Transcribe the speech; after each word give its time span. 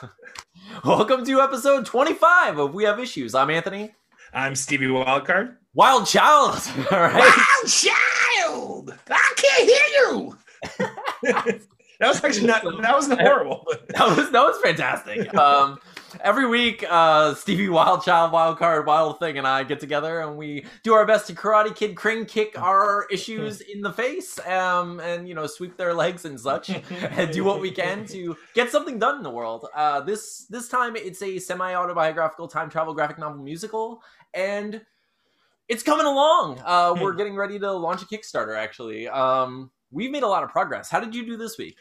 Welcome 0.84 1.24
to 1.26 1.40
episode 1.40 1.86
25 1.86 2.58
of 2.58 2.74
We 2.74 2.84
Have 2.84 2.98
Issues. 2.98 3.34
I'm 3.34 3.50
Anthony. 3.50 3.92
I'm 4.32 4.54
Stevie 4.54 4.86
Wildcard. 4.86 5.56
Wild 5.74 6.06
Child. 6.06 6.60
All 6.90 7.00
right. 7.00 7.14
Wild 7.14 7.68
Child! 7.68 8.98
I 9.10 9.32
can't 9.36 9.68
hear 9.68 9.98
you! 9.98 10.38
that 12.00 12.08
was 12.08 12.22
actually 12.22 12.46
not, 12.46 12.62
that 12.62 12.94
wasn't 12.94 13.20
horrible. 13.20 13.66
that 13.88 14.16
was 14.16 14.30
that 14.30 14.42
was 14.42 14.58
fantastic. 14.62 15.34
Um, 15.34 15.78
every 16.20 16.46
week, 16.46 16.84
uh, 16.88 17.34
Stevie 17.34 17.68
Wild 17.68 18.04
Child, 18.04 18.32
Wild 18.32 19.18
Thing, 19.18 19.38
and 19.38 19.46
I 19.46 19.64
get 19.64 19.80
together 19.80 20.20
and 20.20 20.36
we 20.36 20.64
do 20.82 20.94
our 20.94 21.06
best 21.06 21.26
to 21.28 21.34
Karate 21.34 21.74
Kid 21.74 21.96
crane 21.96 22.24
kick 22.24 22.58
our 22.58 23.06
issues 23.10 23.60
in 23.60 23.80
the 23.80 23.92
face, 23.92 24.38
um, 24.46 25.00
and 25.00 25.28
you 25.28 25.34
know 25.34 25.46
sweep 25.46 25.76
their 25.76 25.94
legs 25.94 26.24
and 26.24 26.38
such, 26.38 26.70
and 26.90 27.32
do 27.32 27.44
what 27.44 27.60
we 27.60 27.70
can 27.70 28.06
to 28.06 28.36
get 28.54 28.70
something 28.70 28.98
done 28.98 29.16
in 29.16 29.22
the 29.22 29.30
world. 29.30 29.66
Uh, 29.74 30.00
this 30.00 30.46
this 30.46 30.68
time 30.68 30.96
it's 30.96 31.22
a 31.22 31.38
semi 31.38 31.74
autobiographical 31.74 32.48
time 32.48 32.68
travel 32.68 32.94
graphic 32.94 33.18
novel 33.18 33.42
musical, 33.42 34.02
and 34.34 34.80
it's 35.68 35.82
coming 35.82 36.06
along. 36.06 36.60
Uh, 36.64 36.94
we're 37.00 37.14
getting 37.14 37.36
ready 37.36 37.58
to 37.58 37.72
launch 37.72 38.02
a 38.02 38.06
Kickstarter. 38.06 38.56
Actually, 38.56 39.08
um, 39.08 39.70
we've 39.90 40.10
made 40.10 40.22
a 40.22 40.28
lot 40.28 40.42
of 40.42 40.50
progress. 40.50 40.90
How 40.90 41.00
did 41.00 41.14
you 41.14 41.24
do 41.24 41.36
this 41.36 41.58
week? 41.58 41.76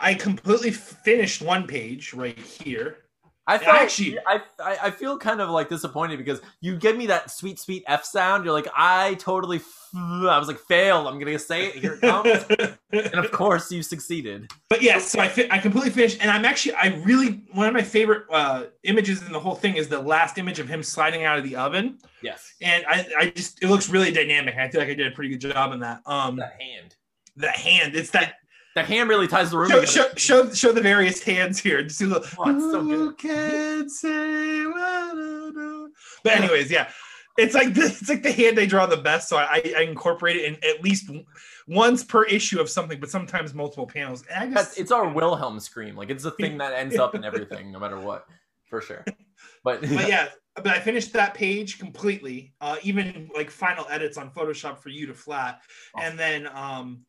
I 0.00 0.14
completely 0.14 0.70
finished 0.70 1.42
one 1.42 1.66
page 1.66 2.12
right 2.12 2.38
here. 2.38 3.05
I 3.48 3.58
felt, 3.58 3.76
actually, 3.76 4.18
I, 4.26 4.40
I, 4.58 4.78
I 4.84 4.90
feel 4.90 5.16
kind 5.16 5.40
of 5.40 5.50
like 5.50 5.68
disappointed 5.68 6.18
because 6.18 6.40
you 6.60 6.76
give 6.76 6.96
me 6.96 7.06
that 7.06 7.30
sweet, 7.30 7.60
sweet 7.60 7.84
F 7.86 8.04
sound. 8.04 8.44
You're 8.44 8.52
like, 8.52 8.66
I 8.76 9.14
totally, 9.14 9.58
f-. 9.58 9.90
I 9.94 10.36
was 10.36 10.48
like, 10.48 10.58
failed. 10.58 11.06
I'm 11.06 11.18
gonna 11.18 11.38
say 11.38 11.68
it. 11.68 11.76
Here 11.76 11.94
it 11.94 12.00
comes, 12.00 12.44
and 12.90 13.14
of 13.14 13.30
course, 13.30 13.70
you 13.70 13.82
succeeded. 13.82 14.50
But 14.68 14.82
yes, 14.82 15.14
yeah, 15.14 15.22
so 15.22 15.26
I 15.26 15.28
fi- 15.28 15.50
I 15.50 15.58
completely 15.58 15.90
finished, 15.90 16.18
and 16.20 16.30
I'm 16.30 16.44
actually, 16.44 16.74
I 16.74 17.00
really 17.04 17.44
one 17.52 17.68
of 17.68 17.72
my 17.72 17.82
favorite 17.82 18.24
uh, 18.30 18.64
images 18.82 19.22
in 19.22 19.32
the 19.32 19.40
whole 19.40 19.54
thing 19.54 19.76
is 19.76 19.88
the 19.88 20.00
last 20.00 20.38
image 20.38 20.58
of 20.58 20.68
him 20.68 20.82
sliding 20.82 21.24
out 21.24 21.38
of 21.38 21.44
the 21.44 21.54
oven. 21.54 21.98
Yes, 22.22 22.52
and 22.60 22.84
I, 22.88 23.06
I 23.18 23.30
just, 23.30 23.62
it 23.62 23.68
looks 23.68 23.88
really 23.88 24.10
dynamic. 24.10 24.56
I 24.56 24.68
feel 24.68 24.80
like 24.80 24.90
I 24.90 24.94
did 24.94 25.06
a 25.06 25.12
pretty 25.12 25.30
good 25.36 25.52
job 25.52 25.72
in 25.72 25.80
that. 25.80 26.02
Um, 26.04 26.36
the 26.36 26.46
hand, 26.46 26.96
the 27.36 27.50
hand. 27.50 27.94
It's 27.94 28.10
that 28.10 28.34
the 28.76 28.84
hand 28.84 29.08
really 29.08 29.26
ties 29.26 29.50
the 29.50 29.58
room. 29.58 29.70
Show, 29.70 29.84
show, 29.86 30.06
show, 30.16 30.52
show, 30.52 30.70
the 30.70 30.82
various 30.82 31.22
hands 31.22 31.58
here. 31.58 31.82
Just 31.82 31.98
do 31.98 32.08
the. 32.08 32.20
Oh, 32.38 32.50
it's 32.50 32.62
so 32.62 32.84
good. 32.84 33.18
Can 33.18 33.88
say 33.88 34.64
but 36.22 36.32
anyways, 36.36 36.70
yeah, 36.70 36.90
it's 37.38 37.54
like 37.54 37.72
this. 37.72 38.02
It's 38.02 38.10
like 38.10 38.22
the 38.22 38.32
hand 38.32 38.58
they 38.58 38.66
draw 38.66 38.84
the 38.84 38.98
best. 38.98 39.30
So 39.30 39.38
I, 39.38 39.62
I 39.74 39.80
incorporate 39.80 40.36
it 40.36 40.44
in 40.44 40.54
at 40.62 40.84
least 40.84 41.10
once 41.66 42.04
per 42.04 42.24
issue 42.24 42.60
of 42.60 42.68
something, 42.68 43.00
but 43.00 43.08
sometimes 43.08 43.54
multiple 43.54 43.86
panels. 43.86 44.24
And 44.30 44.52
I 44.52 44.54
just, 44.54 44.78
it's 44.78 44.92
our 44.92 45.08
Wilhelm 45.08 45.58
scream. 45.58 45.96
Like 45.96 46.10
it's 46.10 46.24
the 46.24 46.32
thing 46.32 46.58
that 46.58 46.74
ends 46.74 46.98
up 46.98 47.14
in 47.14 47.24
everything, 47.30 47.72
no 47.72 47.78
matter 47.78 47.98
what, 47.98 48.26
for 48.66 48.82
sure. 48.82 49.06
But, 49.64 49.80
but 49.80 49.90
yeah, 50.08 50.28
but 50.54 50.68
I 50.68 50.80
finished 50.80 51.14
that 51.14 51.32
page 51.32 51.78
completely, 51.78 52.52
uh, 52.60 52.76
even 52.82 53.30
like 53.34 53.50
final 53.50 53.86
edits 53.88 54.18
on 54.18 54.30
Photoshop 54.30 54.80
for 54.80 54.90
you 54.90 55.06
to 55.06 55.14
flat, 55.14 55.62
awesome. 55.94 56.10
and 56.10 56.18
then 56.18 56.46
um 56.48 57.06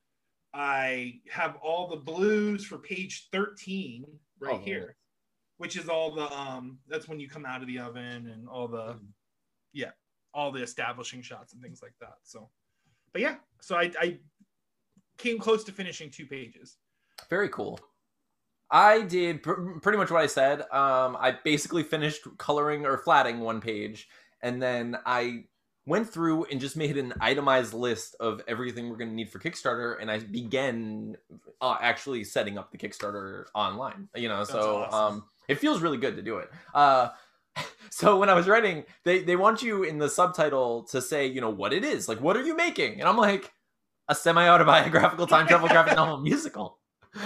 I 0.53 1.19
have 1.29 1.57
all 1.61 1.87
the 1.87 1.97
blues 1.97 2.65
for 2.65 2.77
page 2.77 3.27
13 3.31 4.05
right 4.39 4.55
oh, 4.55 4.57
here, 4.63 4.95
which 5.57 5.75
is 5.75 5.89
all 5.89 6.13
the 6.13 6.31
um 6.31 6.79
that's 6.87 7.07
when 7.07 7.19
you 7.19 7.29
come 7.29 7.45
out 7.45 7.61
of 7.61 7.67
the 7.67 7.79
oven 7.79 8.27
and 8.27 8.47
all 8.47 8.67
the 8.67 8.93
mm. 8.93 8.99
yeah, 9.73 9.91
all 10.33 10.51
the 10.51 10.61
establishing 10.61 11.21
shots 11.21 11.53
and 11.53 11.61
things 11.61 11.81
like 11.81 11.93
that. 11.99 12.15
So 12.23 12.49
but 13.13 13.21
yeah, 13.21 13.35
so 13.61 13.75
I, 13.75 13.91
I 13.99 14.17
came 15.17 15.39
close 15.39 15.63
to 15.65 15.71
finishing 15.71 16.09
two 16.09 16.25
pages. 16.25 16.77
Very 17.29 17.49
cool. 17.49 17.79
I 18.69 19.01
did 19.01 19.43
pr- 19.43 19.79
pretty 19.81 19.97
much 19.97 20.11
what 20.11 20.21
I 20.21 20.27
said. 20.27 20.61
Um, 20.71 21.17
I 21.19 21.37
basically 21.43 21.83
finished 21.83 22.27
coloring 22.37 22.85
or 22.85 22.97
flatting 22.97 23.39
one 23.39 23.61
page, 23.61 24.07
and 24.41 24.61
then 24.61 24.97
I 25.05 25.45
went 25.87 26.07
through 26.07 26.43
and 26.45 26.59
just 26.59 26.77
made 26.77 26.97
an 26.97 27.13
itemized 27.19 27.73
list 27.73 28.15
of 28.19 28.41
everything 28.47 28.89
we're 28.89 28.97
going 28.97 29.09
to 29.09 29.15
need 29.15 29.31
for 29.31 29.39
Kickstarter, 29.39 29.99
and 29.99 30.11
I 30.11 30.19
began 30.19 31.17
uh, 31.61 31.77
actually 31.81 32.23
setting 32.23 32.57
up 32.57 32.71
the 32.71 32.77
Kickstarter 32.77 33.45
online. 33.55 34.09
You 34.15 34.27
know, 34.27 34.39
That's 34.39 34.51
so 34.51 34.83
awesome. 34.83 34.99
um, 34.99 35.23
it 35.47 35.55
feels 35.59 35.81
really 35.81 35.97
good 35.97 36.15
to 36.17 36.21
do 36.21 36.37
it. 36.37 36.51
Uh, 36.75 37.09
so 37.89 38.17
when 38.17 38.29
I 38.29 38.33
was 38.33 38.47
writing, 38.47 38.83
they 39.03 39.19
they 39.19 39.35
want 39.35 39.63
you 39.63 39.83
in 39.83 39.97
the 39.97 40.09
subtitle 40.09 40.83
to 40.91 41.01
say, 41.01 41.25
you 41.25 41.41
know, 41.41 41.49
what 41.49 41.73
it 41.73 41.83
is. 41.83 42.07
Like, 42.07 42.21
what 42.21 42.37
are 42.37 42.43
you 42.43 42.55
making? 42.55 42.99
And 42.99 43.09
I'm 43.09 43.17
like, 43.17 43.51
a 44.09 44.15
semi 44.15 44.47
autobiographical 44.47 45.27
time 45.27 45.47
travel 45.47 45.67
graphic 45.67 45.95
novel 45.95 46.17
musical. 46.17 46.79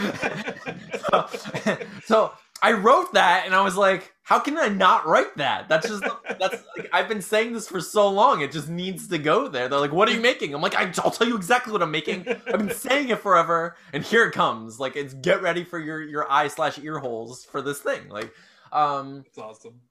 so, 1.09 1.27
so 2.05 2.33
I 2.61 2.73
wrote 2.73 3.13
that 3.13 3.43
and 3.45 3.55
I 3.55 3.61
was 3.61 3.75
like, 3.75 4.10
how 4.31 4.39
can 4.39 4.57
I 4.57 4.69
not 4.69 5.05
write 5.05 5.35
that? 5.35 5.67
That's 5.67 5.89
just 5.89 6.05
that's 6.39 6.63
like, 6.77 6.87
I've 6.93 7.09
been 7.09 7.21
saying 7.21 7.51
this 7.51 7.67
for 7.67 7.81
so 7.81 8.07
long. 8.07 8.39
It 8.39 8.53
just 8.53 8.69
needs 8.69 9.09
to 9.09 9.17
go 9.17 9.49
there. 9.49 9.67
They're 9.67 9.77
like, 9.77 9.91
"What 9.91 10.07
are 10.07 10.13
you 10.13 10.21
making?" 10.21 10.55
I'm 10.55 10.61
like, 10.61 10.73
"I'll 10.73 11.11
tell 11.11 11.27
you 11.27 11.35
exactly 11.35 11.73
what 11.73 11.83
I'm 11.83 11.91
making. 11.91 12.25
I've 12.29 12.57
been 12.57 12.71
saying 12.73 13.09
it 13.09 13.19
forever, 13.19 13.75
and 13.91 14.05
here 14.05 14.25
it 14.25 14.31
comes. 14.31 14.79
Like, 14.79 14.95
it's 14.95 15.13
get 15.15 15.41
ready 15.41 15.65
for 15.65 15.79
your 15.79 16.01
your 16.01 16.31
eye 16.31 16.47
slash 16.47 16.79
ear 16.79 16.97
holes 16.97 17.43
for 17.43 17.61
this 17.61 17.79
thing. 17.79 18.07
Like, 18.07 18.31
um, 18.71 19.25
it's 19.27 19.37
awesome. 19.37 19.81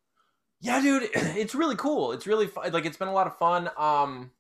Yeah, 0.62 0.80
dude, 0.80 1.10
it's 1.14 1.54
really 1.54 1.76
cool. 1.76 2.12
It's 2.12 2.26
really 2.26 2.46
fun. 2.46 2.72
Like, 2.72 2.86
it's 2.86 2.96
been 2.96 3.08
a 3.08 3.12
lot 3.12 3.26
of 3.26 3.36
fun. 3.36 3.68
Um, 3.76 4.30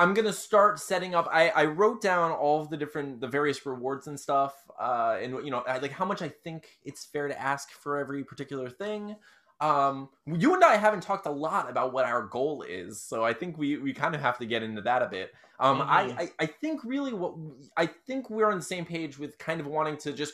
I'm 0.00 0.14
gonna 0.14 0.32
start 0.32 0.80
setting 0.80 1.14
up. 1.14 1.28
I, 1.30 1.50
I 1.50 1.64
wrote 1.66 2.00
down 2.00 2.32
all 2.32 2.62
of 2.62 2.70
the 2.70 2.76
different 2.78 3.20
the 3.20 3.28
various 3.28 3.66
rewards 3.66 4.06
and 4.06 4.18
stuff, 4.18 4.54
uh, 4.80 5.18
and 5.20 5.34
you 5.44 5.50
know, 5.50 5.62
like 5.66 5.92
how 5.92 6.06
much 6.06 6.22
I 6.22 6.28
think 6.30 6.78
it's 6.82 7.04
fair 7.04 7.28
to 7.28 7.38
ask 7.38 7.70
for 7.70 7.98
every 7.98 8.24
particular 8.24 8.70
thing. 8.70 9.14
Um, 9.60 10.08
you 10.24 10.54
and 10.54 10.64
I 10.64 10.78
haven't 10.78 11.02
talked 11.02 11.26
a 11.26 11.30
lot 11.30 11.68
about 11.68 11.92
what 11.92 12.06
our 12.06 12.22
goal 12.22 12.64
is, 12.66 12.98
so 12.98 13.24
I 13.24 13.34
think 13.34 13.58
we 13.58 13.76
we 13.76 13.92
kind 13.92 14.14
of 14.14 14.22
have 14.22 14.38
to 14.38 14.46
get 14.46 14.62
into 14.62 14.80
that 14.80 15.02
a 15.02 15.06
bit. 15.06 15.32
Um, 15.58 15.80
mm-hmm. 15.80 15.90
I, 15.90 16.00
I 16.18 16.30
I 16.40 16.46
think 16.46 16.82
really 16.82 17.12
what 17.12 17.34
I 17.76 17.84
think 17.84 18.30
we're 18.30 18.50
on 18.50 18.56
the 18.56 18.64
same 18.64 18.86
page 18.86 19.18
with 19.18 19.36
kind 19.36 19.60
of 19.60 19.66
wanting 19.66 19.98
to 19.98 20.14
just 20.14 20.32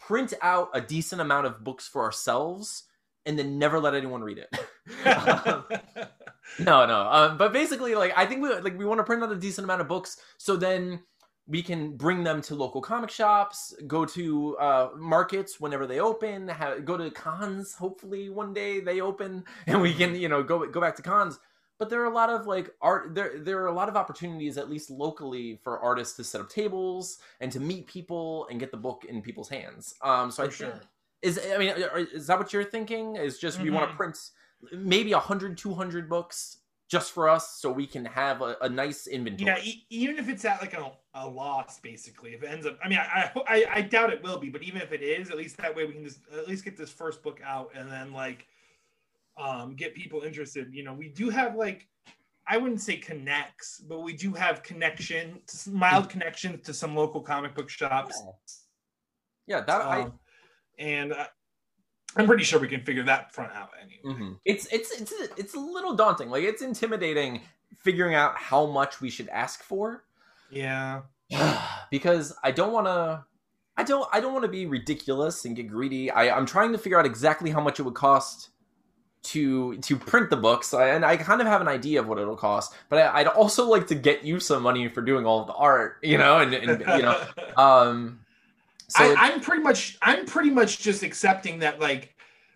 print 0.00 0.34
out 0.42 0.70
a 0.74 0.80
decent 0.80 1.20
amount 1.20 1.46
of 1.46 1.62
books 1.62 1.86
for 1.86 2.02
ourselves 2.02 2.82
and 3.24 3.38
then 3.38 3.56
never 3.56 3.78
let 3.78 3.94
anyone 3.94 4.24
read 4.24 4.38
it. 4.38 4.52
um, 5.46 5.64
no, 6.58 6.86
no. 6.86 7.00
Um, 7.00 7.38
but 7.38 7.52
basically, 7.52 7.94
like 7.94 8.12
I 8.16 8.26
think 8.26 8.42
we 8.42 8.54
like 8.54 8.78
we 8.78 8.84
want 8.84 8.98
to 8.98 9.04
print 9.04 9.22
out 9.22 9.32
a 9.32 9.36
decent 9.36 9.64
amount 9.64 9.80
of 9.80 9.88
books, 9.88 10.18
so 10.38 10.56
then 10.56 11.00
we 11.48 11.62
can 11.62 11.96
bring 11.96 12.24
them 12.24 12.42
to 12.42 12.54
local 12.54 12.80
comic 12.80 13.10
shops, 13.10 13.74
go 13.86 14.04
to 14.04 14.56
uh, 14.58 14.88
markets 14.96 15.60
whenever 15.60 15.86
they 15.86 16.00
open, 16.00 16.48
have, 16.48 16.84
go 16.84 16.96
to 16.96 17.10
cons. 17.10 17.74
Hopefully, 17.74 18.30
one 18.30 18.52
day 18.52 18.80
they 18.80 19.00
open, 19.00 19.44
and 19.66 19.80
we 19.80 19.94
can 19.94 20.14
you 20.14 20.28
know 20.28 20.42
go 20.42 20.66
go 20.66 20.80
back 20.80 20.96
to 20.96 21.02
cons. 21.02 21.38
But 21.78 21.90
there 21.90 22.00
are 22.00 22.06
a 22.06 22.14
lot 22.14 22.30
of 22.30 22.46
like 22.46 22.70
art. 22.80 23.14
There 23.14 23.38
there 23.38 23.60
are 23.62 23.66
a 23.66 23.74
lot 23.74 23.88
of 23.88 23.96
opportunities, 23.96 24.56
at 24.56 24.70
least 24.70 24.90
locally, 24.90 25.60
for 25.62 25.78
artists 25.78 26.16
to 26.16 26.24
set 26.24 26.40
up 26.40 26.48
tables 26.48 27.18
and 27.40 27.52
to 27.52 27.60
meet 27.60 27.86
people 27.86 28.46
and 28.50 28.58
get 28.58 28.70
the 28.70 28.78
book 28.78 29.04
in 29.08 29.20
people's 29.20 29.48
hands. 29.48 29.94
Um, 30.02 30.30
so 30.30 30.44
for 30.44 30.48
I 30.48 30.52
sure. 30.52 30.70
think 30.70 30.82
is 31.22 31.40
I 31.52 31.58
mean, 31.58 31.74
is 32.12 32.26
that 32.28 32.38
what 32.38 32.52
you're 32.52 32.64
thinking? 32.64 33.16
Is 33.16 33.38
just 33.38 33.56
mm-hmm. 33.56 33.64
we 33.64 33.70
want 33.70 33.90
to 33.90 33.96
print 33.96 34.16
maybe 34.72 35.12
100 35.12 35.56
200 35.58 36.08
books 36.08 36.58
just 36.88 37.12
for 37.12 37.28
us 37.28 37.56
so 37.60 37.70
we 37.70 37.86
can 37.86 38.04
have 38.04 38.42
a, 38.42 38.56
a 38.62 38.68
nice 38.68 39.06
inventory. 39.06 39.50
Yeah 39.50 39.58
e- 39.62 39.86
even 39.90 40.18
if 40.18 40.28
it's 40.28 40.44
at 40.44 40.60
like 40.60 40.74
a, 40.74 40.92
a 41.14 41.26
loss 41.26 41.80
basically 41.80 42.34
if 42.34 42.42
it 42.42 42.46
ends 42.46 42.66
up 42.66 42.78
i 42.84 42.88
mean 42.88 42.98
I, 42.98 43.30
I 43.48 43.66
i 43.74 43.82
doubt 43.82 44.12
it 44.12 44.22
will 44.22 44.38
be 44.38 44.50
but 44.50 44.62
even 44.62 44.80
if 44.80 44.92
it 44.92 45.02
is 45.02 45.30
at 45.30 45.36
least 45.36 45.56
that 45.58 45.74
way 45.74 45.84
we 45.84 45.94
can 45.94 46.04
just 46.04 46.20
at 46.32 46.46
least 46.46 46.64
get 46.64 46.76
this 46.76 46.90
first 46.90 47.22
book 47.22 47.40
out 47.44 47.70
and 47.74 47.90
then 47.90 48.12
like 48.12 48.46
um 49.36 49.74
get 49.74 49.94
people 49.94 50.22
interested. 50.22 50.72
You 50.72 50.84
know 50.84 50.94
we 50.94 51.08
do 51.08 51.28
have 51.30 51.56
like 51.56 51.88
i 52.48 52.56
wouldn't 52.56 52.80
say 52.80 52.96
connects 52.96 53.80
but 53.80 54.00
we 54.00 54.12
do 54.12 54.32
have 54.32 54.62
connection 54.62 55.40
mild 55.70 56.08
connections 56.08 56.64
to 56.66 56.72
some 56.72 56.94
local 56.94 57.20
comic 57.20 57.54
book 57.54 57.68
shops. 57.68 58.22
Yeah, 59.46 59.58
yeah 59.58 59.64
that 59.64 59.80
um, 59.82 59.88
i 59.88 60.10
and 60.78 61.12
uh, 61.12 61.26
I'm 62.16 62.26
pretty 62.26 62.44
sure 62.44 62.58
we 62.58 62.68
can 62.68 62.80
figure 62.82 63.02
that 63.04 63.34
front 63.34 63.52
out 63.52 63.70
anyway. 63.80 64.18
Mm-hmm. 64.18 64.32
It's 64.44 64.66
it's 64.72 64.90
it's 65.00 65.12
it's 65.36 65.54
a 65.54 65.60
little 65.60 65.94
daunting. 65.94 66.30
Like 66.30 66.44
it's 66.44 66.62
intimidating 66.62 67.42
figuring 67.76 68.14
out 68.14 68.36
how 68.36 68.66
much 68.66 69.00
we 69.00 69.10
should 69.10 69.28
ask 69.28 69.62
for. 69.62 70.04
Yeah. 70.50 71.02
because 71.90 72.34
I 72.42 72.50
don't 72.50 72.72
want 72.72 72.86
to 72.86 73.24
I 73.76 73.82
don't 73.82 74.08
I 74.12 74.20
don't 74.20 74.32
want 74.32 74.44
to 74.44 74.50
be 74.50 74.66
ridiculous 74.66 75.44
and 75.44 75.54
get 75.54 75.68
greedy. 75.68 76.10
I 76.10 76.34
I'm 76.36 76.46
trying 76.46 76.72
to 76.72 76.78
figure 76.78 76.98
out 76.98 77.06
exactly 77.06 77.50
how 77.50 77.60
much 77.60 77.78
it 77.78 77.82
would 77.82 77.94
cost 77.94 78.50
to 79.26 79.76
to 79.78 79.96
print 79.96 80.30
the 80.30 80.36
books 80.36 80.72
and 80.72 81.04
I 81.04 81.16
kind 81.16 81.40
of 81.40 81.48
have 81.48 81.60
an 81.60 81.66
idea 81.66 81.98
of 81.98 82.06
what 82.06 82.18
it'll 82.18 82.36
cost 82.36 82.74
but 82.88 83.00
I, 83.00 83.24
would 83.24 83.28
also 83.28 83.68
like 83.68 83.88
to 83.88 83.96
get 83.96 84.22
you 84.22 84.38
some 84.38 84.62
money 84.62 84.88
for 84.88 85.02
doing 85.02 85.26
all 85.26 85.40
of 85.40 85.48
the 85.48 85.52
art 85.54 85.96
you 86.02 86.16
know 86.16 86.38
and, 86.38 86.54
and 86.54 86.80
you 86.80 87.02
know 87.02 87.20
um 87.56 88.20
so 88.88 89.04
I, 89.04 89.14
I'm 89.18 89.40
pretty 89.40 89.62
much 89.62 89.98
I'm 90.02 90.26
pretty 90.26 90.50
much 90.50 90.78
just 90.78 91.02
accepting 91.02 91.60
that 91.60 91.80
like 91.80 92.14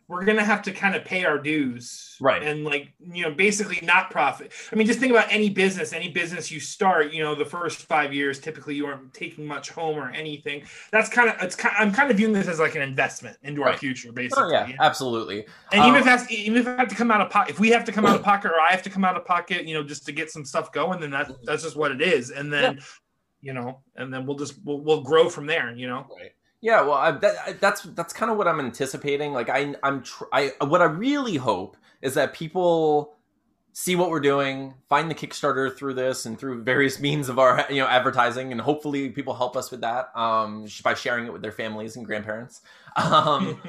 we're 0.09 0.25
gonna 0.25 0.44
have 0.44 0.62
to 0.62 0.73
kind 0.73 0.97
of 0.97 1.05
pay 1.05 1.25
our 1.25 1.38
dues, 1.38 2.11
Right. 2.21 2.43
And 2.43 2.65
like 2.65 2.93
you 3.12 3.23
know, 3.23 3.31
basically 3.31 3.79
not 3.82 4.11
profit. 4.11 4.53
I 4.71 4.77
mean, 4.77 4.87
just 4.87 4.99
think 5.00 5.11
about 5.11 5.29
any 5.31 5.49
business. 5.49 5.93
Any 5.93 6.11
business 6.11 6.50
you 6.50 6.61
start, 6.61 7.12
you 7.12 7.23
know, 7.23 7.35
the 7.35 7.44
first 7.44 7.82
five 7.82 8.12
years, 8.12 8.38
typically 8.38 8.75
you 8.75 8.87
aren't 8.87 9.15
taking 9.15 9.47
much 9.47 9.71
home 9.71 9.97
or 9.97 10.11
anything. 10.11 10.65
That's 10.93 11.09
kind 11.09 11.31
of 11.31 11.37
it's. 11.41 11.55
Kind 11.55 11.75
I'm 11.79 11.93
kind 11.93 12.11
of 12.11 12.17
viewing 12.19 12.35
this 12.35 12.49
as 12.49 12.59
like 12.59 12.75
an 12.75 12.82
investment 12.82 13.38
into 13.43 13.62
our 13.62 13.77
future, 13.77 14.12
basically. 14.12 14.44
Oh 14.44 14.50
yeah, 14.50 14.73
absolutely. 14.81 15.47
And 15.73 15.82
even 15.82 15.91
Um, 15.91 15.97
if 15.97 16.05
that's 16.05 16.31
even 16.31 16.59
if 16.59 16.67
I 16.67 16.77
have 16.77 16.88
to 16.88 16.94
come 16.94 17.11
out 17.11 17.21
of 17.21 17.31
pocket, 17.31 17.53
if 17.53 17.61
we 17.61 17.71
have 17.71 17.85
to 17.85 17.93
come 17.93 18.05
out 18.05 18.17
of 18.17 18.23
pocket, 18.32 18.50
or 18.50 18.61
I 18.61 18.71
have 18.73 18.82
to 18.82 18.91
come 18.91 19.05
out 19.05 19.17
of 19.17 19.25
pocket, 19.25 19.67
you 19.67 19.75
know, 19.75 19.82
just 19.82 20.05
to 20.06 20.12
get 20.12 20.31
some 20.31 20.44
stuff 20.44 20.73
going, 20.73 21.00
then 21.00 21.11
that 21.12 21.31
that's 21.44 21.62
just 21.62 21.77
what 21.77 21.91
it 21.93 22.03
is. 22.03 22.31
And 22.31 22.53
then, 22.53 22.81
you 23.43 23.53
know, 23.53 23.81
and 23.97 24.13
then 24.13 24.27
we'll 24.27 24.37
just 24.37 24.55
we'll, 24.65 24.81
we'll 24.81 25.03
grow 25.03 25.29
from 25.29 25.47
there. 25.47 25.75
You 25.75 25.89
know. 25.89 26.07
Right. 26.17 26.33
Yeah, 26.63 26.83
well, 26.83 26.93
I, 26.93 27.13
that, 27.13 27.37
I, 27.47 27.53
that's 27.55 27.83
that's 27.83 28.13
kind 28.13 28.31
of 28.31 28.37
what 28.37 28.47
I'm 28.47 28.61
anticipating. 28.61 29.33
Like, 29.33 29.49
I, 29.49 29.75
I'm, 29.83 30.03
tr- 30.03 30.25
I, 30.31 30.53
what 30.61 30.83
I 30.83 30.85
really 30.85 31.37
hope 31.37 31.79
is 32.03 32.13
that 32.15 32.35
people 32.35 33.17
see 33.73 33.97
what 33.97 34.11
we're 34.11 34.21
doing, 34.21 34.75
find 34.89 35.11
the 35.11 35.15
Kickstarter 35.15 35.75
through 35.75 35.95
this 35.95 36.27
and 36.27 36.39
through 36.39 36.63
various 36.63 37.01
means 37.01 37.31
of 37.31 37.39
our, 37.39 37.65
you 37.71 37.77
know, 37.77 37.87
advertising, 37.87 38.53
and 38.53 38.61
hopefully 38.61 39.09
people 39.09 39.33
help 39.33 39.57
us 39.57 39.71
with 39.71 39.81
that 39.81 40.15
um, 40.15 40.67
by 40.85 40.93
sharing 40.93 41.27
it 41.27 41.33
with 41.33 41.41
their 41.41 41.53
families 41.53 41.97
and 41.97 42.05
grandparents. 42.05 42.61
Um, 42.97 43.61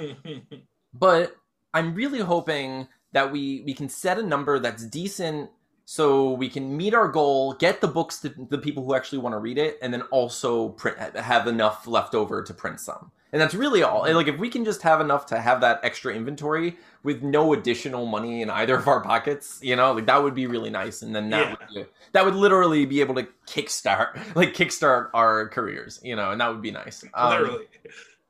but 0.93 1.35
I'm 1.73 1.95
really 1.95 2.19
hoping 2.19 2.87
that 3.13 3.31
we 3.31 3.61
we 3.65 3.73
can 3.73 3.89
set 3.89 4.17
a 4.17 4.23
number 4.23 4.59
that's 4.59 4.85
decent 4.85 5.49
so 5.91 6.31
we 6.31 6.47
can 6.47 6.77
meet 6.77 6.93
our 6.93 7.09
goal, 7.09 7.51
get 7.51 7.81
the 7.81 7.87
books 7.89 8.19
to 8.21 8.29
the 8.49 8.57
people 8.57 8.81
who 8.85 8.95
actually 8.95 9.17
want 9.17 9.33
to 9.33 9.39
read 9.39 9.57
it, 9.57 9.77
and 9.81 9.93
then 9.93 10.03
also 10.03 10.69
print 10.69 10.97
have 11.17 11.47
enough 11.47 11.85
left 11.85 12.15
over 12.15 12.41
to 12.41 12.53
print 12.53 12.79
some. 12.79 13.11
And 13.33 13.41
that's 13.41 13.53
really 13.53 13.83
all. 13.83 14.03
Like 14.13 14.29
if 14.29 14.37
we 14.39 14.47
can 14.47 14.63
just 14.63 14.81
have 14.83 15.01
enough 15.01 15.25
to 15.25 15.41
have 15.41 15.59
that 15.59 15.81
extra 15.83 16.13
inventory 16.13 16.77
with 17.03 17.23
no 17.23 17.51
additional 17.51 18.05
money 18.05 18.41
in 18.41 18.49
either 18.49 18.75
of 18.77 18.87
our 18.87 19.01
pockets, 19.01 19.59
you 19.61 19.75
know, 19.75 19.91
like 19.91 20.05
that 20.05 20.23
would 20.23 20.33
be 20.33 20.47
really 20.47 20.69
nice. 20.69 21.01
And 21.01 21.13
then 21.13 21.29
that 21.31 21.59
Yeah. 21.69 21.79
would 21.81 21.87
that 22.13 22.23
would 22.23 22.35
literally 22.35 22.85
be 22.85 23.01
able 23.01 23.15
to 23.15 23.27
kickstart 23.45 24.17
like 24.35 24.53
kickstart 24.53 25.09
our 25.13 25.49
careers, 25.49 25.99
you 26.01 26.15
know, 26.15 26.31
and 26.31 26.39
that 26.39 26.53
would 26.53 26.61
be 26.61 26.71
nice. 26.71 27.03
Um, 27.13 27.31
Literally, 27.31 27.65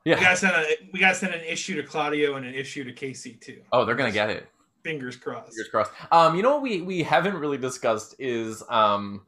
yeah. 0.04 0.16
we 0.16 0.22
gotta 0.24 0.36
send 0.36 0.56
a 0.56 0.66
we 0.94 1.00
gotta 1.00 1.14
send 1.14 1.36
an 1.36 1.42
issue 1.44 1.76
to 1.80 1.84
Claudio 1.84 2.38
and 2.38 2.46
an 2.48 2.56
issue 2.56 2.84
to 2.86 2.92
Casey 2.92 3.34
too. 3.34 3.62
Oh, 3.72 3.86
they're 3.86 3.94
gonna 3.94 4.12
get 4.12 4.32
it. 4.32 4.48
Fingers 4.84 5.16
crossed. 5.16 5.50
Fingers 5.50 5.68
crossed. 5.70 5.92
Um, 6.12 6.36
you 6.36 6.44
know 6.44 6.54
what 6.54 6.62
we 6.62 6.82
we 6.82 7.04
haven't 7.04 7.36
really 7.36 7.58
discussed 7.58 8.16
is 8.20 8.64
um 8.70 9.22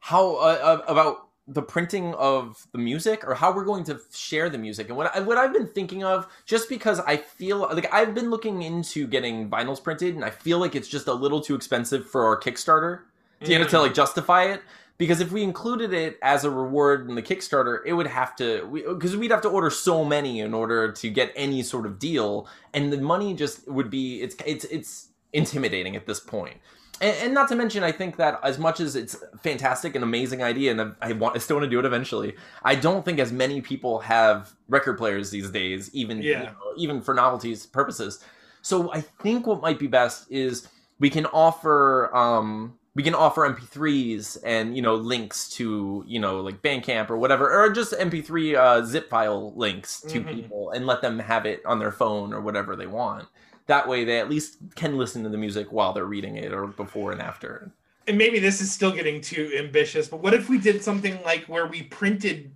how 0.00 0.36
uh, 0.36 0.58
uh, 0.62 0.82
about 0.88 1.28
the 1.48 1.62
printing 1.62 2.12
of 2.14 2.66
the 2.72 2.78
music 2.78 3.24
or 3.24 3.34
how 3.34 3.54
we're 3.54 3.64
going 3.64 3.84
to 3.84 4.00
share 4.12 4.50
the 4.50 4.58
music 4.58 4.88
and 4.88 4.96
what 4.96 5.14
I, 5.14 5.20
what 5.20 5.38
I've 5.38 5.52
been 5.52 5.68
thinking 5.68 6.02
of 6.02 6.26
just 6.44 6.68
because 6.68 6.98
I 7.00 7.18
feel 7.18 7.58
like 7.58 7.92
I've 7.94 8.14
been 8.14 8.30
looking 8.30 8.62
into 8.62 9.06
getting 9.06 9.48
vinyls 9.48 9.82
printed 9.82 10.16
and 10.16 10.24
I 10.24 10.30
feel 10.30 10.58
like 10.58 10.74
it's 10.74 10.88
just 10.88 11.06
a 11.06 11.12
little 11.12 11.40
too 11.40 11.54
expensive 11.54 12.08
for 12.08 12.26
our 12.26 12.38
Kickstarter 12.40 13.02
you 13.42 13.58
know 13.58 13.66
to 13.66 13.80
like 13.80 13.94
justify 13.94 14.44
it 14.44 14.62
because 14.98 15.20
if 15.20 15.30
we 15.30 15.42
included 15.42 15.92
it 15.92 16.18
as 16.22 16.44
a 16.44 16.50
reward 16.50 17.08
in 17.08 17.14
the 17.14 17.22
Kickstarter, 17.22 17.80
it 17.84 17.92
would 17.92 18.06
have 18.06 18.34
to 18.36 18.66
because 18.94 19.12
we, 19.16 19.22
would 19.22 19.30
have 19.30 19.42
to 19.42 19.48
order 19.48 19.70
so 19.70 20.04
many 20.04 20.40
in 20.40 20.54
order 20.54 20.90
to 20.92 21.10
get 21.10 21.32
any 21.36 21.62
sort 21.62 21.86
of 21.86 21.98
deal, 21.98 22.48
and 22.72 22.92
the 22.92 22.98
money 22.98 23.34
just 23.34 23.66
would 23.68 23.90
be 23.90 24.22
it's 24.22 24.36
it's 24.46 24.64
it's 24.66 25.08
intimidating 25.32 25.96
at 25.96 26.06
this 26.06 26.20
point. 26.20 26.56
And, 26.98 27.14
and 27.18 27.34
not 27.34 27.48
to 27.50 27.56
mention, 27.56 27.82
I 27.82 27.92
think 27.92 28.16
that 28.16 28.40
as 28.42 28.58
much 28.58 28.80
as 28.80 28.96
it's 28.96 29.16
fantastic 29.42 29.94
and 29.94 30.02
amazing 30.02 30.42
idea, 30.42 30.70
and 30.70 30.94
I 31.02 31.12
want 31.12 31.36
I 31.36 31.38
still 31.40 31.56
want 31.56 31.64
to 31.64 31.70
do 31.70 31.78
it 31.78 31.84
eventually, 31.84 32.34
I 32.62 32.74
don't 32.74 33.04
think 33.04 33.18
as 33.18 33.32
many 33.32 33.60
people 33.60 33.98
have 34.00 34.54
record 34.68 34.96
players 34.96 35.30
these 35.30 35.50
days, 35.50 35.94
even 35.94 36.22
you 36.22 36.30
Yeah. 36.30 36.42
know, 36.44 36.52
even 36.78 37.02
for 37.02 37.12
novelties 37.12 37.66
purposes. 37.66 38.24
So 38.62 38.90
I 38.92 39.02
think 39.02 39.46
what 39.46 39.60
might 39.60 39.78
be 39.78 39.86
best 39.86 40.30
is 40.30 40.68
we 40.98 41.10
can 41.10 41.26
offer 41.26 42.14
um 42.16 42.78
we 42.96 43.02
can 43.02 43.14
offer 43.14 43.42
MP3s 43.46 44.38
and 44.42 44.74
you 44.74 44.80
know 44.82 44.94
links 44.96 45.48
to 45.50 46.02
you 46.08 46.18
know 46.18 46.40
like 46.40 46.62
Bandcamp 46.62 47.10
or 47.10 47.18
whatever, 47.18 47.52
or 47.52 47.70
just 47.70 47.92
MP3 47.92 48.56
uh, 48.56 48.84
zip 48.84 49.08
file 49.10 49.52
links 49.54 50.00
to 50.00 50.20
Mhm. 50.22 50.30
people 50.30 50.70
and 50.70 50.86
let 50.86 51.02
them 51.02 51.18
have 51.18 51.44
it 51.46 51.64
on 51.66 51.78
their 51.78 51.92
phone 51.92 52.32
or 52.32 52.40
whatever 52.40 52.74
they 52.74 52.86
want. 52.86 53.28
That 53.66 53.86
way, 53.86 54.04
they 54.04 54.18
at 54.18 54.30
least 54.30 54.56
can 54.76 54.96
listen 54.96 55.22
to 55.24 55.28
the 55.28 55.36
music 55.36 55.70
while 55.72 55.92
they're 55.92 56.04
reading 56.06 56.36
it 56.36 56.52
or 56.52 56.66
before 56.68 57.12
and 57.12 57.20
after. 57.20 57.70
and 58.08 58.16
maybe 58.16 58.38
this 58.38 58.60
is 58.60 58.70
still 58.72 58.92
getting 58.92 59.20
too 59.20 59.50
ambitious, 59.58 60.06
but 60.08 60.22
what 60.22 60.32
if 60.32 60.48
we 60.48 60.58
did 60.58 60.80
something 60.82 61.20
like 61.24 61.44
where 61.46 61.66
we 61.66 61.82
printed 61.82 62.52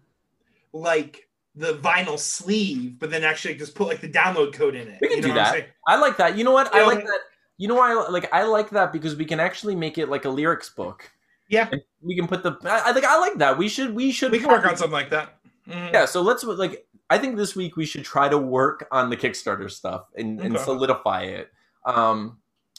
like 0.72 1.28
the 1.56 1.74
vinyl 1.74 2.16
sleeve, 2.18 2.98
but 3.00 3.10
then 3.10 3.24
actually 3.24 3.56
just 3.56 3.74
put 3.74 3.88
like 3.88 4.00
the 4.00 4.08
download 4.08 4.52
code 4.52 4.76
in 4.76 4.86
it? 4.88 4.98
We 5.00 5.08
can 5.08 5.16
You 5.16 5.22
know 5.22 5.28
do 5.30 5.34
that. 5.34 5.68
I 5.88 5.96
like 5.96 6.16
that. 6.18 6.38
You 6.38 6.44
know 6.44 6.52
what? 6.52 6.72
I 6.72 6.86
like 6.86 7.04
that. 7.04 7.20
You 7.60 7.68
know 7.68 7.74
why? 7.74 7.92
I, 7.92 8.08
like 8.08 8.32
I 8.32 8.44
like 8.44 8.70
that 8.70 8.90
because 8.90 9.16
we 9.16 9.26
can 9.26 9.38
actually 9.38 9.76
make 9.76 9.98
it 9.98 10.08
like 10.08 10.24
a 10.24 10.30
lyrics 10.30 10.70
book. 10.70 11.10
Yeah. 11.50 11.68
And 11.70 11.82
we 12.00 12.16
can 12.16 12.26
put 12.26 12.42
the. 12.42 12.56
I, 12.64 12.88
I 12.88 12.92
think 12.94 13.04
I 13.04 13.18
like 13.18 13.34
that. 13.34 13.58
We 13.58 13.68
should. 13.68 13.94
We 13.94 14.12
should. 14.12 14.32
We 14.32 14.38
can 14.38 14.48
work 14.48 14.64
on 14.64 14.78
something 14.78 14.92
like 14.92 15.10
that. 15.10 15.36
Mhm. 15.68 15.92
Yeah, 15.92 16.06
so 16.06 16.22
let's 16.22 16.42
like 16.42 16.86
I 17.10 17.18
think 17.18 17.36
this 17.36 17.54
week 17.54 17.76
we 17.76 17.84
should 17.84 18.02
try 18.02 18.30
to 18.30 18.38
work 18.38 18.88
on 18.90 19.10
the 19.10 19.16
Kickstarter 19.16 19.70
stuff 19.70 20.06
and, 20.16 20.40
and 20.40 20.58
solidify 20.58 21.24
it. 21.24 21.50
Um 21.84 22.38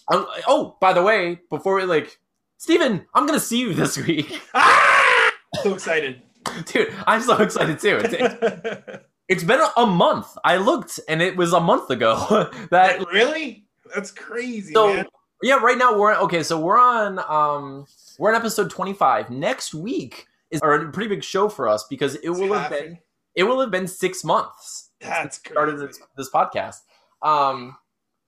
oh, 0.10 0.28
oh, 0.48 0.78
by 0.82 0.94
the 0.94 1.04
way, 1.04 1.40
before 1.52 1.76
we 1.76 1.84
like 1.84 2.18
Steven, 2.58 3.06
I'm 3.14 3.28
gonna 3.28 3.40
see 3.40 3.60
you 3.60 3.76
this 3.76 3.98
week. 3.98 4.42
Ah! 4.56 5.32
So 5.62 5.76
excited. 5.76 6.24
Dude, 6.66 6.92
I'm 7.06 7.22
so 7.22 7.38
excited 7.38 7.78
too. 7.78 8.00
It's, 8.04 9.04
it's 9.28 9.44
been 9.52 9.60
a, 9.60 9.70
a 9.78 9.86
month. 9.86 10.28
I 10.44 10.58
looked 10.58 11.00
and 11.08 11.22
it 11.22 11.38
was 11.38 11.54
a 11.54 11.60
month 11.60 11.92
ago. 11.92 12.50
that 12.72 13.06
really? 13.12 13.66
That's 13.94 14.12
crazy, 14.12 14.74
so 14.74 14.94
man. 14.94 15.06
yeah, 15.42 15.56
right 15.56 15.78
now 15.78 15.98
we're 15.98 16.16
okay, 16.16 16.44
so 16.44 16.60
we're 16.60 16.80
on 16.80 17.20
um 17.28 17.86
we're 18.20 18.30
on 18.30 18.36
episode 18.36 18.70
25. 18.70 19.30
Next 19.30 19.74
week 19.74 20.28
is 20.50 20.62
a 20.64 20.90
pretty 20.92 21.08
big 21.08 21.24
show 21.24 21.50
for 21.50 21.68
us 21.68 21.86
because 21.90 22.16
it 22.16 22.30
It's 22.30 22.40
will 22.40 22.54
have 22.54 22.72
been 22.72 23.00
it 23.36 23.44
will 23.44 23.60
have 23.62 23.72
been 23.72 23.88
6 23.88 24.24
months 24.26 24.90
That's 25.00 25.38
crazy. 25.38 25.54
started 25.54 25.80
this, 25.80 26.00
this 26.18 26.30
podcast. 26.30 26.78
Um, 27.22 27.78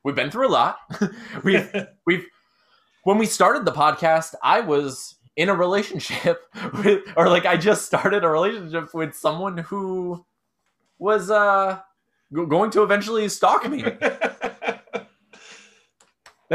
we've 0.03 0.15
been 0.15 0.31
through 0.31 0.47
a 0.47 0.49
lot. 0.49 0.77
we've 1.43 1.69
we've 2.05 2.25
when 3.03 3.17
we 3.17 3.25
started 3.25 3.65
the 3.65 3.71
podcast, 3.73 4.33
I 4.41 4.61
was 4.61 5.15
in 5.35 5.49
a 5.49 5.53
relationship 5.55 6.45
with, 6.83 7.01
or 7.17 7.27
like 7.27 7.45
I 7.45 7.57
just 7.57 7.85
started 7.85 8.23
a 8.23 8.29
relationship 8.29 8.93
with 8.93 9.13
someone 9.15 9.57
who 9.57 10.25
was 10.99 11.29
uh 11.29 11.79
going 12.31 12.71
to 12.71 12.81
eventually 12.83 13.27
stalk 13.29 13.69
me. 13.69 13.83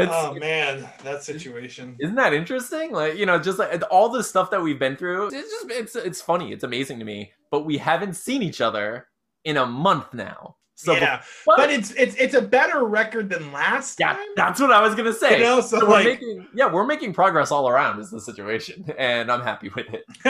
That's 0.07 0.11
oh 0.15 0.33
man, 0.35 0.87
that 1.03 1.23
situation. 1.23 1.95
isn't 1.99 2.15
that 2.15 2.33
interesting? 2.33 2.91
Like 2.91 3.15
you 3.17 3.25
know, 3.25 3.39
just 3.39 3.59
like 3.59 3.81
all 3.91 4.09
the 4.09 4.23
stuff 4.23 4.49
that 4.51 4.61
we've 4.61 4.79
been 4.79 4.95
through. 4.95 5.27
It's 5.27 5.51
just 5.51 5.69
it's 5.71 5.95
it's 5.95 6.21
funny. 6.21 6.51
It's 6.51 6.63
amazing 6.63 6.99
to 6.99 7.05
me. 7.05 7.31
But 7.51 7.65
we 7.65 7.77
haven't 7.77 8.13
seen 8.15 8.43
each 8.43 8.61
other 8.61 9.07
in 9.45 9.57
a 9.57 9.65
month 9.65 10.13
now. 10.13 10.55
So 10.75 10.93
yeah, 10.93 11.21
but- 11.45 11.57
but 11.57 11.69
it's 11.69 11.91
it's 11.91 12.15
it's 12.15 12.33
a 12.35 12.41
better 12.41 12.85
record 12.85 13.29
than 13.29 13.51
last 13.51 13.99
Yeah, 13.99 14.13
time. 14.13 14.25
that's 14.37 14.61
what 14.61 14.71
I 14.71 14.81
was 14.81 14.95
gonna 14.95 15.11
say. 15.11 15.37
You 15.39 15.43
know, 15.43 15.59
so, 15.61 15.79
So 15.79 15.85
we're 15.87 15.91
like, 15.91 16.05
making, 16.05 16.47
yeah, 16.53 16.71
we're 16.71 16.85
making 16.85 17.11
progress 17.13 17.51
all 17.51 17.67
around. 17.67 17.99
Is 17.99 18.11
the 18.11 18.21
situation, 18.21 18.85
and 18.97 19.29
I'm 19.31 19.41
happy 19.41 19.69
with 19.75 19.87
it. 19.93 20.05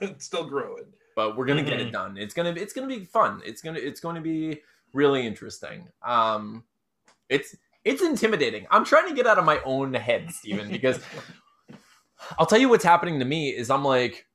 it's 0.00 0.26
still 0.26 0.44
growing. 0.44 0.84
But 1.16 1.36
we're 1.36 1.44
gonna 1.46 1.64
get 1.64 1.78
Mhm. 1.80 1.86
it 1.88 1.92
done. 1.92 2.16
It's 2.16 2.34
gonna, 2.34 2.50
it's 2.50 2.72
gonna 2.72 2.86
be 2.86 3.04
fun. 3.04 3.42
It's 3.44 3.62
gonna, 3.62 3.80
it's 3.80 3.98
going 3.98 4.14
to 4.14 4.20
be 4.20 4.60
really 4.94 5.26
interesting. 5.26 5.88
Um, 6.02 6.62
it's, 7.28 7.56
it's 7.84 8.02
intimidating. 8.02 8.66
I'm 8.70 8.84
trying 8.84 9.08
to 9.08 9.14
get 9.14 9.26
out 9.26 9.38
of 9.38 9.44
my 9.44 9.60
own 9.64 9.94
head, 9.94 10.30
Steven, 10.30 10.70
because 10.70 11.00
I'll 12.38 12.46
tell 12.46 12.58
you 12.58 12.68
what's 12.68 12.84
happening 12.84 13.18
to 13.18 13.24
me 13.24 13.50
is 13.50 13.70
I'm 13.70 13.84
like, 13.84 14.26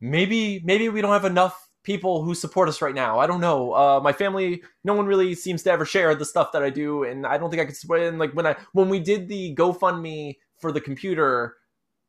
maybe, 0.00 0.60
maybe 0.64 0.88
we 0.88 1.00
don't 1.00 1.12
have 1.12 1.24
enough 1.24 1.66
people 1.82 2.22
who 2.22 2.34
support 2.34 2.68
us 2.68 2.82
right 2.82 2.94
now. 2.94 3.18
I 3.18 3.26
don't 3.26 3.40
know. 3.40 3.72
Uh, 3.72 4.00
my 4.02 4.12
family, 4.12 4.62
no 4.84 4.94
one 4.94 5.06
really 5.06 5.34
seems 5.34 5.62
to 5.62 5.70
ever 5.70 5.84
share 5.84 6.14
the 6.14 6.24
stuff 6.24 6.52
that 6.52 6.62
I 6.62 6.70
do, 6.70 7.04
and 7.04 7.26
I 7.26 7.38
don't 7.38 7.48
think 7.48 7.62
I 7.62 7.64
could 7.64 7.76
support. 7.76 8.00
And 8.00 8.18
like 8.18 8.32
when 8.32 8.46
I 8.46 8.56
when 8.72 8.88
we 8.88 8.98
did 8.98 9.28
the 9.28 9.54
GoFundMe 9.54 10.36
for 10.58 10.72
the 10.72 10.80
computer, 10.80 11.56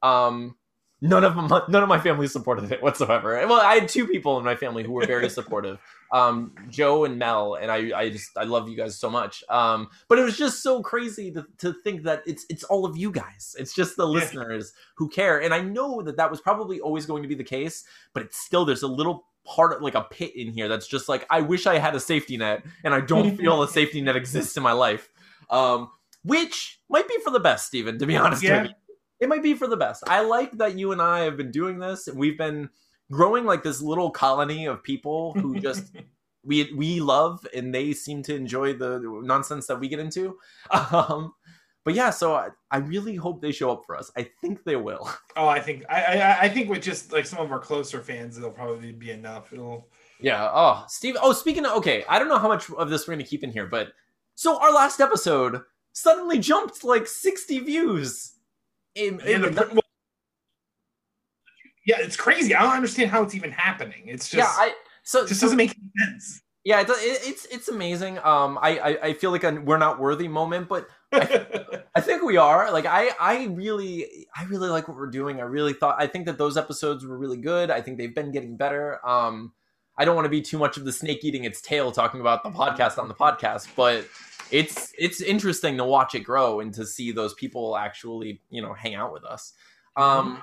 um, 0.01 0.55
none 1.01 1.23
of 1.23 1.35
my, 1.35 1.61
none 1.67 1.83
of 1.83 1.89
my 1.89 1.99
family 1.99 2.27
supported 2.27 2.71
it 2.71 2.81
whatsoever. 2.81 3.33
Well, 3.47 3.61
I 3.61 3.75
had 3.75 3.87
two 3.89 4.07
people 4.07 4.37
in 4.39 4.45
my 4.45 4.55
family 4.55 4.83
who 4.83 4.91
were 4.91 5.05
very 5.05 5.29
supportive, 5.39 5.79
um, 6.11 6.53
Joe 6.69 7.05
and 7.05 7.19
Mel, 7.19 7.55
and 7.55 7.71
I 7.71 7.91
I 7.97 8.09
just 8.09 8.37
I 8.37 8.43
love 8.45 8.67
you 8.69 8.75
guys 8.77 8.95
so 8.97 9.09
much. 9.09 9.43
Um, 9.49 9.89
but 10.07 10.17
it 10.19 10.23
was 10.23 10.37
just 10.37 10.63
so 10.63 10.81
crazy 10.81 11.31
to, 11.31 11.45
to 11.59 11.73
think 11.83 12.03
that 12.03 12.23
it's 12.25 12.45
it's 12.49 12.63
all 12.63 12.85
of 12.85 12.97
you 12.97 13.11
guys. 13.11 13.55
It's 13.59 13.73
just 13.75 13.95
the 13.97 14.07
Yeah. 14.07 14.13
listeners 14.19 14.73
who 14.95 15.09
care, 15.09 15.41
and 15.41 15.53
I 15.53 15.61
know 15.61 16.01
that 16.01 16.17
that 16.17 16.31
was 16.31 16.41
probably 16.41 16.79
always 16.79 17.05
going 17.05 17.21
to 17.23 17.29
be 17.29 17.35
the 17.35 17.43
case, 17.43 17.83
but 18.13 18.23
it's 18.23 18.37
still 18.37 18.65
there's 18.65 18.83
a 18.83 18.87
little 18.87 19.25
part 19.45 19.73
of 19.73 19.81
like 19.81 19.95
a 19.95 20.01
pit 20.01 20.35
in 20.35 20.51
here 20.51 20.67
that's 20.67 20.87
just 20.87 21.07
like 21.07 21.25
I 21.29 21.41
wish 21.41 21.67
I 21.67 21.77
had 21.77 21.95
a 21.95 21.99
safety 21.99 22.37
net, 22.37 22.63
and 22.83 22.93
I 22.93 23.01
don't 23.01 23.37
feel 23.37 23.61
a 23.63 23.67
safety 23.67 24.01
net 24.01 24.15
exists 24.15 24.57
in 24.57 24.63
my 24.63 24.73
life. 24.73 25.09
Um, 25.49 25.89
which 26.23 26.79
might 26.89 27.07
be 27.07 27.15
for 27.23 27.29
the 27.31 27.39
best, 27.39 27.67
Steven, 27.67 27.97
to 27.99 28.05
be 28.05 28.17
honest 28.17 28.43
Yeah. 28.43 28.63
with 28.63 28.71
you. 28.71 28.75
It 29.19 29.29
might 29.29 29.43
be 29.43 29.53
for 29.55 29.67
the 29.67 29.77
best. 29.77 30.03
I 30.07 30.21
like 30.21 30.51
that 30.53 30.77
you 30.77 30.91
and 30.91 31.01
I 31.01 31.21
have 31.21 31.37
been 31.37 31.51
doing 31.51 31.79
this. 31.79 32.07
and 32.07 32.17
We've 32.19 32.37
been 32.37 32.69
growing 33.11 33.45
like 33.45 33.63
this 33.63 33.81
little 33.81 34.11
colony 34.11 34.65
of 34.65 34.83
people 34.83 35.33
who 35.33 35.59
just 35.59 35.95
we 36.43 36.71
we 36.73 36.99
love, 36.99 37.45
and 37.55 37.73
they 37.73 37.93
seem 37.93 38.23
to 38.23 38.35
enjoy 38.35 38.73
the 38.73 38.99
nonsense 39.23 39.67
that 39.67 39.79
we 39.79 39.87
get 39.87 39.99
into. 39.99 40.37
Um, 40.91 41.33
but 41.83 41.93
yeah, 41.95 42.09
so 42.09 42.35
I, 42.35 42.49
I 42.69 42.79
really 42.79 43.15
hope 43.15 43.41
they 43.41 43.53
show 43.53 43.71
up 43.71 43.83
for 43.85 43.95
us. 43.95 44.11
I 44.17 44.29
think 44.41 44.65
they 44.65 44.75
will. 44.75 45.09
Oh, 45.37 45.47
I 45.47 45.59
think 45.59 45.83
I, 45.87 46.03
I 46.03 46.39
I 46.41 46.49
think 46.49 46.67
with 46.67 46.81
just 46.81 47.13
like 47.13 47.25
some 47.27 47.39
of 47.39 47.51
our 47.51 47.59
closer 47.59 48.01
fans, 48.01 48.37
it'll 48.37 48.49
probably 48.49 48.91
be 48.91 49.11
enough. 49.11 49.53
It'll 49.53 49.87
Yeah. 50.19 50.49
Oh, 50.51 50.83
Steve. 50.89 51.15
Oh, 51.21 51.31
speaking 51.31 51.63
of, 51.65 51.77
okay, 51.77 52.03
I 52.09 52.17
don't 52.17 52.27
know 52.27 52.39
how 52.39 52.47
much 52.47 52.69
of 52.71 52.89
this 52.89 53.07
we're 53.07 53.13
going 53.13 53.23
to 53.23 53.29
keep 53.29 53.43
in 53.43 53.51
here, 53.51 53.67
but 53.67 53.89
so 54.33 54.57
our 54.59 54.73
last 54.73 54.99
episode 54.99 55.61
suddenly 55.93 56.39
jumped 56.39 56.83
like 56.83 57.05
60 57.07 57.59
views. 57.59 58.33
In, 58.97 59.19
in 59.21 59.27
yeah, 59.43 59.49
the, 59.49 59.49
the- 59.51 59.81
yeah, 61.85 61.97
it's 61.99 62.15
crazy. 62.17 62.53
I 62.53 62.61
don't 62.63 62.73
understand 62.75 63.09
how 63.11 63.23
it's 63.23 63.35
even 63.35 63.51
happening. 63.51 64.03
It's 64.05 64.29
just 64.29 64.37
yeah, 64.57 64.63
I 64.65 64.73
so 65.03 65.23
it 65.23 65.27
just 65.27 65.39
so- 65.39 65.45
doesn't 65.45 65.57
make 65.57 65.75
any 65.77 66.05
sense. 66.11 66.41
yeah, 66.65 66.81
it, 66.81 66.89
it- 66.89 67.21
it's 67.27 67.45
it's 67.45 67.67
amazing. 67.69 68.17
Um, 68.19 68.57
I 68.61 68.77
I, 68.79 68.97
I 69.07 69.13
feel 69.13 69.31
like 69.31 69.43
a 69.43 69.51
we're 69.53 69.77
not 69.77 69.99
worthy 69.99 70.27
moment, 70.27 70.67
but 70.67 70.87
I 71.13 72.01
think 72.01 72.23
we 72.23 72.35
are. 72.37 72.71
Like 72.71 72.85
I 72.85 73.11
I 73.19 73.45
really 73.45 74.27
I 74.35 74.43
really 74.45 74.69
like 74.69 74.87
what 74.87 74.97
we're 74.97 75.07
doing. 75.09 75.39
I 75.39 75.43
really 75.43 75.73
thought 75.73 75.95
I 75.99 76.07
think 76.07 76.25
that 76.25 76.37
those 76.37 76.57
episodes 76.57 77.05
were 77.05 77.17
really 77.17 77.37
good. 77.37 77.71
I 77.71 77.81
think 77.81 77.97
they've 77.97 78.13
been 78.13 78.31
getting 78.31 78.57
better. 78.57 79.05
Um 79.07 79.53
I 79.99 80.05
don't 80.05 80.15
want 80.15 80.25
to 80.25 80.29
be 80.29 80.41
too 80.41 80.59
much 80.59 80.77
of 80.77 80.85
the 80.85 80.91
snake 80.91 81.23
eating 81.23 81.43
its 81.45 81.59
tail 81.59 81.91
talking 81.91 82.19
about 82.21 82.43
the 82.43 82.51
podcast 82.51 82.99
on 82.99 83.07
the 83.07 83.15
podcast, 83.15 83.67
but 83.75 84.05
it's 84.51 84.93
it's 84.97 85.21
interesting 85.21 85.77
to 85.77 85.83
watch 85.83 86.15
it 86.15 86.21
grow 86.21 86.59
and 86.59 86.73
to 86.73 86.85
see 86.85 87.11
those 87.11 87.33
people 87.33 87.77
actually, 87.77 88.41
you 88.49 88.61
know, 88.61 88.73
hang 88.73 88.95
out 88.95 89.13
with 89.13 89.23
us. 89.23 89.53
Um 89.95 90.41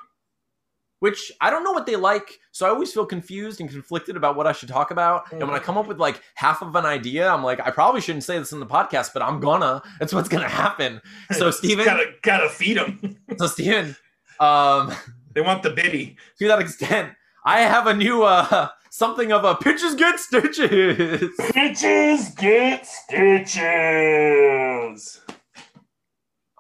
which 1.05 1.31
I 1.39 1.51
don't 1.51 1.65
know 1.65 1.73
what 1.73 1.85
they 1.85 1.97
like, 1.97 2.41
so 2.51 2.65
I 2.65 2.71
always 2.71 2.91
feel 2.91 3.05
confused 3.05 3.61
and 3.61 3.69
conflicted 3.69 4.17
about 4.17 4.37
what 4.37 4.47
I 4.47 4.53
should 4.53 4.71
talk 4.71 4.91
about. 4.91 5.31
And 5.33 5.43
when 5.43 5.51
I 5.51 5.59
come 5.59 5.77
up 5.77 5.87
with 5.87 5.99
like 5.99 6.23
half 6.35 6.63
of 6.63 6.75
an 6.77 6.87
idea, 6.87 7.29
I'm 7.29 7.45
like, 7.45 7.61
I 7.61 7.71
probably 7.71 8.01
shouldn't 8.01 8.25
say 8.25 8.39
this 8.39 8.53
in 8.53 8.61
the 8.61 8.65
podcast, 8.67 9.13
but 9.13 9.21
I'm 9.21 9.39
gonna. 9.39 9.83
That's 9.99 10.15
what's 10.15 10.31
gonna 10.31 10.49
happen. 10.49 11.03
So 11.33 11.51
Steven, 11.51 11.85
gotta 11.85 12.07
gotta 12.23 12.49
feed 12.49 12.79
them. 12.79 13.19
so 13.39 13.47
Steven, 13.49 13.95
um, 14.41 14.95
they 15.35 15.43
want 15.43 15.63
the 15.63 15.71
biddy. 15.71 16.17
to 16.39 16.49
that 16.49 16.61
extent, 16.61 17.13
I 17.45 17.61
have 17.61 17.87
a 17.87 17.93
new 17.93 18.23
uh 18.23 18.69
something 18.95 19.33
of 19.33 19.43
a 19.45 19.57
pitches 19.57 19.97
get 19.97 20.21
stitches. 20.21 21.37
Stitches 21.49 22.29
get 22.31 22.87
stitches. 22.87 23.61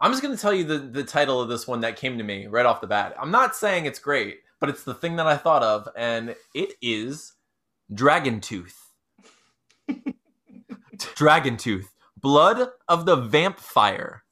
I'm 0.00 0.10
just 0.10 0.20
gonna 0.22 0.36
tell 0.36 0.52
you 0.52 0.64
the 0.64 0.78
the 0.78 1.04
title 1.04 1.40
of 1.40 1.48
this 1.48 1.68
one 1.68 1.80
that 1.82 1.96
came 1.96 2.18
to 2.18 2.24
me 2.24 2.46
right 2.46 2.66
off 2.66 2.80
the 2.80 2.88
bat. 2.88 3.14
I'm 3.20 3.30
not 3.30 3.54
saying 3.54 3.86
it's 3.86 4.00
great, 4.00 4.40
but 4.60 4.68
it's 4.68 4.82
the 4.82 4.94
thing 4.94 5.14
that 5.16 5.28
I 5.28 5.36
thought 5.36 5.62
of, 5.62 5.88
and 5.96 6.34
it 6.54 6.72
is 6.82 7.34
Dragon 7.92 8.40
Tooth. 8.40 8.90
Dragon 11.14 11.56
Tooth, 11.56 11.94
blood 12.16 12.70
of 12.88 13.06
the 13.06 13.14
vampire. 13.16 14.23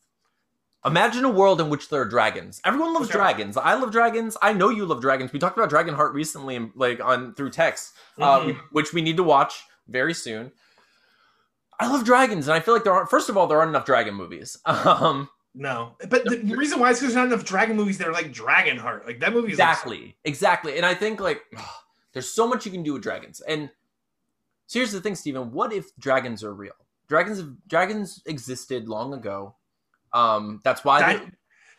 Imagine 0.85 1.25
a 1.25 1.31
world 1.31 1.61
in 1.61 1.69
which 1.69 1.89
there 1.89 2.01
are 2.03 2.05
dragons. 2.09 2.61
Everyone 2.65 2.93
loves 2.93 3.09
Okay. 3.09 3.19
dragons. 3.19 3.57
I 3.57 3.75
love 3.75 3.93
dragons. 3.93 4.37
I 4.43 4.53
know 4.53 4.69
you 4.69 4.85
love 4.85 5.01
dragons. 5.01 5.33
We 5.33 5.39
talked 5.39 5.57
about 5.57 5.71
Dragonheart 5.71 6.13
recently, 6.13 6.71
like 6.75 7.01
on 7.01 7.35
through 7.35 7.51
text, 7.51 7.95
uh, 8.19 8.41
Mhm. 8.41 8.59
which 8.73 8.93
we 8.93 9.01
need 9.01 9.17
to 9.17 9.23
watch 9.23 9.63
very 9.87 10.13
soon. 10.15 10.51
I 11.79 11.87
love 11.89 12.05
dragons, 12.05 12.49
and 12.49 12.55
I 12.55 12.61
feel 12.61 12.75
like 12.75 12.85
there 12.85 12.93
aren't. 12.93 13.11
First 13.11 13.29
of 13.29 13.37
all, 13.37 13.47
there 13.47 13.59
aren't 13.59 13.71
enough 13.71 13.85
dragon 13.85 14.15
movies. 14.15 14.59
Um, 14.67 15.29
No, 15.55 15.97
but 16.09 16.25
the 16.25 16.57
reason 16.57 16.81
why 16.81 16.91
is 16.91 16.99
because 16.99 17.13
there's 17.13 17.15
not 17.15 17.27
enough 17.33 17.45
dragon 17.45 17.77
movies 17.77 17.99
that 17.99 18.09
are 18.09 18.13
like 18.13 18.33
Dragonheart. 18.33 19.05
Like 19.07 19.21
that 19.21 19.33
movie 19.35 19.49
is 19.49 19.53
exactly, 19.55 20.17
exactly. 20.25 20.77
And 20.79 20.87
I 20.87 20.95
think 20.95 21.21
like 21.21 21.43
there's 22.13 22.31
so 22.31 22.47
much 22.49 22.65
you 22.65 22.73
can 22.73 22.83
do 22.83 22.95
with 22.95 23.03
dragons. 23.03 23.41
And 23.43 23.71
so 24.67 24.79
here's 24.79 24.93
the 24.93 25.01
thing, 25.03 25.15
Stephen. 25.15 25.53
What 25.53 25.73
if 25.73 25.95
dragons 25.97 26.43
are 26.43 26.55
real? 26.55 26.73
Dragons, 27.07 27.43
dragons 27.69 28.23
existed 28.25 28.89
long 28.89 29.13
ago. 29.13 29.55
Um, 30.15 30.61
that's 30.65 30.85
why 30.85 31.13
they 31.13 31.19
di- 31.19 31.31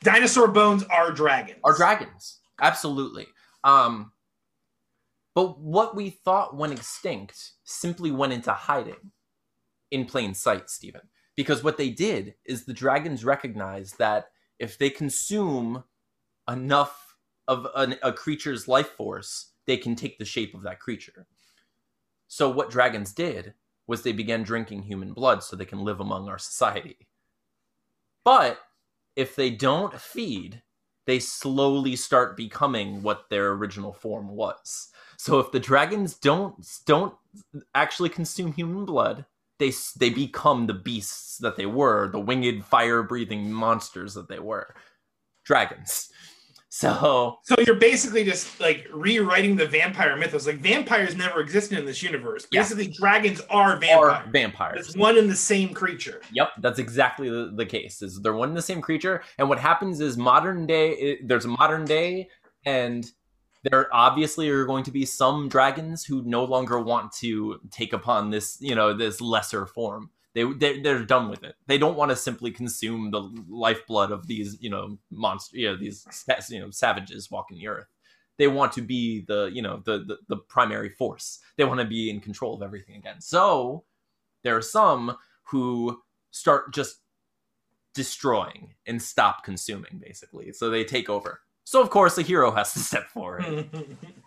dinosaur 0.04 0.48
bones 0.48 0.84
are 0.84 1.12
dragons. 1.12 1.60
are 1.64 1.76
dragons. 1.76 2.40
Absolutely. 2.62 3.28
Um, 3.64 4.12
but 5.36 5.60
what 5.60 5.96
we 5.96 6.10
thought 6.10 6.56
went 6.56 6.74
extinct 6.74 7.54
simply 7.64 8.12
went 8.12 8.34
into 8.34 8.54
hiding 8.54 9.12
in 9.92 10.06
plain 10.06 10.34
sight, 10.34 10.70
Stephen. 10.70 11.02
Because 11.36 11.64
what 11.64 11.78
they 11.78 11.90
did 11.90 12.36
is 12.46 12.66
the 12.66 12.74
dragons 12.74 13.26
recognized 13.26 13.98
that 13.98 14.26
if 14.60 14.78
they 14.78 14.90
consume 14.90 15.84
enough 16.50 17.16
of 17.48 17.68
an, 17.76 17.96
a 18.04 18.14
creature's 18.14 18.68
life 18.68 18.92
force, 18.92 19.52
they 19.66 19.78
can 19.78 19.96
take 19.96 20.18
the 20.18 20.26
shape 20.26 20.54
of 20.54 20.62
that 20.64 20.80
creature. 20.80 21.26
So 22.28 22.50
what 22.50 22.70
dragons 22.70 23.14
did 23.14 23.54
was 23.88 24.02
they 24.02 24.12
began 24.12 24.44
drinking 24.44 24.84
human 24.84 25.14
blood 25.14 25.44
so 25.44 25.56
they 25.56 25.66
can 25.66 25.84
live 25.84 26.00
among 26.00 26.30
our 26.30 26.38
society. 26.38 26.98
But 28.26 28.60
if 29.16 29.36
they 29.36 29.50
don't 29.50 29.94
feed, 30.00 30.62
they 31.06 31.20
slowly 31.20 31.96
start 31.96 32.38
becoming 32.38 33.04
what 33.04 33.30
their 33.30 33.52
original 33.52 33.94
form 33.94 34.30
was. 34.30 34.90
So 35.18 35.40
if 35.40 35.52
the 35.52 35.60
dragons 35.60 36.16
don't 36.16 36.56
don't 36.86 37.14
actually 37.76 38.10
consume 38.10 38.54
human 38.54 38.86
blood, 38.86 39.26
they 39.60 39.72
they 39.98 40.10
become 40.10 40.68
the 40.68 40.74
beasts 40.74 41.38
that 41.40 41.58
they 41.58 41.66
were, 41.66 42.10
the 42.10 42.20
winged 42.20 42.66
fire-breathing 42.66 43.52
monsters 43.52 44.14
that 44.14 44.30
they 44.30 44.40
were. 44.40 44.76
Dragons. 45.46 46.10
So 46.76 47.38
So 47.44 47.54
you're 47.68 47.76
basically 47.76 48.24
just 48.24 48.60
like 48.60 48.88
rewriting 48.92 49.56
the 49.56 49.68
vampire 49.68 50.18
mythos. 50.18 50.48
Like 50.48 50.58
vampires 50.58 51.16
never 51.16 51.40
existed 51.40 51.78
in 51.78 51.86
this 51.86 52.02
universe. 52.02 52.48
Yeah. 52.52 52.62
Basically, 52.62 52.88
dragons 52.88 53.42
are 53.52 53.74
are 53.74 53.80
vampires. 53.80 54.30
vampires. 54.32 54.88
It's 54.88 54.98
one 54.98 55.20
and 55.20 55.30
the 55.30 55.36
same 55.36 55.76
creature. 55.76 56.22
Yep, 56.32 56.50
that's 56.62 56.80
exactly 56.80 57.30
the, 57.30 57.54
the 57.56 57.68
case. 57.68 58.02
Is 58.02 58.20
they're 58.24 58.34
one 58.34 58.50
and 58.50 58.58
the 58.58 58.64
same 58.64 58.82
creature, 58.82 59.22
and 59.38 59.48
what 59.50 59.60
happens 59.60 60.02
is 60.02 60.18
modern 60.18 60.66
day. 60.66 61.20
There's 61.24 61.46
a 61.46 61.50
modern 61.50 61.86
day, 61.86 62.30
and 62.66 63.06
there 63.64 63.88
obviously 63.94 64.50
are 64.50 64.66
going 64.66 64.84
to 64.86 64.92
be 64.92 65.06
some 65.06 65.50
dragons 65.50 66.04
who 66.04 66.24
no 66.24 66.44
longer 66.44 66.80
want 66.80 67.12
to 67.18 67.60
take 67.70 67.94
upon 67.94 68.32
this, 68.32 68.58
you 68.60 68.74
know, 68.74 68.98
this 68.98 69.22
lesser 69.22 69.68
form. 69.68 70.10
They, 70.34 70.44
they 70.44 70.80
they're 70.82 71.06
done 71.06 71.30
with 71.30 71.44
it. 71.44 71.56
They 71.68 71.78
don't 71.78 71.98
want 71.98 72.12
to 72.12 72.16
simply 72.16 72.52
consume 72.52 73.12
the 73.12 73.22
lifeblood 73.48 74.12
of 74.12 74.28
these, 74.28 74.58
you 74.60 74.70
know, 74.70 74.98
monster, 75.12 75.58
you 75.58 75.70
know, 75.70 75.78
these 75.78 76.06
you 76.50 76.60
know 76.60 76.72
savages 76.72 77.30
walking 77.30 77.58
the 77.58 77.68
earth. 77.68 77.88
They 78.38 78.48
want 78.48 78.72
to 78.74 78.82
be 78.82 79.24
the, 79.28 79.52
you 79.54 79.62
know, 79.62 79.82
the 79.86 80.00
the, 80.00 80.18
the 80.28 80.38
primary 80.38 80.90
force. 80.90 81.40
They 81.58 81.66
want 81.66 81.80
to 81.82 81.86
be 81.86 82.10
in 82.10 82.20
control 82.20 82.56
of 82.56 82.64
everything 82.64 82.96
again. 82.96 83.22
So 83.22 83.84
there 84.44 84.58
are 84.58 84.62
some 84.62 85.18
who 85.44 86.02
start 86.32 86.74
just 86.74 86.98
destroying 87.94 88.74
and 88.88 89.02
stop 89.02 89.44
consuming 89.44 90.02
basically 90.04 90.52
so 90.52 90.70
they 90.70 90.84
take 90.84 91.10
over 91.10 91.42
so 91.64 91.82
of 91.82 91.90
course 91.90 92.16
the 92.16 92.24
hero 92.24 92.52
has 92.52 92.74
to 92.74 92.80
step 92.80 93.08
forward 93.10 93.70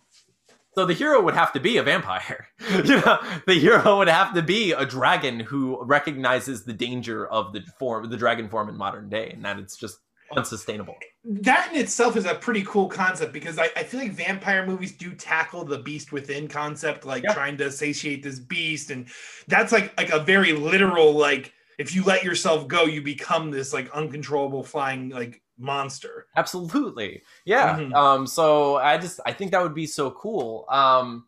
so 0.77 0.85
the 0.85 0.95
hero 0.95 1.21
would 1.23 1.35
have 1.35 1.53
to 1.53 1.61
be 1.61 1.77
a 1.79 1.83
vampire 1.83 2.47
you 2.85 2.97
know 3.01 3.19
the 3.47 3.55
hero 3.55 3.99
would 3.99 4.09
have 4.09 4.35
to 4.35 4.43
be 4.43 4.73
a 4.73 4.85
dragon 4.85 5.41
who 5.41 5.83
recognizes 5.85 6.65
the 6.65 6.73
danger 6.73 7.27
of 7.29 7.53
the 7.53 7.61
form 7.79 8.09
the 8.11 8.17
dragon 8.17 8.49
form 8.49 8.69
in 8.69 8.77
modern 8.77 9.09
day 9.09 9.31
and 9.31 9.45
that 9.45 9.59
it's 9.59 9.77
just 9.77 9.99
unsustainable 10.37 10.95
that 11.25 11.71
in 11.73 11.81
itself 11.81 12.17
is 12.17 12.25
a 12.25 12.35
pretty 12.35 12.63
cool 12.63 12.89
concept 12.89 13.33
because 13.33 13.59
I, 13.59 13.69
I 13.77 13.83
feel 13.83 14.01
like 14.01 14.13
vampire 14.13 14.65
movies 14.67 14.93
do 14.97 15.13
tackle 15.13 15.65
the 15.65 15.79
beast 15.79 16.13
within 16.13 16.47
concept, 16.47 17.05
like 17.05 17.25
Yeah. 17.25 17.33
trying 17.33 17.57
to 17.59 17.71
satiate 17.71 18.23
this 18.23 18.39
beast, 18.39 18.91
and 18.91 19.09
that's 19.49 19.73
like 19.73 19.97
like 19.99 20.11
a 20.11 20.21
very 20.21 20.53
literal 20.53 21.13
like 21.15 21.53
if 21.79 21.95
you 21.95 22.05
let 22.05 22.23
yourself 22.23 22.69
go, 22.69 22.85
you 22.85 23.03
become 23.03 23.51
this 23.51 23.73
like 23.73 23.91
uncontrollable 23.91 24.63
flying 24.63 25.09
like 25.09 25.43
monster. 25.59 26.27
Absolutely. 26.37 27.23
Yeah. 27.45 27.79
Mhm. 27.79 27.95
Um 27.95 28.27
so 28.27 28.77
I 28.77 28.99
just 28.99 29.21
I 29.27 29.33
think 29.33 29.51
that 29.53 29.63
would 29.63 29.75
be 29.75 29.87
so 29.87 30.11
cool. 30.11 30.67
Um 30.69 31.27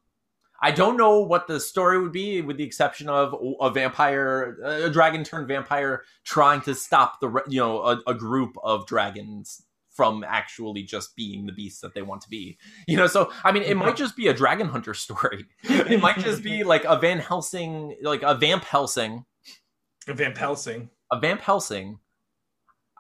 I 0.61 0.73
don't 0.73 0.97
know 0.97 1.21
what 1.21 1.47
the 1.47 1.61
story 1.61 2.01
would 2.03 2.11
be 2.13 2.41
with 2.43 2.57
the 2.57 2.65
exception 2.65 3.09
of 3.09 3.35
a 3.61 3.71
vampire 3.71 4.57
a 4.65 4.91
dragon 4.91 5.23
turned 5.25 5.47
vampire 5.49 6.03
trying 6.25 6.61
to 6.63 6.75
stop 6.75 7.21
the 7.21 7.29
you 7.49 7.61
know 7.61 7.81
a, 7.83 8.01
a 8.09 8.15
group 8.15 8.57
of 8.63 8.87
dragons 8.87 9.63
from 9.95 10.25
actually 10.27 10.83
just 10.85 11.17
being 11.17 11.45
the 11.47 11.53
beasts 11.53 11.81
that 11.81 11.93
they 11.93 12.03
want 12.03 12.21
to 12.23 12.29
be. 12.29 12.57
You 12.87 12.97
know, 12.97 13.07
so 13.09 13.33
I 13.45 13.51
mean 13.53 13.63
it 13.65 13.77
might 13.77 13.97
just 13.97 14.17
be 14.17 14.29
a 14.29 14.35
dragon 14.35 14.69
hunter 14.69 14.95
story. 14.95 15.47
it 15.63 16.01
might 16.01 16.19
just 16.19 16.43
be 16.43 16.63
like 16.73 16.85
a 16.85 16.97
Van 16.99 17.19
Helsing 17.19 17.97
like 18.03 18.23
a 18.23 18.35
Vamp 18.35 18.65
Helsing, 18.65 19.25
a 20.07 20.15
Vamp 20.15 20.37
Helsing. 20.39 20.91
a 21.13 21.19
Vamp 21.21 21.41
Helsing. 21.41 21.99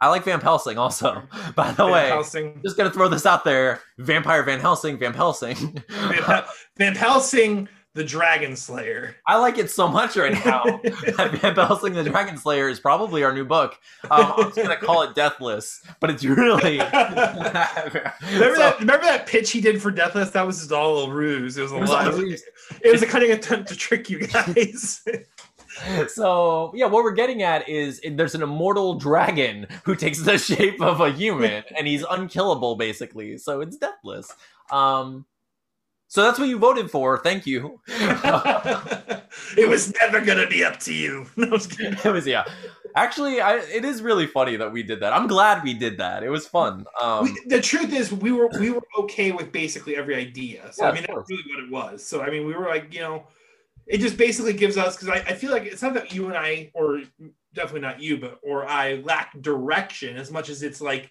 I 0.00 0.08
like 0.08 0.24
Vamp 0.24 0.42
Helsing 0.42 0.78
also. 0.78 1.22
By 1.54 1.68
the 1.72 1.84
Van 1.84 1.92
way, 1.92 2.08
Helsing. 2.08 2.60
just 2.62 2.76
gonna 2.76 2.90
throw 2.90 3.08
this 3.08 3.26
out 3.26 3.44
there: 3.44 3.80
Vampire 3.98 4.42
Van 4.42 4.60
Helsing, 4.60 4.98
Vamp 4.98 5.16
Helsing. 5.16 5.82
Van, 5.88 6.44
Van 6.76 6.94
Helsing 6.94 7.68
the 7.98 8.04
Dragon 8.04 8.54
Slayer. 8.54 9.16
I 9.26 9.38
like 9.38 9.58
it 9.58 9.70
so 9.70 9.88
much 9.88 10.16
right 10.16 10.32
now. 10.44 10.62
Belsing 11.54 11.94
the 11.94 12.04
Dragon 12.04 12.38
Slayer 12.38 12.68
is 12.68 12.78
probably 12.78 13.24
our 13.24 13.32
new 13.32 13.44
book. 13.44 13.76
Um, 14.10 14.34
I'm 14.36 14.44
just 14.44 14.56
gonna 14.56 14.76
call 14.76 15.02
it 15.02 15.16
Deathless, 15.16 15.82
but 15.98 16.08
it's 16.08 16.24
really. 16.24 16.78
remember 16.78 16.90
so, 16.92 18.56
that? 18.56 18.76
Remember 18.78 19.04
that 19.04 19.26
pitch 19.26 19.50
he 19.50 19.60
did 19.60 19.82
for 19.82 19.90
Deathless? 19.90 20.30
That 20.30 20.46
was 20.46 20.58
just 20.58 20.70
all 20.70 21.10
a 21.10 21.10
ruse. 21.10 21.58
It 21.58 21.62
was 21.62 21.72
a 21.72 21.76
lot. 21.76 22.06
It 22.14 22.92
was 22.92 23.02
a 23.02 23.06
cunning 23.06 23.32
attempt 23.32 23.68
to 23.70 23.76
trick 23.76 24.08
you 24.08 24.26
guys. 24.28 25.04
so 26.08 26.72
yeah, 26.74 26.86
what 26.86 27.04
we're 27.04 27.12
getting 27.12 27.42
at 27.42 27.68
is 27.68 28.00
there's 28.10 28.34
an 28.34 28.42
immortal 28.42 28.94
dragon 28.94 29.66
who 29.84 29.94
takes 29.94 30.22
the 30.22 30.38
shape 30.38 30.80
of 30.80 31.00
a 31.00 31.10
human, 31.10 31.64
and 31.76 31.86
he's 31.86 32.04
unkillable 32.08 32.76
basically. 32.76 33.38
So 33.38 33.60
it's 33.60 33.76
deathless. 33.76 34.32
Um, 34.70 35.26
so 36.10 36.22
that's 36.22 36.38
what 36.38 36.48
you 36.48 36.58
voted 36.58 36.90
for. 36.90 37.18
Thank 37.18 37.46
you. 37.46 37.80
it 37.86 39.68
was 39.68 39.92
never 40.00 40.22
gonna 40.22 40.46
be 40.46 40.64
up 40.64 40.80
to 40.80 40.94
you. 40.94 41.26
No, 41.36 41.54
it 41.54 42.04
was 42.04 42.26
yeah. 42.26 42.44
Actually, 42.96 43.42
I, 43.42 43.58
it 43.58 43.84
is 43.84 44.00
really 44.00 44.26
funny 44.26 44.56
that 44.56 44.72
we 44.72 44.82
did 44.82 45.00
that. 45.00 45.12
I'm 45.12 45.26
glad 45.26 45.62
we 45.62 45.74
did 45.74 45.98
that. 45.98 46.22
It 46.22 46.30
was 46.30 46.46
fun. 46.46 46.86
Um, 47.00 47.24
we, 47.24 47.40
the 47.46 47.60
truth 47.60 47.92
is, 47.92 48.10
we 48.10 48.32
were 48.32 48.48
we 48.58 48.70
were 48.70 48.82
okay 49.00 49.32
with 49.32 49.52
basically 49.52 49.96
every 49.96 50.16
idea. 50.16 50.72
So 50.72 50.84
yeah, 50.84 50.90
I 50.90 50.94
mean, 50.94 51.04
that's 51.06 51.28
really 51.28 51.42
what 51.46 51.64
it 51.64 51.70
was. 51.70 52.04
So 52.04 52.22
I 52.22 52.30
mean, 52.30 52.46
we 52.46 52.54
were 52.54 52.66
like, 52.66 52.94
you 52.94 53.00
know, 53.00 53.24
it 53.88 53.98
just 53.98 54.16
basically 54.16 54.52
gives 54.52 54.76
us 54.76 54.96
because 54.96 55.08
I, 55.08 55.16
I 55.30 55.34
feel 55.34 55.50
like 55.50 55.64
it's 55.64 55.82
not 55.82 55.94
that 55.94 56.12
you 56.12 56.26
and 56.26 56.36
I, 56.36 56.70
or 56.74 57.02
definitely 57.54 57.80
not 57.80 58.00
you, 58.00 58.18
but 58.18 58.38
or 58.42 58.66
I 58.66 58.96
lack 58.96 59.40
direction 59.40 60.16
as 60.16 60.30
much 60.30 60.48
as 60.48 60.62
it's 60.62 60.80
like 60.80 61.10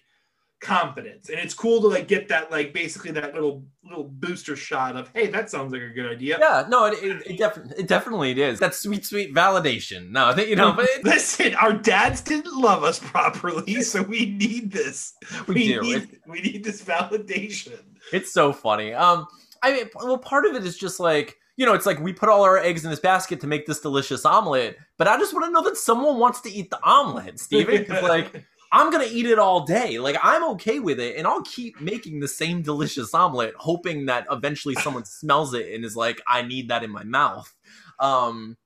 confidence. 0.60 1.28
And 1.28 1.38
it's 1.38 1.54
cool 1.54 1.80
to 1.82 1.88
like 1.88 2.08
get 2.08 2.28
that 2.28 2.50
like 2.50 2.72
basically 2.72 3.12
that 3.12 3.34
little 3.34 3.64
little 3.84 4.04
booster 4.04 4.56
shot 4.56 4.96
of 4.96 5.10
hey 5.14 5.28
that 5.28 5.50
sounds 5.50 5.72
like 5.72 5.82
a 5.82 5.88
good 5.90 6.10
idea. 6.10 6.36
Yeah 6.40 6.66
no 6.68 6.86
it, 6.86 7.02
it, 7.02 7.26
it, 7.26 7.38
def- 7.38 7.78
it 7.78 7.86
definitely 7.86 8.32
it 8.32 8.38
is. 8.38 8.58
That 8.58 8.74
sweet 8.74 9.04
sweet 9.04 9.34
validation. 9.34 10.10
No 10.10 10.34
you 10.36 10.56
know 10.56 10.72
but 10.72 10.86
it, 10.86 11.04
listen 11.04 11.54
our 11.54 11.72
dads 11.72 12.20
didn't 12.20 12.56
love 12.56 12.82
us 12.82 12.98
properly 12.98 13.82
so 13.82 14.02
we 14.02 14.26
need 14.26 14.72
this. 14.72 15.14
We, 15.46 15.54
we 15.54 15.68
do. 15.68 15.80
need 15.80 16.18
we 16.26 16.40
need 16.40 16.64
this 16.64 16.82
validation. 16.82 17.78
It's 18.12 18.32
so 18.32 18.52
funny. 18.52 18.92
Um 18.94 19.26
i 19.60 19.72
mean 19.72 19.86
well 19.94 20.18
part 20.18 20.44
of 20.46 20.54
it 20.54 20.64
is 20.64 20.76
just 20.76 21.00
like 21.00 21.36
you 21.58 21.66
know, 21.66 21.74
it's 21.74 21.86
like 21.86 21.98
we 21.98 22.12
put 22.12 22.28
all 22.28 22.44
our 22.44 22.56
eggs 22.56 22.84
in 22.84 22.90
this 22.90 23.00
basket 23.00 23.40
to 23.40 23.48
make 23.48 23.66
this 23.66 23.80
delicious 23.80 24.24
omelet, 24.24 24.78
but 24.96 25.08
I 25.08 25.18
just 25.18 25.34
want 25.34 25.44
to 25.46 25.50
know 25.50 25.62
that 25.64 25.76
someone 25.76 26.18
wants 26.18 26.40
to 26.42 26.50
eat 26.50 26.70
the 26.70 26.80
omelet, 26.84 27.40
Steven. 27.40 27.84
like, 28.02 28.44
I'm 28.70 28.92
gonna 28.92 29.08
eat 29.10 29.26
it 29.26 29.40
all 29.40 29.64
day. 29.64 29.98
Like 29.98 30.16
I'm 30.22 30.44
okay 30.50 30.78
with 30.78 31.00
it, 31.00 31.16
and 31.16 31.26
I'll 31.26 31.42
keep 31.42 31.80
making 31.80 32.20
the 32.20 32.28
same 32.28 32.62
delicious 32.62 33.12
omelet, 33.12 33.54
hoping 33.56 34.06
that 34.06 34.26
eventually 34.30 34.76
someone 34.76 35.04
smells 35.04 35.52
it 35.52 35.74
and 35.74 35.84
is 35.84 35.96
like, 35.96 36.22
"I 36.28 36.42
need 36.42 36.68
that 36.68 36.84
in 36.84 36.90
my 36.92 37.02
mouth." 37.02 37.52
Um, 37.98 38.56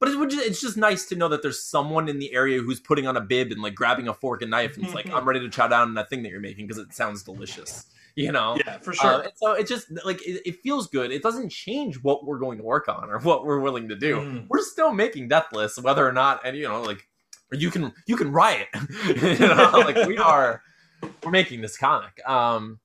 but 0.00 0.08
it's 0.08 0.62
just 0.62 0.78
nice 0.78 1.04
to 1.06 1.16
know 1.16 1.28
that 1.28 1.42
there's 1.42 1.62
someone 1.62 2.08
in 2.08 2.18
the 2.18 2.32
area 2.32 2.62
who's 2.62 2.80
putting 2.80 3.06
on 3.06 3.18
a 3.18 3.20
bib 3.20 3.52
and 3.52 3.60
like 3.60 3.74
grabbing 3.74 4.08
a 4.08 4.14
fork 4.14 4.40
and 4.40 4.50
knife 4.50 4.76
and 4.76 4.86
it's 4.86 4.94
like, 4.94 5.10
"I'm 5.12 5.28
ready 5.28 5.40
to 5.40 5.50
chow 5.50 5.68
down 5.68 5.88
on 5.88 5.94
that 5.94 6.08
thing 6.08 6.22
that 6.22 6.30
you're 6.30 6.40
making 6.40 6.66
because 6.66 6.82
it 6.82 6.94
sounds 6.94 7.22
delicious." 7.22 7.84
You 8.18 8.32
know, 8.32 8.56
yeah, 8.66 8.78
for 8.78 8.92
sure. 8.92 9.26
Uh, 9.26 9.28
so 9.36 9.52
it 9.52 9.68
just 9.68 9.86
like 10.04 10.20
it, 10.26 10.42
it, 10.44 10.60
feels 10.60 10.88
good. 10.88 11.12
It 11.12 11.22
doesn't 11.22 11.50
change 11.50 12.02
what 12.02 12.26
we're 12.26 12.40
going 12.40 12.58
to 12.58 12.64
work 12.64 12.88
on 12.88 13.10
or 13.10 13.20
what 13.20 13.44
we're 13.44 13.60
willing 13.60 13.88
to 13.90 13.94
do. 13.94 14.16
Mm. 14.16 14.46
We're 14.48 14.60
still 14.60 14.92
making 14.92 15.28
death 15.28 15.46
Deathless, 15.52 15.78
whether 15.78 16.04
or 16.04 16.12
not, 16.12 16.40
and 16.44 16.56
you 16.56 16.66
know, 16.66 16.82
like 16.82 17.06
you 17.52 17.70
can 17.70 17.92
you 18.08 18.16
can 18.16 18.32
riot. 18.32 18.66
you 19.06 19.38
know, 19.38 19.70
like 19.72 20.08
we 20.08 20.18
are 20.18 20.62
we're 21.22 21.30
making 21.30 21.60
this 21.60 21.76
comic. 21.76 22.20
Um 22.28 22.80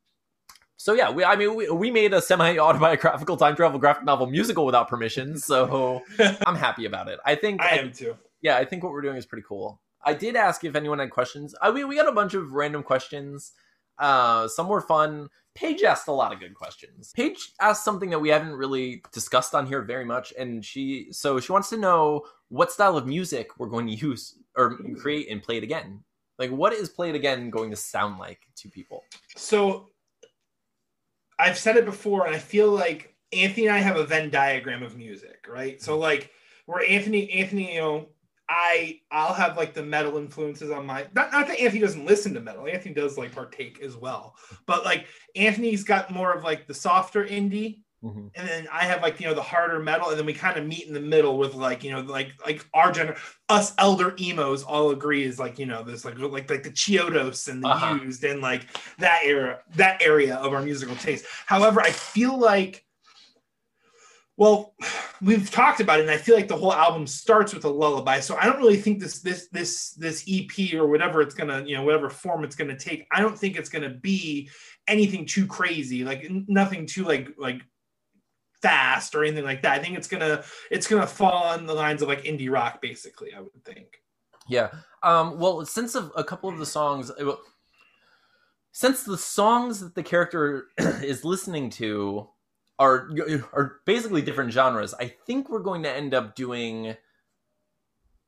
so 0.77 0.93
yeah, 0.93 1.09
we 1.09 1.23
I 1.23 1.35
mean 1.35 1.55
we, 1.55 1.67
we 1.67 1.89
made 1.89 2.13
a 2.13 2.21
semi 2.21 2.59
autobiographical 2.59 3.35
time 3.35 3.55
travel 3.55 3.79
graphic 3.79 4.03
novel 4.03 4.27
musical 4.27 4.67
without 4.67 4.87
permission, 4.87 5.39
so 5.39 6.03
I'm 6.45 6.55
happy 6.55 6.85
about 6.85 7.07
it. 7.07 7.19
I 7.25 7.33
think 7.33 7.59
I, 7.59 7.69
I 7.69 7.75
am 7.77 7.91
too. 7.91 8.15
Yeah, 8.43 8.57
I 8.57 8.65
think 8.65 8.83
what 8.83 8.91
we're 8.91 9.01
doing 9.01 9.17
is 9.17 9.25
pretty 9.25 9.45
cool. 9.47 9.81
I 10.05 10.13
did 10.13 10.35
ask 10.35 10.63
if 10.63 10.75
anyone 10.75 10.99
had 10.99 11.09
questions. 11.09 11.55
I 11.59 11.71
mean, 11.71 11.87
we 11.87 11.95
got 11.95 12.07
a 12.07 12.11
bunch 12.11 12.35
of 12.35 12.51
random 12.51 12.83
questions. 12.83 13.53
Uh, 13.99 14.47
some 14.47 14.67
were 14.67 14.81
fun. 14.81 15.29
Paige 15.55 15.83
asked 15.83 16.07
a 16.07 16.11
lot 16.11 16.33
of 16.33 16.39
good 16.39 16.55
questions. 16.55 17.11
Paige 17.15 17.53
asked 17.61 17.85
something 17.85 18.09
that 18.09 18.19
we 18.19 18.29
haven't 18.29 18.53
really 18.53 19.03
discussed 19.11 19.53
on 19.53 19.67
here 19.67 19.81
very 19.81 20.05
much, 20.05 20.33
and 20.37 20.65
she 20.65 21.07
so 21.11 21.39
she 21.39 21.51
wants 21.51 21.69
to 21.69 21.77
know 21.77 22.23
what 22.49 22.71
style 22.71 22.97
of 22.97 23.05
music 23.05 23.59
we're 23.59 23.67
going 23.67 23.87
to 23.87 23.93
use 23.93 24.35
or 24.55 24.77
create 24.99 25.29
and 25.29 25.43
play 25.43 25.57
it 25.57 25.63
again. 25.63 26.03
Like, 26.39 26.49
what 26.49 26.73
is 26.73 26.89
play 26.89 27.09
it 27.09 27.15
again 27.15 27.49
going 27.49 27.69
to 27.69 27.75
sound 27.75 28.17
like 28.17 28.41
to 28.57 28.69
people? 28.69 29.03
So, 29.35 29.89
I've 31.37 31.57
said 31.57 31.77
it 31.77 31.85
before, 31.85 32.25
and 32.25 32.35
I 32.35 32.39
feel 32.39 32.71
like 32.71 33.15
Anthony 33.31 33.67
and 33.67 33.75
I 33.75 33.79
have 33.79 33.97
a 33.97 34.05
Venn 34.05 34.29
diagram 34.29 34.83
of 34.83 34.97
music, 34.97 35.45
right? 35.47 35.81
So, 35.81 35.97
like, 35.97 36.31
where 36.65 36.87
Anthony, 36.87 37.31
Anthony, 37.31 37.75
you 37.75 37.81
know, 37.81 38.07
I 38.49 38.99
I'll 39.11 39.33
have 39.33 39.57
like 39.57 39.73
the 39.73 39.83
metal 39.83 40.17
influences 40.17 40.71
on 40.71 40.85
my 40.85 41.05
not, 41.15 41.31
not 41.31 41.47
that 41.47 41.59
Anthony 41.59 41.81
doesn't 41.81 42.05
listen 42.05 42.33
to 42.33 42.41
metal. 42.41 42.67
Anthony 42.67 42.93
does 42.93 43.17
like 43.17 43.33
partake 43.33 43.81
as 43.81 43.95
well. 43.95 44.35
But 44.65 44.83
like 44.83 45.07
Anthony's 45.35 45.83
got 45.83 46.11
more 46.11 46.33
of 46.33 46.43
like 46.43 46.67
the 46.67 46.73
softer 46.73 47.25
indie. 47.25 47.79
Mm-hmm. 48.03 48.27
And 48.35 48.47
then 48.49 48.67
I 48.69 48.83
have 48.83 49.01
like 49.01 49.21
you 49.21 49.27
know 49.27 49.33
the 49.33 49.41
harder 49.41 49.79
metal, 49.79 50.09
and 50.09 50.19
then 50.19 50.25
we 50.25 50.33
kind 50.33 50.57
of 50.57 50.65
meet 50.65 50.85
in 50.85 50.93
the 50.93 50.99
middle 50.99 51.37
with 51.37 51.55
like 51.55 51.85
you 51.85 51.91
know 51.91 52.01
like 52.01 52.33
like 52.45 52.65
our 52.73 52.91
gener 52.91 53.17
us 53.47 53.73
elder 53.77 54.13
emos 54.19 54.61
all 54.61 54.91
agree 54.91 55.23
is 55.23 55.39
like 55.39 55.57
you 55.57 55.65
know 55.65 55.83
this 55.83 56.03
like 56.03 56.19
like 56.19 56.49
like 56.49 56.63
the 56.63 56.69
Chiodos 56.69 57.47
and 57.47 57.63
the 57.63 57.69
uh-huh. 57.69 57.99
used 58.03 58.25
and 58.25 58.41
like 58.41 58.67
that 58.97 59.21
era 59.23 59.61
that 59.75 60.01
area 60.01 60.35
of 60.35 60.53
our 60.53 60.61
musical 60.61 60.97
taste. 60.97 61.25
However, 61.45 61.79
I 61.79 61.91
feel 61.91 62.37
like 62.37 62.83
well 64.37 64.73
we've 65.21 65.51
talked 65.51 65.79
about 65.79 65.99
it 65.99 66.03
and 66.03 66.11
i 66.11 66.17
feel 66.17 66.35
like 66.35 66.47
the 66.47 66.57
whole 66.57 66.73
album 66.73 67.05
starts 67.05 67.53
with 67.53 67.65
a 67.65 67.69
lullaby 67.69 68.19
so 68.19 68.35
i 68.37 68.45
don't 68.45 68.57
really 68.57 68.77
think 68.77 68.99
this 68.99 69.21
this 69.21 69.47
this 69.49 69.91
this 69.91 70.25
ep 70.27 70.73
or 70.73 70.87
whatever 70.87 71.21
it's 71.21 71.35
gonna 71.35 71.63
you 71.65 71.75
know 71.75 71.83
whatever 71.83 72.09
form 72.09 72.43
it's 72.43 72.55
gonna 72.55 72.77
take 72.77 73.07
i 73.11 73.21
don't 73.21 73.37
think 73.37 73.55
it's 73.55 73.69
gonna 73.69 73.89
be 73.89 74.49
anything 74.87 75.25
too 75.25 75.45
crazy 75.45 76.03
like 76.03 76.27
nothing 76.47 76.85
too 76.85 77.03
like 77.03 77.29
like 77.37 77.61
fast 78.63 79.13
or 79.13 79.25
anything 79.25 79.43
like 79.43 79.61
that. 79.61 79.79
I 79.79 79.83
think 79.83 79.97
it's 79.97 80.07
gonna 80.07 80.43
it's 80.71 80.87
gonna 80.87 81.05
fall 81.05 81.43
on 81.43 81.67
the 81.67 81.73
lines 81.73 82.01
of 82.01 82.07
like 82.07 82.23
indie 82.23 82.49
rock 82.49 82.81
basically 82.81 83.33
i 83.35 83.41
would 83.41 83.63
think. 83.63 84.01
Yeah. 84.47 84.69
Um 85.03 85.37
well 85.37 85.63
since 85.65 85.93
a, 85.93 86.09
a 86.15 86.23
couple 86.23 86.49
of 86.49 86.57
the 86.57 86.65
songs 86.65 87.11
since 88.71 89.03
the 89.03 89.17
songs 89.17 89.81
that 89.81 89.93
the 89.93 90.01
character 90.01 90.69
is 90.79 91.23
listening 91.23 91.69
to 91.71 92.29
are 92.83 93.09
are 93.53 93.79
basically 93.85 94.21
different 94.21 94.51
genres. 94.51 94.93
I 94.93 95.07
think 95.07 95.49
we're 95.49 95.59
going 95.59 95.83
to 95.83 95.91
end 95.91 96.13
up 96.13 96.35
doing 96.35 96.97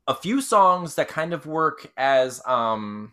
a 0.08 0.16
few 0.16 0.40
songs 0.40 0.96
that 0.96 1.08
kind 1.10 1.34
of 1.34 1.46
work 1.46 1.92
as 1.98 2.42
um 2.46 3.12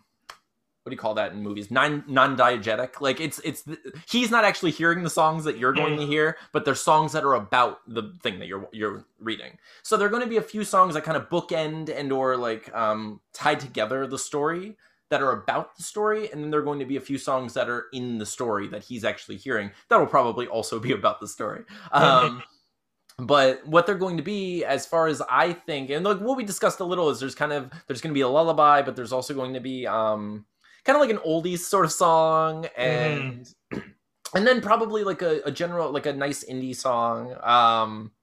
what 0.83 0.89
do 0.89 0.93
you 0.93 0.99
call 0.99 1.15
that 1.15 1.31
in 1.31 1.41
movies 1.41 1.71
non 1.71 2.03
non-diegetic 2.07 3.01
like 3.01 3.19
it's 3.19 3.39
it's 3.39 3.63
he's 4.07 4.29
not 4.29 4.43
actually 4.43 4.71
hearing 4.71 5.03
the 5.03 5.09
songs 5.09 5.43
that 5.45 5.57
you're 5.57 5.73
going 5.73 5.97
to 5.97 6.03
mm. 6.03 6.07
hear 6.07 6.37
but 6.51 6.65
they're 6.65 6.75
songs 6.75 7.13
that 7.13 7.23
are 7.23 7.33
about 7.33 7.79
the 7.87 8.13
thing 8.21 8.37
that 8.39 8.47
you're 8.47 8.67
you're 8.71 9.03
reading 9.19 9.57
so 9.81 9.97
there 9.97 10.07
are 10.07 10.11
going 10.11 10.21
to 10.23 10.29
be 10.29 10.37
a 10.37 10.41
few 10.41 10.63
songs 10.63 10.93
that 10.93 11.03
kind 11.03 11.17
of 11.17 11.29
bookend 11.29 11.89
and 11.89 12.11
or 12.11 12.37
like 12.37 12.73
um 12.75 13.19
tie 13.33 13.55
together 13.55 14.05
the 14.05 14.19
story 14.19 14.75
that 15.13 15.21
are 15.21 15.31
about 15.31 15.77
the 15.77 15.83
story, 15.83 16.31
and 16.31 16.43
then 16.43 16.49
there 16.49 16.59
are 16.59 16.63
going 16.63 16.79
to 16.79 16.85
be 16.85 16.97
a 16.97 17.01
few 17.01 17.19
songs 17.19 17.53
that 17.53 17.69
are 17.69 17.85
in 17.93 18.17
the 18.17 18.25
story 18.25 18.67
that 18.69 18.83
he's 18.83 19.05
actually 19.05 19.37
hearing. 19.37 19.69
That 19.89 19.99
will 19.99 20.07
probably 20.07 20.47
also 20.47 20.79
be 20.79 20.91
about 20.99 21.19
the 21.19 21.27
story. 21.27 21.65
Um, 21.91 22.41
but 23.19 23.63
what 23.67 23.85
they're 23.85 23.93
going 23.93 24.17
to 24.17 24.23
be, 24.23 24.65
as 24.65 24.87
far 24.87 25.05
as 25.05 25.21
I 25.29 25.53
think, 25.53 25.91
and 25.91 26.03
like 26.03 26.17
what 26.17 26.35
we 26.35 26.43
discussed 26.43 26.79
a 26.79 26.83
little, 26.83 27.11
is 27.11 27.19
there's 27.19 27.35
kind 27.35 27.53
of 27.53 27.69
there's 27.85 28.01
going 28.01 28.09
to 28.09 28.17
be 28.17 28.21
a 28.21 28.27
lullaby, 28.27 28.81
but 28.81 28.95
there's 28.95 29.13
also 29.13 29.35
going 29.35 29.53
to 29.53 29.59
be 29.59 29.85
um, 29.85 30.45
kind 30.83 30.95
of 30.95 30.99
like 30.99 31.11
an 31.11 31.19
oldies 31.19 31.59
sort 31.59 31.85
of 31.85 31.91
song, 31.91 32.65
and 32.75 33.47
mm. 33.71 33.83
and 34.33 34.47
then 34.47 34.61
probably 34.61 35.03
like 35.03 35.21
a, 35.21 35.41
a 35.45 35.51
general 35.51 35.91
like 35.91 36.07
a 36.07 36.13
nice 36.13 36.43
indie 36.43 36.75
song. 36.75 37.35
Um, 37.43 38.13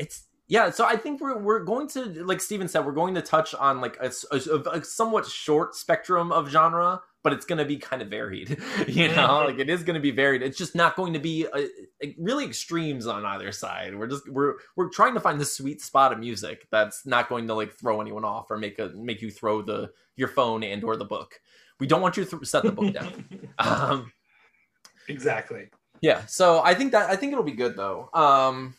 it's 0.00 0.24
yeah 0.48 0.70
so 0.70 0.84
i 0.84 0.96
think 0.96 1.20
we're, 1.20 1.38
we're 1.38 1.64
going 1.64 1.88
to 1.88 2.04
like 2.24 2.40
steven 2.40 2.68
said 2.68 2.84
we're 2.84 2.92
going 2.92 3.14
to 3.14 3.22
touch 3.22 3.54
on 3.54 3.80
like 3.80 3.96
a, 4.00 4.12
a, 4.30 4.78
a 4.78 4.84
somewhat 4.84 5.26
short 5.26 5.74
spectrum 5.74 6.32
of 6.32 6.48
genre 6.48 7.00
but 7.26 7.32
it's 7.32 7.44
going 7.44 7.58
to 7.58 7.64
be 7.64 7.76
kind 7.76 8.02
of 8.02 8.08
varied 8.08 8.50
you 8.86 9.08
know? 9.08 9.14
Mm-hmm. 9.14 9.46
like 9.46 9.58
it 9.58 9.68
is 9.68 9.82
going 9.82 9.94
to 9.94 10.00
be 10.00 10.12
varied. 10.12 10.42
It's 10.42 10.56
just 10.56 10.76
not 10.76 10.94
going 10.94 11.12
to 11.12 11.18
be 11.18 11.44
a, 11.46 11.48
uh, 11.48 11.66
a, 12.00 12.14
really 12.20 12.44
extremes 12.44 13.08
on 13.08 13.26
either 13.26 13.50
side. 13.50 13.98
We're 13.98 14.06
just 14.06 14.30
we're 14.30 14.54
we're 14.76 14.90
trying 14.90 15.14
to 15.14 15.18
find 15.18 15.40
the 15.40 15.44
sweet 15.44 15.82
spot 15.82 16.12
of 16.12 16.20
music 16.20 16.68
that's 16.70 17.04
not 17.04 17.28
going 17.28 17.48
to 17.48 17.54
like 17.54 17.72
throw 17.72 18.00
anyone 18.00 18.24
off 18.24 18.48
or 18.48 18.56
make 18.58 18.78
a 18.78 18.90
make 18.90 19.22
you 19.22 19.32
throw 19.32 19.60
the 19.60 19.90
your 20.14 20.28
phone 20.28 20.62
and 20.62 20.84
or 20.84 20.96
the 20.96 21.04
book. 21.04 21.40
We 21.80 21.88
don't 21.88 22.00
want 22.00 22.16
you 22.16 22.24
to 22.24 22.30
th- 22.30 22.46
set 22.46 22.62
the 22.62 22.70
book 22.70 22.94
down. 22.94 23.24
Um 23.58 24.12
exactly. 25.08 25.70
yeah 26.02 26.26
so 26.26 26.60
i 26.62 26.74
think 26.74 26.92
that 26.92 27.10
i 27.10 27.16
think 27.16 27.32
it'll 27.32 27.42
be 27.42 27.50
good 27.50 27.74
though. 27.74 28.08
Um 28.14 28.76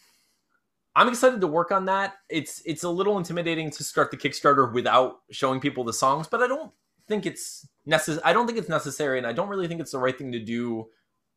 I'm 0.98 1.08
excited 1.08 1.42
to 1.42 1.48
work 1.48 1.72
on 1.72 1.86
that. 1.86 2.16
It's 2.28 2.62
it's 2.66 2.84
a 2.84 2.90
little 2.90 3.20
intimidating 3.20 3.70
to 3.70 3.84
start 3.84 4.10
the 4.10 4.18
Kickstarter 4.18 4.74
without 4.74 5.20
showing 5.30 5.60
people 5.60 5.84
the 5.84 5.94
songs, 5.94 6.28
but 6.28 6.42
I 6.42 6.48
don't 6.48 6.72
think 7.08 7.28
it's 7.28 7.68
necessary. 7.86 8.24
I 8.26 8.34
don't 8.34 8.48
think 8.48 8.58
it's 8.58 8.68
necessary, 8.68 9.20
and 9.20 9.28
I 9.28 9.32
don't 9.32 9.48
really 9.48 9.68
think 9.68 9.80
it's 9.80 9.92
the 9.92 10.00
right 10.00 10.18
thing 10.18 10.32
to 10.32 10.40
do 10.40 10.88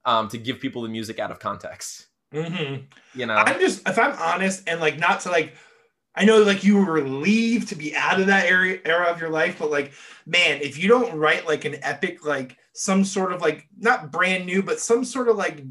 um, 0.06 0.28
to 0.28 0.38
give 0.38 0.60
people 0.60 0.80
the 0.80 0.88
music 0.88 1.18
out 1.18 1.30
of 1.30 1.40
context. 1.40 2.06
Mhm. 2.32 2.86
You 3.14 3.26
know, 3.26 3.34
I'm 3.34 3.60
just 3.60 3.86
if 3.86 3.98
I'm 3.98 4.14
honest 4.18 4.62
and 4.66 4.80
like 4.80 4.98
not 4.98 5.20
to 5.20 5.30
like 5.30 5.54
I 6.14 6.24
know 6.24 6.42
like 6.42 6.64
you 6.64 6.78
were 6.78 6.92
relieved 6.92 7.68
to 7.68 7.76
be 7.76 7.94
out 7.94 8.18
of 8.18 8.28
that 8.28 8.46
area 8.46 8.80
era 8.86 9.08
of 9.08 9.20
your 9.20 9.30
life, 9.30 9.58
but 9.58 9.70
like 9.70 9.92
man, 10.24 10.62
if 10.62 10.78
you 10.78 10.88
don't 10.88 11.18
write 11.18 11.46
like 11.46 11.66
an 11.66 11.76
epic, 11.82 12.24
like 12.24 12.56
some 12.72 13.04
sort 13.04 13.34
of 13.34 13.42
like 13.42 13.68
not 13.78 14.10
brand 14.10 14.46
new, 14.46 14.62
but 14.62 14.80
some 14.80 15.04
sort 15.04 15.28
of 15.28 15.36
like 15.36 15.62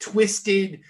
twisted, 0.00 0.80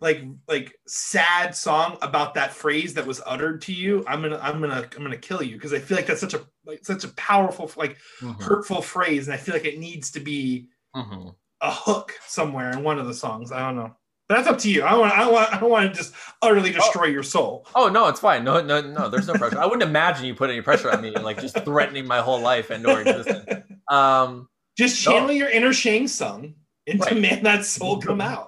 like 0.00 0.22
like 0.46 0.74
sad 0.86 1.54
song 1.54 1.98
about 2.02 2.34
that 2.34 2.52
phrase 2.52 2.94
that 2.94 3.06
was 3.06 3.20
uttered 3.26 3.62
to 3.62 3.72
you, 3.72 4.04
I'm 4.06 4.22
gonna 4.22 4.38
I'm 4.42 4.60
gonna 4.60 4.88
I'm 4.96 5.02
gonna 5.02 5.16
kill 5.16 5.42
you 5.42 5.56
because 5.56 5.72
I 5.72 5.78
feel 5.78 5.96
like 5.96 6.06
that's 6.06 6.20
such 6.20 6.34
a 6.34 6.46
like 6.64 6.84
such 6.84 7.04
a 7.04 7.08
powerful 7.08 7.70
like 7.76 7.96
Mhm. 8.22 8.40
hurtful 8.40 8.82
phrase, 8.82 9.26
and 9.28 9.34
I 9.34 9.38
feel 9.38 9.54
like 9.54 9.64
it 9.64 9.78
needs 9.78 10.10
to 10.12 10.20
be 10.20 10.68
Mhm. 10.94 11.34
a 11.60 11.70
hook 11.72 12.14
somewhere 12.26 12.70
in 12.70 12.82
one 12.84 12.98
of 12.98 13.06
the 13.06 13.14
songs. 13.14 13.50
I 13.52 13.60
don't 13.60 13.76
know. 13.76 13.94
But 14.28 14.36
that's 14.36 14.48
up 14.48 14.58
to 14.58 14.70
you. 14.70 14.84
I 14.84 14.90
don't 14.90 15.00
want. 15.00 15.12
I 15.14 15.24
don't 15.24 15.32
want. 15.32 15.54
I 15.54 15.58
don't 15.60 15.70
want 15.70 15.88
to 15.90 15.96
just 15.96 16.12
utterly 16.42 16.70
destroy 16.70 17.06
your 17.06 17.22
soul. 17.22 17.66
Oh 17.74 17.88
no, 17.88 18.08
it's 18.08 18.20
fine. 18.20 18.44
No, 18.44 18.60
no, 18.62 18.80
no. 18.82 19.08
There's 19.08 19.26
no 19.26 19.32
pressure. 19.34 19.58
I 19.58 19.64
wouldn't 19.64 19.82
imagine 19.88 20.26
you 20.26 20.34
put 20.34 20.50
any 20.50 20.60
pressure 20.60 20.90
on 20.90 21.00
me, 21.00 21.14
and 21.14 21.24
like 21.24 21.40
just 21.40 21.58
threatening 21.64 22.06
my 22.06 22.20
whole 22.20 22.40
life 22.40 22.68
and 22.70 22.86
or 22.86 23.00
existence. 23.00 23.46
Um, 23.90 24.50
just 24.76 25.04
No. 25.06 25.12
channel 25.12 25.32
your 25.32 25.48
inner 25.48 25.72
Shang 25.72 26.08
Tsung 26.08 26.54
and 26.86 27.00
Right. 27.00 27.08
demand 27.14 27.46
that 27.46 27.64
soul 27.64 28.02
come 28.02 28.20
out. 28.20 28.47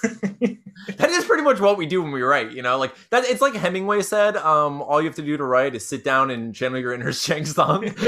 that 0.98 1.10
is 1.10 1.24
pretty 1.24 1.42
much 1.42 1.60
what 1.60 1.76
we 1.76 1.86
do 1.86 2.02
when 2.02 2.12
we 2.12 2.22
write. 2.22 2.52
You 2.52 2.62
know, 2.62 2.78
like 2.78 2.94
that. 3.10 3.24
It's 3.24 3.40
like 3.40 3.54
Hemingway 3.54 4.02
said. 4.02 4.36
Um, 4.36 4.82
all 4.82 5.00
you 5.00 5.06
have 5.08 5.16
to 5.16 5.22
do 5.22 5.36
to 5.36 5.44
write 5.44 5.74
is 5.74 5.86
sit 5.86 6.04
down 6.04 6.30
and 6.30 6.54
channel 6.54 6.78
your 6.78 6.92
inner 6.92 7.12
Shang 7.14 7.44
Tsung. 7.44 7.84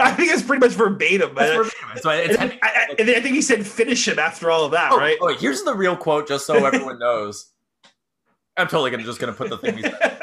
I 0.00 0.12
think 0.16 0.32
it's 0.32 0.42
pretty 0.42 0.60
much 0.60 0.72
verbatim. 0.72 1.34
But 1.34 1.48
verbatim. 1.54 1.98
So 2.00 2.10
it's 2.10 2.38
I, 2.38 2.58
I, 2.62 2.94
I 2.98 3.04
think 3.20 3.34
he 3.34 3.42
said 3.42 3.66
finish 3.66 4.06
him 4.08 4.18
after 4.18 4.50
all 4.50 4.64
of 4.64 4.72
that, 4.72 4.92
Oh, 4.92 4.98
right? 4.98 5.16
oh, 5.20 5.34
here's 5.34 5.62
the 5.62 5.74
real 5.74 5.96
quote, 5.96 6.28
just 6.28 6.46
so 6.46 6.64
everyone 6.64 6.98
knows. 6.98 7.50
I'm 8.56 8.68
totally 8.68 8.90
gonna 8.90 9.02
just 9.04 9.18
gonna 9.18 9.32
put 9.32 9.48
the 9.50 9.58
thing. 9.58 9.76
he 9.76 9.82
said. 9.82 10.18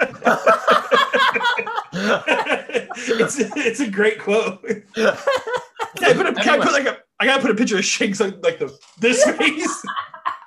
it's 1.94 3.40
it's 3.40 3.80
a 3.80 3.90
great 3.90 4.20
quote. 4.20 4.60
I 4.98 6.14
put 6.14 6.26
a, 6.28 6.34
can 6.34 6.60
I 6.60 6.64
put 6.64 6.72
like 6.74 6.86
a 6.86 6.98
I 7.20 7.26
gotta 7.26 7.42
put 7.42 7.52
a 7.52 7.56
picture 7.56 7.78
of 7.78 7.86
Shang 7.86 8.14
Tsung 8.14 8.40
like 8.42 8.60
the 8.60 8.78
this 9.00 9.24
face. 9.24 9.86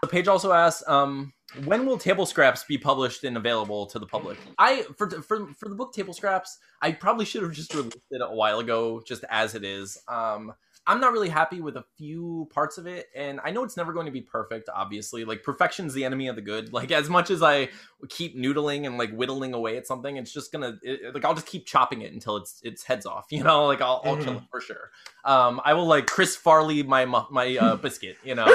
Paige 0.09 0.29
also 0.29 0.53
asks, 0.53 0.87
um, 0.89 1.33
when 1.65 1.87
will 1.87 1.99
Table 1.99 2.27
Scraps 2.27 2.65
be 2.65 2.79
published 2.79 3.25
and 3.25 3.37
available 3.37 3.87
to 3.87 3.99
the 3.99 4.07
public? 4.07 4.39
I 4.59 4.83
for 4.97 5.09
for 5.23 5.53
for 5.55 5.69
the 5.69 5.75
book 5.75 5.93
Table 5.93 6.15
Scraps, 6.15 6.59
I 6.81 6.93
probably 6.93 7.25
should 7.25 7.43
have 7.43 7.53
just 7.53 7.75
released 7.75 7.99
it 8.11 8.21
a 8.23 8.35
while 8.35 8.59
ago, 8.59 9.03
just 9.07 9.25
as 9.31 9.55
it 9.55 9.65
is. 9.65 9.99
Um, 10.09 10.55
I'm 10.87 11.01
not 11.01 11.13
really 11.13 11.29
happy 11.29 11.61
with 11.61 11.77
a 11.77 11.85
few 11.97 12.49
parts 12.53 12.77
of 12.77 12.87
it, 12.87 13.07
and 13.15 13.41
I 13.45 13.51
know 13.53 13.63
it's 13.63 13.77
never 13.77 13.93
going 13.93 14.07
to 14.07 14.13
be 14.13 14.21
perfect. 14.21 14.69
Obviously, 14.75 15.25
like 15.25 15.45
perfection's 15.45 15.95
the 15.95 16.05
enemy 16.05 16.29
of 16.29 16.37
the 16.37 16.43
good. 16.43 16.73
Like 16.83 16.91
as 16.91 17.09
much 17.09 17.31
as 17.31 17.43
I 17.43 17.69
keep 18.09 18.37
noodling 18.37 18.87
and 18.87 18.99
like 18.99 19.15
whittling 19.15 19.55
away 19.55 19.77
at 19.77 19.87
something, 19.87 20.17
it's 20.17 20.33
just 20.33 20.51
gonna 20.51 20.79
it, 20.83 21.15
like 21.15 21.25
I'll 21.25 21.35
just 21.35 21.47
keep 21.47 21.65
chopping 21.65 22.03
it 22.03 22.13
until 22.13 22.37
it's 22.37 22.61
its 22.65 22.83
heads 22.83 23.07
off. 23.07 23.27
You 23.31 23.45
know, 23.45 23.67
like 23.67 23.81
I'll, 23.81 24.03
I'll 24.05 24.17
kill 24.17 24.39
it 24.39 24.43
for 24.51 24.61
sure. 24.61 24.91
Um, 25.25 25.61
I 25.65 25.75
will 25.75 25.87
like 25.87 26.07
Chris 26.07 26.35
Farley 26.35 26.83
my 26.83 27.05
my 27.05 27.57
uh, 27.57 27.77
biscuit. 27.83 28.17
You 28.25 28.35
know 28.35 28.47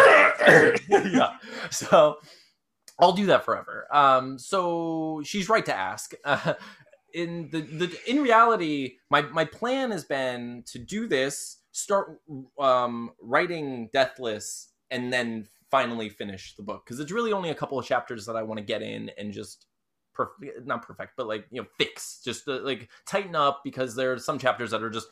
yeah. 0.89 1.37
So 1.71 2.17
I'll 2.99 3.13
do 3.13 3.27
that 3.27 3.45
forever. 3.45 3.87
Um, 3.91 4.39
so 4.39 5.21
she's 5.23 5.49
right 5.49 5.65
to 5.65 5.75
ask. 5.75 6.13
Uh, 6.25 6.53
in 7.13 7.49
the, 7.51 7.61
the 7.61 7.99
in 8.07 8.21
reality, 8.21 8.97
my 9.09 9.21
my 9.21 9.45
plan 9.45 9.91
has 9.91 10.03
been 10.03 10.63
to 10.67 10.79
do 10.79 11.07
this, 11.07 11.56
start 11.77 12.19
um, 12.59 13.11
writing 13.21 13.89
Deathless, 13.93 14.69
and 14.89 15.11
then 15.11 15.47
finally 15.69 16.09
finish 16.09 16.55
the 16.55 16.63
book 16.63 16.85
because 16.85 16.99
it's 16.99 17.11
really 17.11 17.33
only 17.33 17.49
a 17.49 17.55
couple 17.55 17.77
of 17.77 17.85
chapters 17.85 18.25
that 18.25 18.35
I 18.35 18.43
want 18.43 18.57
to 18.59 18.65
get 18.65 18.81
in 18.81 19.11
and 19.17 19.31
just. 19.31 19.65
Perfect, 20.13 20.65
not 20.65 20.81
perfect, 20.81 21.11
but 21.15 21.27
like 21.27 21.45
you 21.51 21.61
know, 21.61 21.67
fix, 21.77 22.21
just 22.25 22.47
uh, 22.47 22.61
like 22.63 22.89
tighten 23.05 23.35
up 23.35 23.61
because 23.63 23.95
there 23.95 24.13
are 24.13 24.17
some 24.17 24.39
chapters 24.39 24.71
that 24.71 24.81
are 24.81 24.89
just 24.89 25.09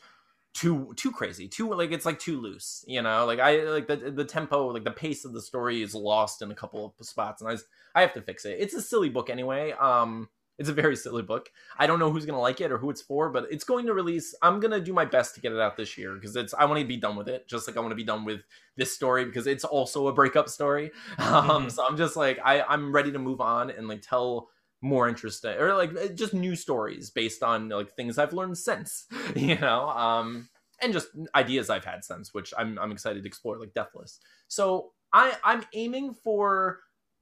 too 0.55 0.93
too 0.95 1.11
crazy 1.11 1.49
too 1.49 1.71
like 1.73 1.91
it's 1.91 2.05
like 2.05 2.17
too 2.17 2.39
loose 2.39 2.85
you 2.87 3.01
know 3.01 3.25
like 3.25 3.39
i 3.39 3.63
like 3.63 3.87
the 3.87 3.97
the 3.97 4.23
tempo 4.23 4.67
like 4.67 4.85
the 4.85 4.91
pace 4.91 5.25
of 5.25 5.33
the 5.33 5.41
story 5.41 5.81
is 5.81 5.93
lost 5.93 6.41
in 6.41 6.49
a 6.49 6.55
couple 6.55 6.95
of 6.97 7.05
spots 7.05 7.41
and 7.41 7.51
i 7.51 7.57
i 7.93 8.01
have 8.01 8.13
to 8.13 8.21
fix 8.21 8.45
it 8.45 8.55
it's 8.57 8.73
a 8.73 8.81
silly 8.81 9.09
book 9.09 9.29
anyway 9.29 9.73
um 9.73 10.29
it's 10.57 10.69
a 10.69 10.73
very 10.73 10.95
silly 10.95 11.21
book 11.21 11.49
i 11.77 11.85
don't 11.87 11.99
know 11.99 12.11
who's 12.11 12.25
gonna 12.25 12.39
like 12.39 12.61
it 12.61 12.71
or 12.71 12.77
who 12.77 12.89
it's 12.89 13.01
for 13.01 13.29
but 13.29 13.45
it's 13.51 13.63
going 13.63 13.85
to 13.85 13.93
release 13.93 14.33
i'm 14.41 14.59
gonna 14.59 14.79
do 14.79 14.93
my 14.93 15.05
best 15.05 15.35
to 15.35 15.41
get 15.41 15.51
it 15.51 15.59
out 15.59 15.75
this 15.77 15.97
year 15.97 16.13
because 16.15 16.35
it's 16.35 16.53
i 16.53 16.65
want 16.65 16.79
to 16.79 16.85
be 16.85 16.97
done 16.97 17.15
with 17.15 17.27
it 17.27 17.47
just 17.47 17.67
like 17.67 17.77
i 17.77 17.79
want 17.79 17.91
to 17.91 17.95
be 17.95 18.03
done 18.03 18.25
with 18.25 18.41
this 18.77 18.93
story 18.93 19.25
because 19.25 19.47
it's 19.47 19.63
also 19.63 20.07
a 20.07 20.13
breakup 20.13 20.49
story 20.49 20.91
um 21.19 21.67
Mhm. 21.67 21.71
so 21.71 21.85
i'm 21.87 21.97
just 21.97 22.15
like 22.15 22.39
i 22.43 22.61
i'm 22.63 22.91
ready 22.93 23.11
to 23.11 23.19
move 23.19 23.41
on 23.41 23.69
and 23.69 23.87
like 23.87 24.01
tell 24.01 24.49
more 24.81 25.07
interesting 25.07 25.57
or 25.57 25.73
like 25.73 25.95
uh, 25.97 26.07
just 26.09 26.33
new 26.33 26.55
stories 26.55 27.09
based 27.09 27.41
on 27.41 27.69
like 27.69 27.95
things 27.95 28.17
I've 28.19 28.33
learned 28.33 28.57
since, 28.57 29.05
you 29.35 29.55
know, 29.55 29.89
um, 29.89 30.47
and 30.79 30.93
just 30.93 31.07
ideas 31.33 31.69
I've 31.71 31.85
had 31.85 32.03
since, 32.03 32.33
which 32.33 32.53
I'm 32.57 32.77
I'm 32.77 32.91
excited 32.91 33.23
to 33.23 33.27
explore, 33.27 33.57
like 33.57 33.73
Deathless. 33.73 34.19
So 34.47 34.91
I 35.11 35.37
I'm 35.43 35.63
aiming 35.73 36.13
for 36.13 36.81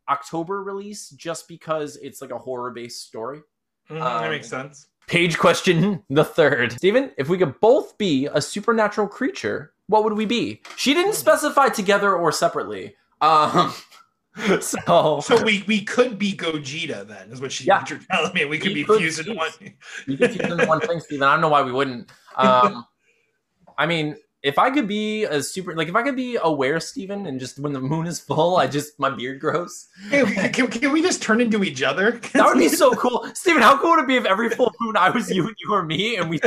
October 0.10 0.64
release 0.64 1.10
just 1.12 1.48
because 1.48 1.98
it's 1.98 2.22
like 2.22 2.32
a 2.32 2.38
horror 2.38 2.72
based 2.72 3.06
story. 3.08 3.42
Mhm, 3.90 4.02
Um, 4.02 4.22
that 4.24 4.30
makes 4.30 4.50
sense. 4.50 4.88
Paige 5.08 5.38
question 5.38 6.04
the 6.10 6.24
third. 6.26 6.72
Steven, 6.74 7.12
if 7.18 7.30
we 7.30 7.38
could 7.38 7.60
both 7.60 7.98
be 7.98 8.28
a 8.34 8.42
supernatural 8.42 9.08
creature, 9.08 9.74
what 9.88 10.04
would 10.06 10.14
we 10.14 10.26
be? 10.26 10.62
She 10.78 10.94
didn't 10.94 11.14
specify 11.16 11.70
together 11.70 12.16
or 12.16 12.32
separately. 12.32 12.96
Um, 13.22 13.74
so 14.62 15.20
So 15.22 15.44
we 15.44 15.64
we 15.68 15.82
could 15.84 16.18
be 16.18 16.34
Gogeta 16.34 17.06
then, 17.08 17.32
is 17.32 17.42
what 17.42 17.52
she 17.52 17.66
Yeah. 17.66 17.80
what 17.80 17.90
you're 17.90 18.00
telling 18.12 18.34
me. 18.34 18.46
We 18.46 18.58
could 18.58 18.70
We 18.70 18.76
be 18.76 18.84
could 18.86 19.00
fused 19.00 19.20
into 19.20 19.32
be. 19.32 19.38
one. 19.38 19.52
You 20.08 20.18
can 20.18 20.34
choose 20.34 20.52
in 20.60 20.68
one 20.68 20.80
thing, 20.82 21.00
Steven. 21.02 21.24
I 21.24 21.34
don't 21.34 21.42
know 21.42 21.50
why 21.50 21.62
we 21.62 21.72
wouldn't. 21.72 22.10
Um, 22.36 22.86
I 23.78 23.86
mean, 23.86 24.16
if 24.44 24.60
I 24.60 24.70
could 24.70 24.88
be 24.90 25.24
a 25.24 25.42
super, 25.42 25.74
like 25.74 25.88
if 25.88 25.96
I 25.96 26.04
could 26.04 26.18
be 26.18 26.38
aware, 26.42 26.80
Steven, 26.82 27.26
and 27.28 27.40
just 27.40 27.60
when 27.60 27.72
the 27.72 27.80
moon 27.80 28.06
is 28.06 28.20
full, 28.20 28.58
I 28.58 28.68
just 28.68 29.00
my 29.00 29.10
beard 29.10 29.40
grows. 29.40 29.88
Hey, 30.10 30.50
can, 30.50 30.68
can 30.68 30.92
we 30.92 31.02
just 31.02 31.24
turn 31.24 31.40
into 31.40 31.64
each 31.64 31.82
other? 31.82 32.20
That 32.34 32.46
would 32.46 32.58
be 32.58 32.68
so 32.68 32.92
cool, 32.96 33.26
Steven. 33.34 33.62
How 33.62 33.78
cool 33.78 33.92
would 33.92 34.00
it 34.00 34.08
be 34.08 34.18
if 34.18 34.26
every 34.26 34.50
full 34.50 34.74
moon 34.82 34.98
I 34.98 35.10
was 35.10 35.30
you 35.30 35.48
and 35.48 35.56
you 35.60 35.72
were 35.72 35.84
me, 35.84 36.18
and 36.18 36.30
we? 36.30 36.42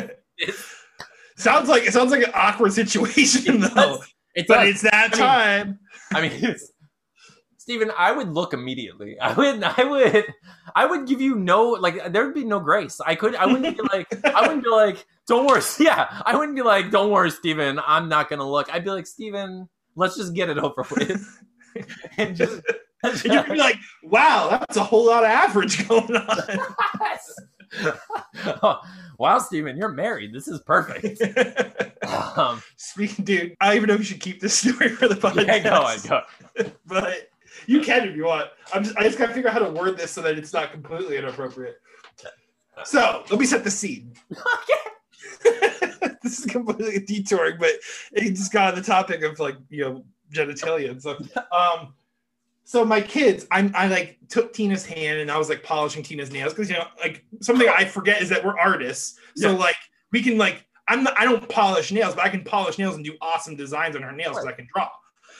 sounds 1.36 1.68
like 1.68 1.84
it 1.84 1.92
sounds 1.92 2.10
like 2.10 2.24
an 2.24 2.32
awkward 2.34 2.72
situation 2.72 3.60
though. 3.60 3.68
does. 3.68 4.12
It 4.34 4.46
But 4.46 4.68
it's 4.68 4.82
that 4.82 5.14
time. 5.14 5.78
I 6.12 6.20
mean, 6.20 6.32
it's, 6.34 6.70
Steven, 7.66 7.90
I 7.98 8.12
would 8.12 8.32
look 8.32 8.52
immediately. 8.52 9.18
I 9.20 9.32
would, 9.32 9.60
I 9.64 9.82
would, 9.82 10.34
I 10.76 10.86
would 10.86 11.08
give 11.08 11.20
you 11.20 11.34
no 11.34 11.70
like. 11.70 12.12
There 12.12 12.24
would 12.24 12.34
be 12.34 12.44
no 12.44 12.60
grace. 12.60 13.00
I 13.04 13.16
could, 13.16 13.34
I 13.34 13.44
wouldn't 13.44 13.76
be 13.76 13.82
like, 13.92 14.24
I 14.24 14.42
wouldn't 14.42 14.62
be 14.62 14.70
like, 14.70 15.04
don't 15.26 15.46
worry. 15.46 15.62
Yeah, 15.80 16.06
I 16.24 16.36
wouldn't 16.36 16.54
be 16.54 16.62
like, 16.62 16.92
don't 16.92 17.10
worry, 17.10 17.32
Stephen. 17.32 17.80
I'm 17.84 18.08
not 18.08 18.30
gonna 18.30 18.48
look. 18.48 18.72
I'd 18.72 18.84
be 18.84 18.90
like, 18.90 19.08
Steven, 19.08 19.68
let's 19.96 20.16
just 20.16 20.32
get 20.32 20.48
it 20.48 20.58
over 20.58 20.86
with, 20.96 21.42
and 22.18 22.36
just. 22.36 22.62
You'd 23.24 23.46
be 23.46 23.56
like, 23.56 23.76
wow, 24.04 24.48
that's 24.48 24.76
a 24.76 24.82
whole 24.82 25.06
lot 25.06 25.22
of 25.22 25.30
average 25.30 25.86
going 25.88 26.16
on. 26.16 26.38
Oh, 28.62 28.80
wow, 29.18 29.38
Steven, 29.38 29.76
you're 29.76 29.90
married. 29.90 30.32
This 30.32 30.48
is 30.48 30.60
perfect. 30.60 31.20
Um, 32.04 32.62
Speaking, 32.76 33.24
dude, 33.24 33.56
I 33.60 33.66
don't 33.68 33.76
even 33.76 33.88
know 33.88 33.94
if 33.94 34.00
you 34.00 34.04
should 34.06 34.20
keep 34.20 34.40
this 34.40 34.54
story 34.54 34.88
for 34.88 35.08
the 35.08 35.14
podcast. 35.14 35.64
yeah, 35.64 35.78
on, 35.78 35.98
go. 36.06 36.70
But 36.86 37.28
you 37.66 37.80
can 37.80 38.08
if 38.08 38.16
you 38.16 38.24
want. 38.24 38.48
I'm 38.74 38.84
just, 38.84 38.96
I 38.96 39.04
just 39.04 39.18
gotta 39.18 39.32
figure 39.34 39.48
out 39.48 39.54
how 39.54 39.66
to 39.66 39.70
word 39.70 39.96
this 39.96 40.10
so 40.10 40.22
that 40.22 40.38
it's 40.38 40.52
not 40.52 40.72
completely 40.72 41.16
inappropriate. 41.16 41.76
So 42.84 43.24
let 43.30 43.40
me 43.40 43.46
set 43.46 43.64
the 43.64 43.70
scene. 43.70 44.12
this 46.22 46.38
is 46.40 46.44
completely 46.46 47.00
detouring, 47.00 47.56
but 47.58 47.72
it 48.12 48.30
just 48.32 48.52
got 48.52 48.74
on 48.74 48.78
the 48.78 48.84
topic 48.84 49.22
of 49.22 49.38
like 49.38 49.56
you 49.70 49.84
know 49.84 50.04
genitalia 50.32 50.90
and 50.90 51.00
stuff. 51.00 51.18
Um, 51.52 51.94
so 52.64 52.84
my 52.84 53.00
kids, 53.00 53.46
I'm 53.50 53.72
I 53.74 53.86
like 53.88 54.18
took 54.28 54.52
Tina's 54.52 54.84
hand 54.84 55.20
and 55.20 55.30
I 55.30 55.38
was 55.38 55.48
like 55.48 55.62
polishing 55.62 56.02
Tina's 56.02 56.30
nails 56.32 56.52
because 56.52 56.68
you 56.68 56.76
know 56.76 56.86
like 57.00 57.24
something 57.40 57.68
I 57.68 57.84
forget 57.84 58.20
is 58.20 58.28
that 58.28 58.44
we're 58.44 58.58
artists, 58.58 59.18
so 59.36 59.52
Yeah. 59.52 59.58
like 59.58 59.76
we 60.12 60.22
can 60.22 60.36
like 60.36 60.64
I'm 60.88 61.02
not, 61.02 61.18
I 61.18 61.24
don't 61.24 61.48
polish 61.48 61.90
nails, 61.90 62.14
but 62.14 62.24
I 62.24 62.28
can 62.28 62.44
polish 62.44 62.78
nails 62.78 62.94
and 62.94 63.04
do 63.04 63.14
awesome 63.20 63.56
designs 63.56 63.96
on 63.96 64.02
her 64.02 64.12
nails 64.12 64.36
because 64.36 64.46
I 64.46 64.52
can 64.52 64.68
draw. 64.72 64.88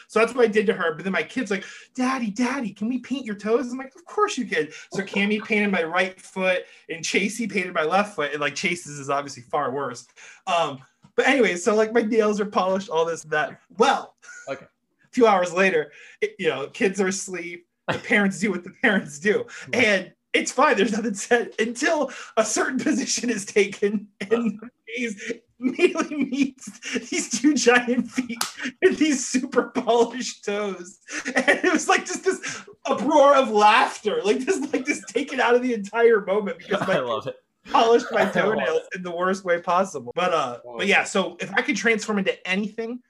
So 0.09 0.21
that's 0.21 0.35
what 0.35 0.45
I 0.45 0.49
did 0.49 0.67
to 0.67 0.75
her. 0.75 0.95
But 0.95 1.05
then 1.05 1.13
my 1.13 1.23
kid's 1.23 1.51
like, 1.51 1.65
Daddy, 1.95 2.31
Daddy, 2.31 2.71
can 2.71 2.89
we 2.89 2.99
paint 2.99 3.27
your 3.27 3.35
toes? 3.35 3.71
I'm 3.71 3.79
like, 3.79 3.95
Of 3.97 4.05
course 4.05 4.37
you 4.39 4.47
can. 4.47 4.69
So 4.93 5.03
Cammy 5.03 5.43
painted 5.45 5.71
my 5.71 5.83
right 5.83 6.21
foot 6.21 6.65
and 6.89 7.05
Chasey 7.05 7.51
painted 7.51 7.75
my 7.75 7.83
left 7.85 8.15
foot. 8.15 8.33
And 8.33 8.41
like 8.41 8.55
Chase's 8.55 8.99
is 8.99 9.11
obviously 9.11 9.43
far 9.43 9.71
worse. 9.73 10.07
Um, 10.47 10.79
but 11.17 11.27
anyway, 11.27 11.57
so 11.57 11.75
like 11.75 11.93
my 11.93 12.03
nails 12.03 12.41
are 12.41 12.47
polished, 12.47 12.89
all 12.89 13.05
this 13.05 13.23
that. 13.25 13.61
Well, 13.79 14.15
Okay. 14.49 14.65
a 14.65 15.09
few 15.13 15.27
hours 15.27 15.53
later, 15.53 15.91
it, 16.21 16.37
you 16.39 16.49
know, 16.49 16.69
kids 16.69 17.01
are 17.01 17.09
asleep. 17.09 17.67
The 17.89 17.99
parents 17.99 18.39
do 18.41 18.51
what 18.51 18.65
the 18.65 18.71
parents 18.83 19.19
do. 19.19 19.47
And 19.73 20.13
it's 20.33 20.53
fine. 20.53 20.77
There's 20.77 20.93
nothing 20.93 21.15
said 21.15 21.53
until 21.59 22.11
a 22.37 22.45
certain 22.45 22.79
position 22.83 23.31
is 23.31 23.45
taken 23.47 24.09
and 24.21 24.61
the 24.61 24.71
gaze 24.97 25.33
immediately 25.61 26.25
meets 26.25 27.09
these 27.11 27.41
two 27.41 27.55
giant 27.55 28.11
feet 28.11 28.39
with 28.83 28.99
these 28.99 29.27
super 29.27 29.65
polished 29.65 30.45
toes. 30.45 30.99
And 31.35 31.61
it 31.65 31.73
was 31.73 31.89
like 31.89 32.05
just 32.05 32.25
this 32.25 32.63
uproar 32.85 33.35
of 33.35 33.51
laughter, 33.51 34.21
like 34.23 34.41
just 34.41 34.73
like 34.73 34.85
this 34.85 35.03
taken 35.07 35.41
out 35.41 35.55
of 35.55 35.63
the 35.63 35.73
entire 35.73 36.25
moment 36.25 36.59
because 36.59 36.83
I 36.89 36.99
love 36.99 37.27
it. 37.27 37.37
polished 37.71 38.07
my 38.13 38.25
toenails 38.31 38.83
in 38.95 39.03
the 39.03 39.11
worst 39.11 39.45
way 39.45 39.61
possible. 39.61 40.13
But 40.15 40.35
uh 40.35 40.59
Oh, 40.65 40.79
but 40.79 40.87
yeah, 40.87 41.05
so 41.05 41.37
if 41.41 41.53
I 41.55 41.63
could 41.63 41.77
transform 41.77 42.19
into 42.19 42.47
anything, 42.47 43.01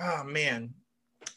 oh 0.00 0.24
man. 0.24 0.74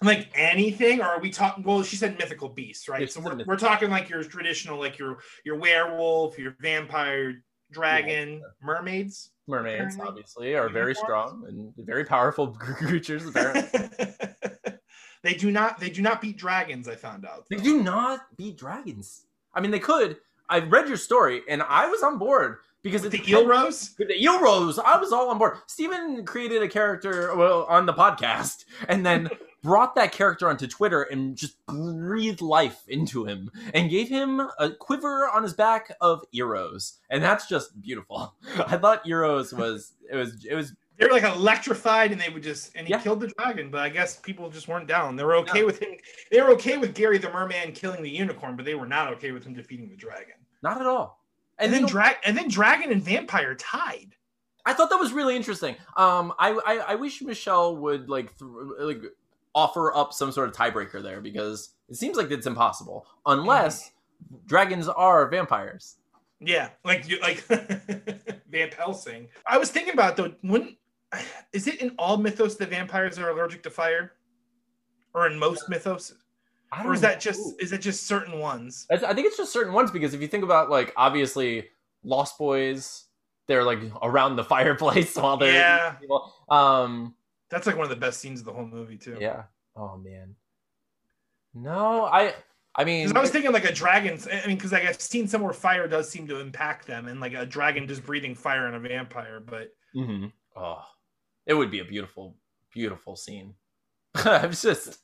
Like 0.02 0.30
anything, 0.34 1.02
or 1.02 1.08
are 1.08 1.20
we 1.20 1.30
talking? 1.30 1.62
Well, 1.62 1.84
she 1.84 1.98
said 1.98 2.18
mythical 2.18 2.48
beasts, 2.48 2.88
right? 2.88 3.02
Yeah, 3.02 3.08
so 3.08 3.20
we're, 3.20 3.44
we're 3.44 3.58
talking 3.58 3.90
like 3.90 4.08
your 4.08 4.24
traditional, 4.24 4.80
like 4.80 4.98
your 4.98 5.18
your 5.44 5.58
werewolf, 5.58 6.40
your 6.40 6.56
vampire, 6.62 7.44
dragon, 7.72 8.42
mermaids. 8.62 9.32
Mermaids, 9.50 9.96
Apparently. 9.96 10.08
obviously, 10.08 10.56
are 10.56 10.70
very 10.70 10.96
strong 10.96 11.44
and 11.48 11.74
very 11.86 12.06
powerful 12.06 12.48
creatures. 12.60 13.26
Apparently, 13.28 13.90
they 15.24 15.34
do 15.34 15.52
not. 15.52 15.80
They 15.80 15.90
do 15.90 16.02
not 16.02 16.22
beat 16.22 16.38
dragons. 16.38 16.88
I 16.88 16.96
found 16.96 17.26
out. 17.26 17.46
they 17.50 17.58
do 17.58 17.82
not 17.84 18.22
beat 18.38 18.58
dragons. 18.58 19.26
I 19.54 19.60
mean, 19.62 19.72
they 19.72 19.80
could. 19.80 20.18
I 20.50 20.60
read 20.60 20.88
your 20.88 20.98
story 20.98 21.42
and 21.48 21.62
I 21.62 21.88
was 21.88 22.02
on 22.02 22.18
board 22.18 22.58
because 22.82 23.04
With 23.04 23.14
it's 23.14 23.26
the 23.26 23.32
eel 23.32 23.46
rose. 23.46 23.94
The 24.00 24.20
eel 24.20 24.40
rose. 24.42 24.80
I 24.80 24.98
was 24.98 25.12
all 25.12 25.30
on 25.30 25.38
board. 25.38 25.58
Steven 25.68 26.26
created 26.26 26.64
a 26.64 26.68
character 26.68 27.36
well 27.36 27.66
on 27.66 27.86
the 27.86 27.94
podcast 27.94 28.66
and 28.88 29.06
then 29.06 29.30
brought 29.62 29.95
that 29.95 30.12
character 30.12 30.48
onto 30.50 30.67
Twitter 30.67 31.02
and 31.04 31.36
just 31.36 31.63
breathed 31.65 32.41
life 32.41 32.84
into 32.88 33.26
him 33.26 33.52
and 33.74 33.89
gave 33.89 34.10
him 34.10 34.41
a 34.58 34.69
quiver 34.72 35.30
on 35.30 35.43
his 35.43 35.54
back 35.54 35.91
of 36.02 36.24
arrows. 36.36 37.00
And 37.10 37.24
that's 37.24 37.48
just 37.48 37.82
beautiful. 37.82 38.34
I 38.67 38.78
thought 38.78 39.08
arrows 39.08 39.54
was 39.54 39.93
it 40.12 40.15
was 40.15 40.45
it 40.45 40.56
was 40.56 40.74
They 40.98 41.06
were 41.06 41.12
like 41.13 41.24
electrified, 41.24 42.12
and 42.12 42.19
they 42.19 42.30
would 42.30 42.43
just 42.43 42.72
and 42.76 42.88
he 42.88 42.91
Yeah. 42.93 43.00
killed 43.00 43.19
the 43.22 43.28
dragon. 43.38 43.69
But 43.72 43.82
I 43.82 43.89
guess 43.89 44.17
people 44.19 44.50
just 44.50 44.67
weren't 44.67 44.88
down. 44.88 45.15
They 45.15 45.24
were 45.24 45.36
okay 45.38 45.60
No. 45.62 45.65
with 45.65 45.80
him. 45.80 45.91
They 46.32 46.41
were 46.41 46.50
okay 46.52 46.78
with 46.78 46.93
Gary 46.95 47.17
the 47.17 47.32
merman 47.32 47.72
killing 47.74 48.02
the 48.04 48.10
unicorn, 48.10 48.56
but 48.56 48.65
they 48.65 48.76
were 48.76 48.88
not 48.88 49.12
okay 49.13 49.32
with 49.32 49.43
him 49.45 49.54
defeating 49.54 49.89
the 49.89 49.95
dragon. 49.98 50.36
not 50.62 50.80
at 50.82 50.88
all. 50.88 51.19
And, 51.58 51.74
And 51.74 51.84
then 51.84 51.89
drag 51.89 52.15
and 52.26 52.38
then 52.38 52.48
dragon 52.50 52.91
and 52.91 53.04
vampire 53.04 53.56
tied. 53.56 54.15
I 54.65 54.74
thought 54.74 54.89
that 54.91 55.00
was 55.00 55.12
really 55.13 55.36
interesting. 55.36 55.76
Um, 55.98 56.34
I 56.38 56.52
I, 56.65 56.76
I 56.89 56.95
wish 56.95 57.22
Michelle 57.22 57.76
would 57.78 58.10
like 58.10 58.38
th- 58.38 58.52
like 58.80 59.02
offer 59.56 59.96
up 59.96 60.14
some 60.14 60.32
sort 60.32 60.48
of 60.50 60.56
tiebreaker 60.56 61.02
there 61.02 61.22
because 61.22 61.70
it 61.90 61.96
seems 61.96 62.18
like 62.18 62.30
it's 62.32 62.48
impossible 62.48 63.06
unless 63.26 63.92
dragons 64.46 64.88
are 64.88 65.28
vampires. 65.30 65.96
Yeah, 66.40 66.70
like 66.86 67.08
you 67.10 67.20
like 67.20 67.40
Van 68.50 68.70
Helsing. 68.78 69.28
I 69.48 69.58
was 69.58 69.70
thinking 69.72 69.94
about 69.94 70.16
though, 70.16 70.34
when 70.42 70.78
is 71.52 71.68
it 71.68 71.82
in 71.82 71.92
all 71.98 72.18
mythos 72.18 72.56
that 72.58 72.70
vampires 72.70 73.18
are 73.20 73.30
allergic 73.30 73.64
to 73.64 73.70
fire, 73.70 74.14
or 75.14 75.28
in 75.28 75.38
most 75.38 75.68
mythos, 75.70 76.14
I 76.72 76.86
or 76.86 76.94
is 76.94 77.02
that 77.02 77.20
just 77.20 77.40
know. 77.40 77.54
is 77.60 77.72
it 77.74 77.80
just 77.82 78.08
certain 78.08 78.40
ones? 78.40 78.86
That's- 78.90 79.10
I 79.10 79.14
think 79.14 79.28
it's 79.28 79.36
just 79.38 79.52
certain 79.52 79.74
ones 79.74 79.92
because 79.92 80.14
if 80.14 80.22
you 80.22 80.28
think 80.28 80.44
about 80.44 80.70
like 80.70 80.94
obviously 80.96 81.68
Lost 82.04 82.38
Boys, 82.38 83.06
they're 83.48 83.64
like 83.64 83.80
around 84.02 84.36
the 84.38 84.44
fireplace 84.56 85.16
while 85.16 85.36
they're 85.36 85.54
Yeah. 85.54 85.96
Um, 86.50 87.16
That's 87.50 87.66
like 87.68 87.76
one 87.76 87.84
of 87.86 87.90
the 87.90 87.96
best 87.96 88.20
scenes 88.20 88.40
of 88.42 88.46
the 88.46 88.54
whole 88.54 88.66
movie 88.66 88.98
too. 88.98 89.18
yeah. 89.20 89.44
Oh 89.76 89.98
man. 89.98 90.36
No, 91.54 92.06
I. 92.06 92.34
I 92.76 92.84
mean, 92.86 93.08
Because 93.08 93.18
I 93.18 93.22
was 93.22 93.32
thinking 93.32 93.52
like 93.52 93.66
a 93.66 93.74
dragon. 93.74 94.20
I 94.32 94.46
mean, 94.48 94.56
because 94.58 94.72
like 94.72 94.86
I've 94.86 95.02
seen 95.02 95.28
some 95.28 95.42
where 95.42 95.54
fire 95.54 95.88
does 95.88 96.08
seem 96.10 96.28
to 96.28 96.40
impact 96.40 96.86
them, 96.88 97.08
and 97.08 97.20
like 97.20 97.34
a 97.34 97.46
dragon 97.46 97.88
just 97.88 98.06
breathing 98.06 98.36
fire 98.36 98.68
on 98.68 98.76
a 98.76 98.80
vampire. 98.80 99.40
But 99.40 99.74
Mhm. 99.96 100.32
Oh, 100.56 100.84
it 101.46 101.56
would 101.56 101.72
be 101.72 101.80
a 101.80 101.86
beautiful, 101.86 102.36
beautiful 102.74 103.16
scene. 103.16 103.56
I'm 104.16 104.52
just 104.52 105.00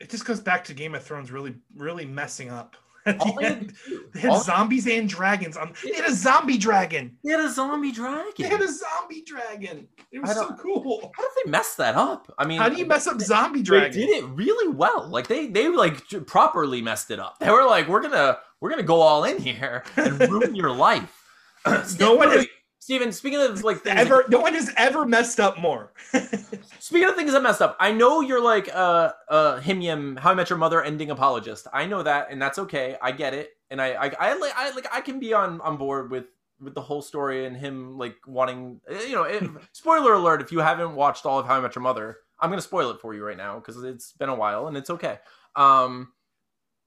it 0.00 0.10
just 0.10 0.24
goes 0.26 0.40
back 0.40 0.64
to 0.64 0.74
Game 0.74 0.94
of 0.94 1.04
Thrones 1.04 1.30
really, 1.30 1.54
really 1.76 2.04
messing 2.04 2.50
up. 2.50 2.76
At 3.06 3.18
the 3.18 3.34
they 3.38 3.44
had 3.44 3.52
end, 3.58 3.72
they 4.14 4.20
had 4.20 4.30
all- 4.30 4.40
zombies 4.40 4.86
and 4.86 5.08
dragons. 5.08 5.56
On, 5.56 5.74
they 5.84 5.92
had 5.92 6.06
a 6.08 6.14
zombie 6.14 6.56
dragon. 6.56 7.16
They 7.22 7.32
had 7.32 7.40
a 7.40 7.50
zombie 7.50 7.92
dragon. 7.92 8.32
They 8.38 8.44
had 8.48 8.62
a 8.62 8.68
zombie 8.72 9.22
dragon. 9.22 9.88
It 10.10 10.20
was 10.20 10.32
so 10.32 10.54
cool. 10.54 11.12
How 11.14 11.22
did 11.22 11.30
they 11.44 11.50
mess 11.50 11.74
that 11.74 11.96
up? 11.96 12.32
I 12.38 12.46
mean, 12.46 12.58
How 12.58 12.68
do 12.68 12.76
you 12.76 12.86
mess 12.86 13.06
up 13.06 13.20
zombie 13.20 13.62
dragon? 13.62 13.92
They 13.92 14.06
did 14.06 14.24
it 14.24 14.26
really 14.28 14.72
well. 14.74 15.06
Like 15.08 15.26
they 15.28 15.48
they 15.48 15.68
like 15.68 16.02
properly 16.26 16.80
messed 16.80 17.10
it 17.10 17.18
up. 17.20 17.38
They 17.40 17.50
were 17.50 17.64
like, 17.64 17.88
we're 17.88 18.00
gonna 18.00 18.38
we're 18.60 18.70
gonna 18.70 18.82
go 18.82 19.00
all 19.00 19.24
in 19.24 19.38
here 19.38 19.84
and 19.96 20.18
ruin 20.20 20.54
your 20.54 20.70
life. 20.72 21.20
No 21.98 22.14
one 22.14 22.28
has 22.30 22.46
Steven, 22.84 23.12
speaking 23.12 23.40
of 23.40 23.64
like 23.64 23.78
things 23.80 23.98
ever. 23.98 24.26
No 24.28 24.40
one 24.40 24.52
has 24.52 24.70
ever 24.76 25.06
messed 25.06 25.40
up 25.40 25.58
more. 25.58 25.94
Speaking 26.80 27.08
of 27.08 27.16
things 27.16 27.32
that 27.32 27.42
messed 27.42 27.62
up, 27.62 27.78
I 27.80 27.92
know 27.92 28.20
you're 28.20 28.42
like 28.42 28.68
uh 28.74 29.12
uh 29.30 29.58
him 29.60 29.80
yim 29.80 30.16
How 30.16 30.32
I 30.32 30.34
Met 30.34 30.50
Your 30.50 30.58
Mother 30.58 30.82
ending 30.82 31.10
apologist. 31.10 31.66
I 31.72 31.86
know 31.86 32.02
that, 32.02 32.30
and 32.30 32.42
that's 32.42 32.58
okay. 32.58 32.98
I 33.00 33.12
get 33.12 33.32
it, 33.32 33.52
and 33.70 33.80
I 33.80 33.92
I 33.94 34.12
I, 34.20 34.34
like 34.34 34.52
I 34.54 34.70
like 34.74 34.86
I 34.92 35.00
can 35.00 35.18
be 35.18 35.32
on 35.32 35.62
on 35.62 35.78
board 35.78 36.10
with 36.10 36.26
with 36.60 36.74
the 36.74 36.82
whole 36.82 37.00
story 37.00 37.46
and 37.46 37.56
him 37.56 37.96
like 37.96 38.16
wanting 38.26 38.82
eh, 38.86 39.04
you 39.06 39.14
know. 39.14 39.22
If, 39.22 39.48
spoiler 39.72 40.12
alert: 40.12 40.42
if 40.42 40.52
you 40.52 40.58
haven't 40.58 40.94
watched 40.94 41.24
all 41.24 41.38
of 41.38 41.46
How 41.46 41.54
I 41.54 41.60
Met 41.60 41.74
Your 41.74 41.82
Mother, 41.82 42.18
I'm 42.38 42.50
gonna 42.50 42.60
spoil 42.60 42.90
it 42.90 43.00
for 43.00 43.14
you 43.14 43.24
right 43.24 43.38
now 43.38 43.60
because 43.60 43.82
it's 43.82 44.12
been 44.12 44.28
a 44.28 44.34
while 44.34 44.66
and 44.68 44.76
it's 44.76 44.90
okay. 44.90 45.20
Um, 45.56 46.12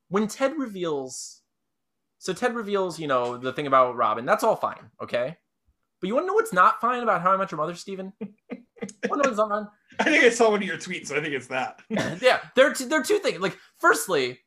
when 0.09 0.27
Ted 0.27 0.59
reveals, 0.59 1.41
so 2.19 2.33
Ted 2.33 2.53
reveals, 2.53 2.99
you 2.99 3.07
know, 3.07 3.35
the 3.35 3.51
thing 3.51 3.65
about 3.65 3.95
Robin. 3.95 4.27
That's 4.27 4.43
all 4.43 4.55
fine, 4.55 4.91
okay. 5.01 5.37
But 5.99 6.07
you 6.07 6.13
want 6.13 6.25
to 6.25 6.27
know 6.27 6.33
what's 6.33 6.53
not 6.53 6.79
fine 6.79 7.01
about 7.03 7.21
How 7.21 7.33
I 7.33 7.37
Met 7.37 7.51
Your 7.51 7.57
Mother, 7.57 7.75
Steven? 7.75 8.13
Want 9.09 9.23
to 9.23 9.29
know 9.29 9.35
what's 9.35 9.37
not 9.37 9.49
fine? 9.49 9.67
I 9.99 10.03
think 10.03 10.23
I 10.23 10.29
saw 10.29 10.51
one 10.51 10.61
of 10.61 10.67
your 10.67 10.77
tweets. 10.77 11.07
So 11.07 11.17
I 11.17 11.21
think 11.21 11.33
it's 11.33 11.47
that. 11.47 11.81
yeah, 11.89 12.39
there 12.55 12.69
are 12.69 12.73
two, 12.73 12.85
there 12.85 13.01
are 13.01 13.03
two 13.03 13.19
things. 13.19 13.39
Like, 13.39 13.57
firstly, 13.77 14.39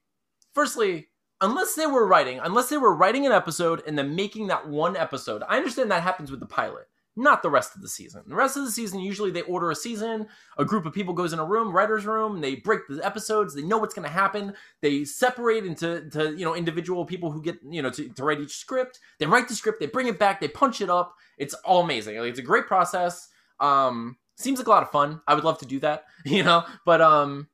firstly, 0.55 1.09
unless 1.41 1.75
they 1.75 1.87
were 1.87 2.07
writing, 2.07 2.41
unless 2.43 2.69
they 2.69 2.77
were 2.77 2.95
writing 2.95 3.27
an 3.27 3.33
episode 3.33 3.83
and 3.87 3.99
then 3.99 4.15
making 4.15 4.47
that 4.49 4.69
one 4.69 4.97
episode, 4.97 5.43
I 5.49 5.57
understand 5.57 5.91
that 5.91 6.03
happens 6.03 6.31
with 6.31 6.41
the 6.41 6.47
pilot, 6.47 6.89
not 7.17 7.43
the 7.43 7.51
rest 7.51 7.75
of 7.75 7.83
the 7.83 7.89
season. 7.89 8.23
The 8.27 8.35
rest 8.35 8.57
of 8.57 8.65
the 8.65 8.71
season, 8.71 9.01
usually 9.01 9.31
they 9.31 9.43
order 9.43 9.71
a 9.71 9.75
season, 9.75 10.29
a 10.57 10.65
group 10.65 10.87
of 10.87 10.93
people 10.93 11.13
goes 11.13 11.33
in 11.33 11.39
a 11.39 11.45
room, 11.45 11.73
writer's 11.73 12.07
room, 12.07 12.41
they 12.41 12.57
break 12.57 12.81
the 12.89 13.05
episodes. 13.05 13.55
They 13.55 13.63
know 13.63 13.79
what's 13.79 13.95
going 13.95 14.07
to 14.07 14.13
happen. 14.13 14.55
They 14.81 15.05
separate 15.05 15.67
into 15.67 16.09
to, 16.11 16.35
you 16.37 16.45
know 16.45 16.55
individual 16.55 17.05
people 17.05 17.31
who 17.31 17.43
get 17.43 17.59
you 17.69 17.83
know 17.83 17.91
to, 17.91 18.09
to 18.09 18.25
write 18.25 18.41
each 18.41 18.57
script. 18.57 19.01
They 19.19 19.27
write 19.27 19.49
the 19.49 19.55
script, 19.55 19.81
they 19.81 19.87
bring 19.87 20.07
it 20.07 20.19
back, 20.19 20.41
they 20.41 20.49
punch 20.49 20.81
it 20.81 20.91
up. 20.91 21.15
It's 21.37 21.55
all 21.55 21.83
amazing. 21.83 22.17
Like, 22.19 22.31
it's 22.31 22.39
a 22.39 22.43
great 22.43 22.67
process. 22.67 23.29
Um, 23.59 24.17
seems 24.37 24.59
like 24.59 24.69
a 24.69 24.71
lot 24.71 24.83
of 24.83 24.91
fun. 24.91 25.21
I 25.27 25.35
would 25.35 25.45
love 25.45 25.59
to 25.59 25.67
do 25.67 25.81
that, 25.81 26.05
you 26.25 26.43
know. 26.43 26.65
But 26.87 27.01
um, 27.01 27.49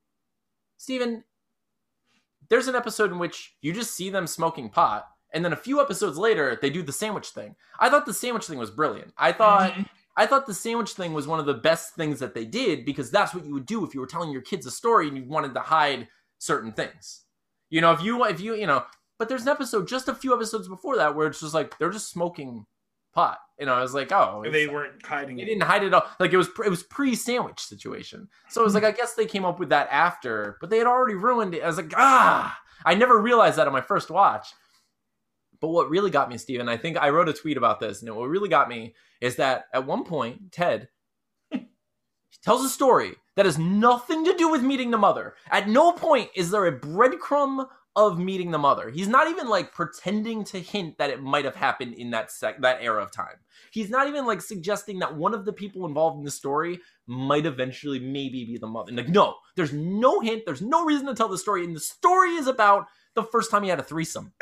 Steven, 0.77 1.25
there's 2.49 2.69
an 2.69 2.77
episode 2.77 3.11
in 3.11 3.19
which 3.19 3.55
you 3.61 3.73
just 3.73 3.95
see 3.95 4.11
them 4.11 4.27
smoking 4.27 4.69
pot, 4.69 5.07
and 5.37 5.44
then 5.44 5.53
a 5.53 5.57
few 5.57 5.81
episodes 5.81 6.18
later 6.18 6.59
they 6.61 6.70
do 6.70 6.83
the 6.83 6.92
sandwich 6.92 7.29
thing. 7.29 7.55
I 7.79 7.88
thought 7.90 8.07
the 8.07 8.14
sandwich 8.14 8.46
thing 8.46 8.59
was 8.59 8.70
brilliant. 8.72 9.12
I 9.16 9.31
thought 9.33 9.72
Mhm. 9.72 9.87
I 10.16 10.27
thought 10.27 10.46
the 10.46 10.55
sandwich 10.55 10.92
thing 10.92 11.12
was 11.12 11.27
one 11.29 11.38
of 11.38 11.46
the 11.46 11.55
best 11.55 11.94
things 11.94 12.18
that 12.20 12.33
they 12.35 12.46
did 12.46 12.85
because 12.87 13.11
that's 13.11 13.35
what 13.35 13.44
you 13.44 13.53
would 13.53 13.66
do 13.66 13.85
if 13.85 13.94
you 13.94 14.01
were 14.01 14.07
telling 14.07 14.31
your 14.33 14.40
kids 14.42 14.64
a 14.66 14.70
story 14.70 15.09
and 15.09 15.16
you 15.16 15.25
wanted 15.25 15.53
to 15.55 15.61
hide 15.61 16.09
certain 16.38 16.72
things. 16.72 17.25
You 17.68 17.81
know, 17.83 17.92
if 17.92 18.03
you 18.03 18.25
if 18.25 18.40
you 18.40 18.55
you 18.55 18.66
know, 18.66 18.85
but 19.18 19.29
there's 19.29 19.42
an 19.42 19.49
episode 19.51 19.87
just 19.88 20.09
a 20.09 20.14
few 20.14 20.35
episodes 20.35 20.68
before 20.68 20.96
that 20.96 21.14
where 21.14 21.27
it's 21.29 21.40
just 21.40 21.55
like 21.55 21.79
they're 21.79 21.90
just 21.90 22.11
smoking 22.11 22.64
pot. 23.12 23.38
You 23.59 23.64
know, 23.66 23.75
I 23.75 23.81
was 23.83 23.94
like, 23.94 24.12
oh, 24.12 24.44
they 24.51 24.66
weren't 24.66 25.05
hiding 25.05 25.37
they 25.37 25.42
it. 25.42 25.46
didn't 25.46 25.62
hide 25.62 25.83
it 25.83 25.88
at 25.88 25.94
all. 25.94 26.05
Like 26.18 26.33
it 26.33 26.37
was 26.38 26.49
it 26.64 26.70
was 26.70 26.83
pre 26.83 27.14
sandwich 27.14 27.61
situation. 27.61 28.29
So 28.49 28.61
it 28.62 28.64
was 28.64 28.75
like 28.75 28.85
I 28.85 28.92
guess 28.92 29.14
they 29.14 29.27
came 29.27 29.44
up 29.44 29.59
with 29.59 29.68
that 29.70 29.88
after, 29.90 30.57
but 30.61 30.70
they 30.70 30.79
had 30.79 30.87
already 30.87 31.14
ruined 31.14 31.55
it. 31.55 31.62
I 31.62 31.66
was 31.66 31.77
like, 31.79 31.92
ah, 31.96 32.59
I 32.85 32.94
never 32.94 33.20
realized 33.20 33.57
that 33.59 33.66
on 33.66 33.72
my 33.72 33.81
first 33.83 34.11
watch. 34.11 34.49
But 35.61 35.69
what 35.69 35.90
really 35.90 36.11
got 36.11 36.29
me, 36.29 36.38
Steven, 36.38 36.69
I 36.69 36.77
think 36.77 36.97
I 36.97 37.11
wrote 37.11 37.29
a 37.29 37.33
tweet 37.33 37.57
about 37.57 37.81
this, 37.81 38.03
and 38.03 38.14
what 38.14 38.29
really 38.29 38.49
got 38.49 38.69
me 38.69 38.95
is 39.21 39.37
that 39.37 39.66
at 39.73 39.87
one 39.87 40.05
point, 40.05 40.53
Ted 40.53 40.88
tells 42.42 42.64
a 42.64 42.69
story 42.69 43.14
that 43.37 43.47
has 43.47 43.59
nothing 43.59 44.25
to 44.25 44.35
do 44.35 44.51
with 44.51 44.62
meeting 44.62 44.90
the 44.90 44.99
mother. 44.99 45.35
At 45.51 45.69
no 45.69 45.92
point 45.92 46.31
is 46.35 46.51
there 46.51 46.66
a 46.66 46.79
breadcrumb 46.79 47.66
of 47.97 48.19
meeting 48.19 48.51
the 48.51 48.59
mother. 48.59 48.90
He's 48.90 49.09
not 49.09 49.29
even 49.29 49.49
like 49.49 49.73
pretending 49.73 50.45
to 50.45 50.61
hint 50.61 50.99
that 50.99 51.09
it 51.09 51.23
might 51.23 51.47
have 51.47 51.57
happened 51.57 51.95
in 51.95 52.11
that 52.11 52.31
sec- 52.31 52.61
that 52.61 52.83
era 52.83 53.03
of 53.03 53.11
time. 53.11 53.37
He's 53.71 53.88
not 53.88 54.07
even 54.07 54.27
like 54.27 54.42
suggesting 54.42 54.99
that 54.99 55.16
one 55.16 55.33
of 55.33 55.47
the 55.47 55.53
people 55.53 55.87
involved 55.87 56.19
in 56.19 56.25
the 56.25 56.31
story 56.31 56.81
might 57.07 57.47
eventually 57.47 57.99
maybe 57.99 58.45
be 58.45 58.59
the 58.59 58.66
mother. 58.66 58.92
Like, 58.92 59.09
no, 59.09 59.37
there's 59.57 59.73
no 59.73 60.21
hint. 60.21 60.42
There's 60.45 60.61
no 60.61 60.85
reason 60.85 61.07
to 61.07 61.14
tell 61.14 61.29
the 61.29 61.38
story. 61.38 61.64
And 61.64 61.75
the 61.75 61.81
story 61.81 62.35
is 62.35 62.47
about 62.47 62.87
the 63.14 63.25
first 63.25 63.51
time 63.51 63.62
he 63.62 63.71
had 63.71 63.81
a 63.81 63.83
threesome. 63.83 64.35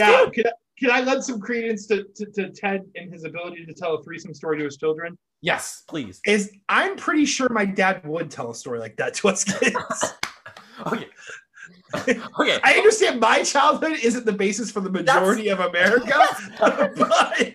Now, 0.00 0.26
can 0.30 0.46
I, 0.46 0.50
can 0.78 0.90
I 0.90 1.00
lend 1.00 1.24
some 1.24 1.40
credence 1.40 1.86
to, 1.88 2.04
to, 2.16 2.26
to 2.32 2.50
Ted 2.50 2.82
and 2.96 3.12
his 3.12 3.24
ability 3.24 3.66
to 3.66 3.72
tell 3.74 3.94
a 3.94 4.02
threesome 4.02 4.34
story 4.34 4.58
to 4.58 4.64
his 4.64 4.76
children? 4.76 5.16
Yes, 5.42 5.82
please. 5.88 6.20
Is 6.26 6.50
I'm 6.68 6.96
pretty 6.96 7.24
sure 7.26 7.48
my 7.50 7.64
dad 7.64 8.06
would 8.06 8.30
tell 8.30 8.50
a 8.50 8.54
story 8.54 8.78
like 8.78 8.96
that 8.96 9.14
to 9.14 9.28
us 9.28 9.44
kids. 9.44 9.76
Okay. 10.86 12.18
okay. 12.40 12.58
I 12.64 12.72
understand 12.74 13.20
my 13.20 13.42
childhood 13.42 13.98
isn't 14.02 14.24
the 14.24 14.32
basis 14.32 14.70
for 14.70 14.80
the 14.80 14.90
majority 14.90 15.48
of 15.48 15.60
America, 15.60 16.26
but 16.58 17.54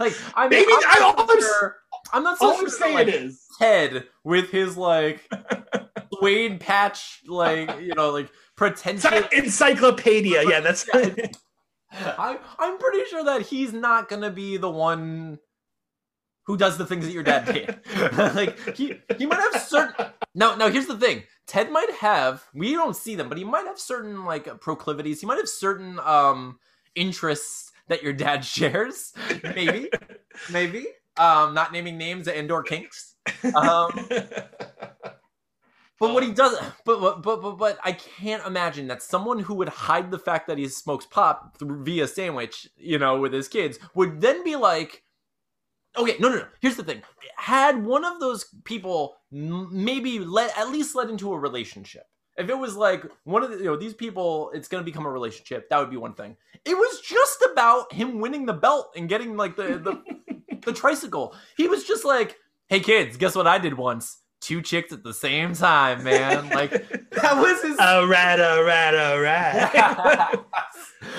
like 0.00 0.14
I'm 0.34 0.50
Maybe- 0.50 0.66
I'm 0.72 0.82
I- 0.88 0.96
not 1.00 1.18
so 1.18 1.26
I'm- 1.34 1.40
sure, 1.40 1.76
I'm 2.12 2.22
not 2.24 2.38
so 2.38 2.46
All 2.46 2.54
sure 2.54 2.64
I'm 2.64 2.70
saying 2.70 2.94
like, 2.94 3.08
is, 3.08 3.44
Ted 3.60 4.04
with 4.24 4.50
his 4.50 4.76
like 4.76 5.28
suede 6.18 6.58
patch, 6.60 7.20
like 7.28 7.80
you 7.80 7.94
know, 7.94 8.10
like 8.10 8.28
pretentious. 8.58 9.24
Encyclopedia. 9.32 10.42
Yeah, 10.46 10.60
that's. 10.60 10.86
I, 11.90 12.38
I'm 12.58 12.76
pretty 12.76 13.04
sure 13.08 13.24
that 13.24 13.42
he's 13.42 13.72
not 13.72 14.10
gonna 14.10 14.30
be 14.30 14.58
the 14.58 14.68
one 14.68 15.38
who 16.44 16.58
does 16.58 16.76
the 16.76 16.84
things 16.84 17.06
that 17.06 17.12
your 17.12 17.22
dad 17.22 17.46
did. 17.46 17.80
like 18.34 18.76
he 18.76 19.00
he 19.16 19.24
might 19.24 19.40
have 19.52 19.62
certain. 19.62 20.06
Now 20.34 20.54
now 20.56 20.68
here's 20.68 20.86
the 20.86 20.98
thing. 20.98 21.22
Ted 21.46 21.70
might 21.70 21.90
have. 22.00 22.44
We 22.52 22.72
don't 22.72 22.94
see 22.94 23.14
them, 23.14 23.30
but 23.30 23.38
he 23.38 23.44
might 23.44 23.64
have 23.64 23.78
certain 23.78 24.26
like 24.26 24.60
proclivities. 24.60 25.20
He 25.20 25.26
might 25.26 25.38
have 25.38 25.48
certain 25.48 25.98
um 26.00 26.58
interests 26.94 27.72
that 27.86 28.02
your 28.02 28.12
dad 28.12 28.44
shares. 28.44 29.14
Maybe 29.42 29.88
maybe. 30.50 30.86
Um, 31.16 31.52
not 31.52 31.72
naming 31.72 31.98
names 31.98 32.28
and 32.28 32.50
or 32.50 32.62
kinks. 32.62 33.16
Um, 33.54 33.90
But 35.98 36.14
what 36.14 36.22
he 36.22 36.30
uh, 36.30 36.34
does, 36.34 36.58
but 36.84 37.00
but 37.00 37.22
but 37.22 37.42
but, 37.42 37.58
but 37.58 37.78
I 37.82 37.92
can't 37.92 38.46
imagine 38.46 38.86
that 38.88 39.02
someone 39.02 39.40
who 39.40 39.54
would 39.54 39.68
hide 39.68 40.10
the 40.10 40.18
fact 40.18 40.46
that 40.46 40.58
he 40.58 40.68
smokes 40.68 41.06
pop 41.06 41.58
through, 41.58 41.82
via 41.82 42.06
sandwich, 42.06 42.68
you 42.76 42.98
know, 42.98 43.18
with 43.18 43.32
his 43.32 43.48
kids, 43.48 43.78
would 43.94 44.20
then 44.20 44.44
be 44.44 44.54
like, 44.54 45.02
okay, 45.96 46.16
no, 46.20 46.28
no, 46.28 46.36
no. 46.36 46.46
Here's 46.60 46.76
the 46.76 46.84
thing: 46.84 47.02
had 47.36 47.84
one 47.84 48.04
of 48.04 48.20
those 48.20 48.46
people 48.64 49.16
maybe 49.30 50.20
let 50.20 50.56
at 50.56 50.70
least 50.70 50.94
led 50.94 51.10
into 51.10 51.32
a 51.32 51.38
relationship. 51.38 52.04
If 52.36 52.48
it 52.48 52.56
was 52.56 52.76
like 52.76 53.02
one 53.24 53.42
of 53.42 53.50
the, 53.50 53.56
you 53.56 53.64
know, 53.64 53.76
these 53.76 53.94
people, 53.94 54.52
it's 54.54 54.68
gonna 54.68 54.84
become 54.84 55.04
a 55.04 55.10
relationship. 55.10 55.68
That 55.68 55.80
would 55.80 55.90
be 55.90 55.96
one 55.96 56.14
thing. 56.14 56.36
It 56.64 56.76
was 56.76 57.00
just 57.00 57.44
about 57.52 57.92
him 57.92 58.20
winning 58.20 58.46
the 58.46 58.52
belt 58.52 58.92
and 58.94 59.08
getting 59.08 59.36
like 59.36 59.56
the 59.56 59.78
the, 59.78 60.56
the 60.64 60.72
tricycle. 60.72 61.34
He 61.56 61.66
was 61.66 61.82
just 61.82 62.04
like, 62.04 62.36
hey 62.68 62.78
kids, 62.78 63.16
guess 63.16 63.34
what 63.34 63.48
I 63.48 63.58
did 63.58 63.74
once? 63.74 64.18
Two 64.40 64.62
chicks 64.62 64.92
at 64.92 65.02
the 65.02 65.14
same 65.14 65.54
time, 65.54 66.04
man. 66.04 66.48
Like 66.50 66.70
that 67.10 67.36
was 67.36 67.62
his 67.62 67.78
all 67.78 68.06
right, 68.06 68.40
all 68.40 68.62
right, 68.62 68.94
all 68.94 69.20
right. 69.20 70.38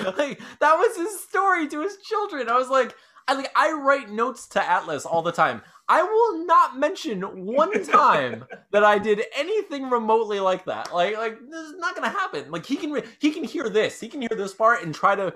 like 0.16 0.40
that 0.60 0.74
was 0.74 0.96
his 0.96 1.20
story 1.20 1.68
to 1.68 1.82
his 1.82 1.96
children. 1.98 2.48
I 2.48 2.56
was 2.56 2.68
like, 2.68 2.94
I 3.28 3.34
like 3.34 3.50
I 3.54 3.72
write 3.72 4.10
notes 4.10 4.46
to 4.48 4.68
Atlas 4.68 5.04
all 5.04 5.22
the 5.22 5.32
time. 5.32 5.62
I 5.88 6.02
will 6.02 6.46
not 6.46 6.78
mention 6.78 7.20
one 7.44 7.84
time 7.84 8.44
that 8.70 8.84
I 8.84 8.98
did 8.98 9.22
anything 9.36 9.90
remotely 9.90 10.40
like 10.40 10.64
that. 10.66 10.94
Like 10.94 11.16
like 11.16 11.38
this 11.50 11.66
is 11.66 11.76
not 11.76 11.94
gonna 11.94 12.08
happen. 12.08 12.50
Like 12.50 12.64
he 12.64 12.76
can 12.76 12.92
re- 12.92 13.04
he 13.18 13.32
can 13.32 13.44
hear 13.44 13.68
this, 13.68 14.00
he 14.00 14.08
can 14.08 14.20
hear 14.22 14.36
this 14.36 14.54
part 14.54 14.82
and 14.82 14.94
try 14.94 15.14
to 15.16 15.34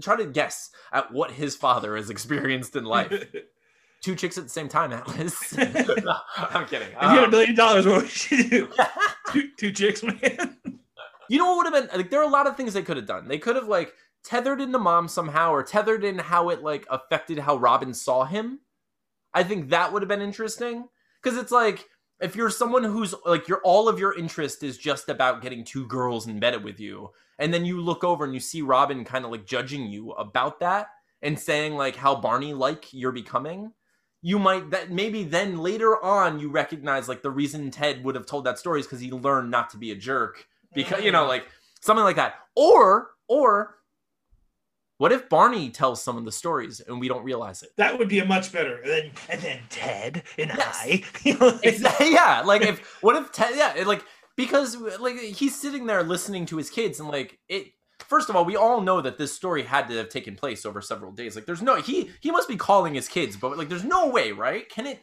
try 0.00 0.16
to 0.16 0.26
guess 0.26 0.70
at 0.92 1.12
what 1.12 1.32
his 1.32 1.54
father 1.56 1.96
has 1.96 2.08
experienced 2.10 2.76
in 2.76 2.84
life. 2.84 3.12
Two 4.02 4.14
chicks 4.14 4.38
at 4.38 4.44
the 4.44 4.50
same 4.50 4.68
time, 4.68 4.92
Atlas. 4.92 5.34
No, 5.56 6.16
I'm 6.36 6.66
kidding. 6.66 6.88
If 6.88 7.02
you 7.02 7.08
had 7.08 7.18
a 7.20 7.24
Um, 7.24 7.30
billion 7.30 7.54
dollars, 7.54 7.86
what 7.86 8.02
would 8.02 8.30
you 8.30 8.48
do? 8.48 8.68
two, 9.32 9.48
two 9.58 9.72
chicks, 9.72 10.02
man. 10.02 10.56
You 11.28 11.38
know 11.38 11.46
what 11.46 11.56
would 11.64 11.74
have 11.74 11.90
been 11.90 11.98
like? 11.98 12.10
There 12.10 12.20
are 12.20 12.24
a 12.24 12.28
lot 12.28 12.46
of 12.46 12.56
things 12.56 12.72
they 12.72 12.82
could 12.82 12.96
have 12.96 13.06
done. 13.06 13.26
They 13.26 13.38
could 13.38 13.56
have 13.56 13.66
like 13.68 13.92
tethered 14.22 14.60
in 14.60 14.70
the 14.72 14.78
mom 14.78 15.08
somehow, 15.08 15.50
or 15.52 15.62
tethered 15.64 16.04
in 16.04 16.18
how 16.18 16.50
it 16.50 16.62
like 16.62 16.86
affected 16.90 17.38
how 17.40 17.56
Robin 17.56 17.92
saw 17.92 18.24
him. 18.24 18.60
I 19.34 19.42
think 19.42 19.70
that 19.70 19.92
would 19.92 20.02
have 20.02 20.08
been 20.08 20.22
interesting 20.22 20.86
because 21.22 21.36
it's 21.36 21.50
like 21.52 21.86
if 22.20 22.36
you're 22.36 22.50
someone 22.50 22.84
who's 22.84 23.14
like 23.24 23.48
your 23.48 23.60
all 23.64 23.88
of 23.88 23.98
your 23.98 24.16
interest 24.16 24.62
is 24.62 24.78
just 24.78 25.08
about 25.08 25.42
getting 25.42 25.64
two 25.64 25.86
girls 25.88 26.28
in 26.28 26.38
bed 26.38 26.62
with 26.62 26.78
you, 26.78 27.10
and 27.40 27.52
then 27.52 27.64
you 27.64 27.80
look 27.80 28.04
over 28.04 28.24
and 28.24 28.32
you 28.34 28.40
see 28.40 28.62
Robin 28.62 29.04
kind 29.04 29.24
of 29.24 29.32
like 29.32 29.46
judging 29.46 29.86
you 29.88 30.12
about 30.12 30.60
that 30.60 30.88
and 31.22 31.38
saying 31.38 31.74
like 31.74 31.96
how 31.96 32.14
Barney 32.14 32.54
like 32.54 32.92
you're 32.92 33.10
becoming. 33.10 33.72
You 34.26 34.40
might 34.40 34.70
that 34.70 34.90
maybe 34.90 35.22
then 35.22 35.58
later 35.58 36.02
on 36.02 36.40
you 36.40 36.50
recognize 36.50 37.08
like 37.08 37.22
the 37.22 37.30
reason 37.30 37.70
Ted 37.70 38.02
would 38.02 38.16
have 38.16 38.26
told 38.26 38.42
that 38.42 38.58
story 38.58 38.80
is 38.80 38.86
because 38.86 38.98
he 38.98 39.12
learned 39.12 39.52
not 39.52 39.70
to 39.70 39.76
be 39.76 39.92
a 39.92 39.94
jerk 39.94 40.48
because 40.74 41.04
you 41.04 41.12
know 41.12 41.22
mm. 41.22 41.28
like 41.28 41.46
something 41.80 42.02
like 42.02 42.16
that 42.16 42.34
or 42.56 43.10
or 43.28 43.76
what 44.98 45.12
if 45.12 45.28
barney 45.28 45.70
tells 45.70 46.02
some 46.02 46.16
of 46.16 46.24
the 46.24 46.32
stories 46.32 46.80
and 46.80 46.98
we 46.98 47.06
don't 47.06 47.22
realize 47.22 47.62
it 47.62 47.70
that 47.76 47.96
would 47.96 48.08
be 48.08 48.18
a 48.18 48.24
much 48.24 48.50
better. 48.50 48.78
And 48.78 48.90
then, 48.90 49.10
and 49.28 49.40
then 49.42 49.60
Ted 49.70 50.24
and 50.36 50.50
Yes. 50.50 50.76
I. 50.82 51.04
You 51.22 51.38
know, 51.38 51.46
like- 51.46 51.64
exactly 51.64 52.12
yeah 52.12 52.42
like 52.44 52.62
if 52.62 52.80
what 53.02 53.14
if 53.14 53.30
Ted, 53.30 53.54
yeah 53.54 53.84
like 53.86 54.02
because 54.34 54.76
like 54.98 55.14
he's 55.20 55.54
sitting 55.54 55.86
there 55.86 56.02
listening 56.02 56.46
to 56.46 56.56
his 56.56 56.68
kids 56.68 56.98
and 56.98 57.08
like 57.08 57.38
it 57.48 57.68
first 58.00 58.28
of 58.28 58.36
all 58.36 58.44
we 58.44 58.56
all 58.56 58.80
know 58.80 59.00
that 59.00 59.18
this 59.18 59.34
story 59.34 59.62
had 59.62 59.88
to 59.88 59.96
have 59.96 60.08
taken 60.08 60.34
place 60.36 60.64
over 60.66 60.80
several 60.80 61.12
days 61.12 61.34
like 61.34 61.46
there's 61.46 61.62
no 61.62 61.76
he 61.76 62.10
he 62.20 62.30
must 62.30 62.48
be 62.48 62.56
calling 62.56 62.94
his 62.94 63.08
kids 63.08 63.36
but 63.36 63.56
like 63.56 63.68
there's 63.68 63.84
no 63.84 64.08
way 64.08 64.32
right 64.32 64.68
can 64.68 64.86
it 64.86 65.00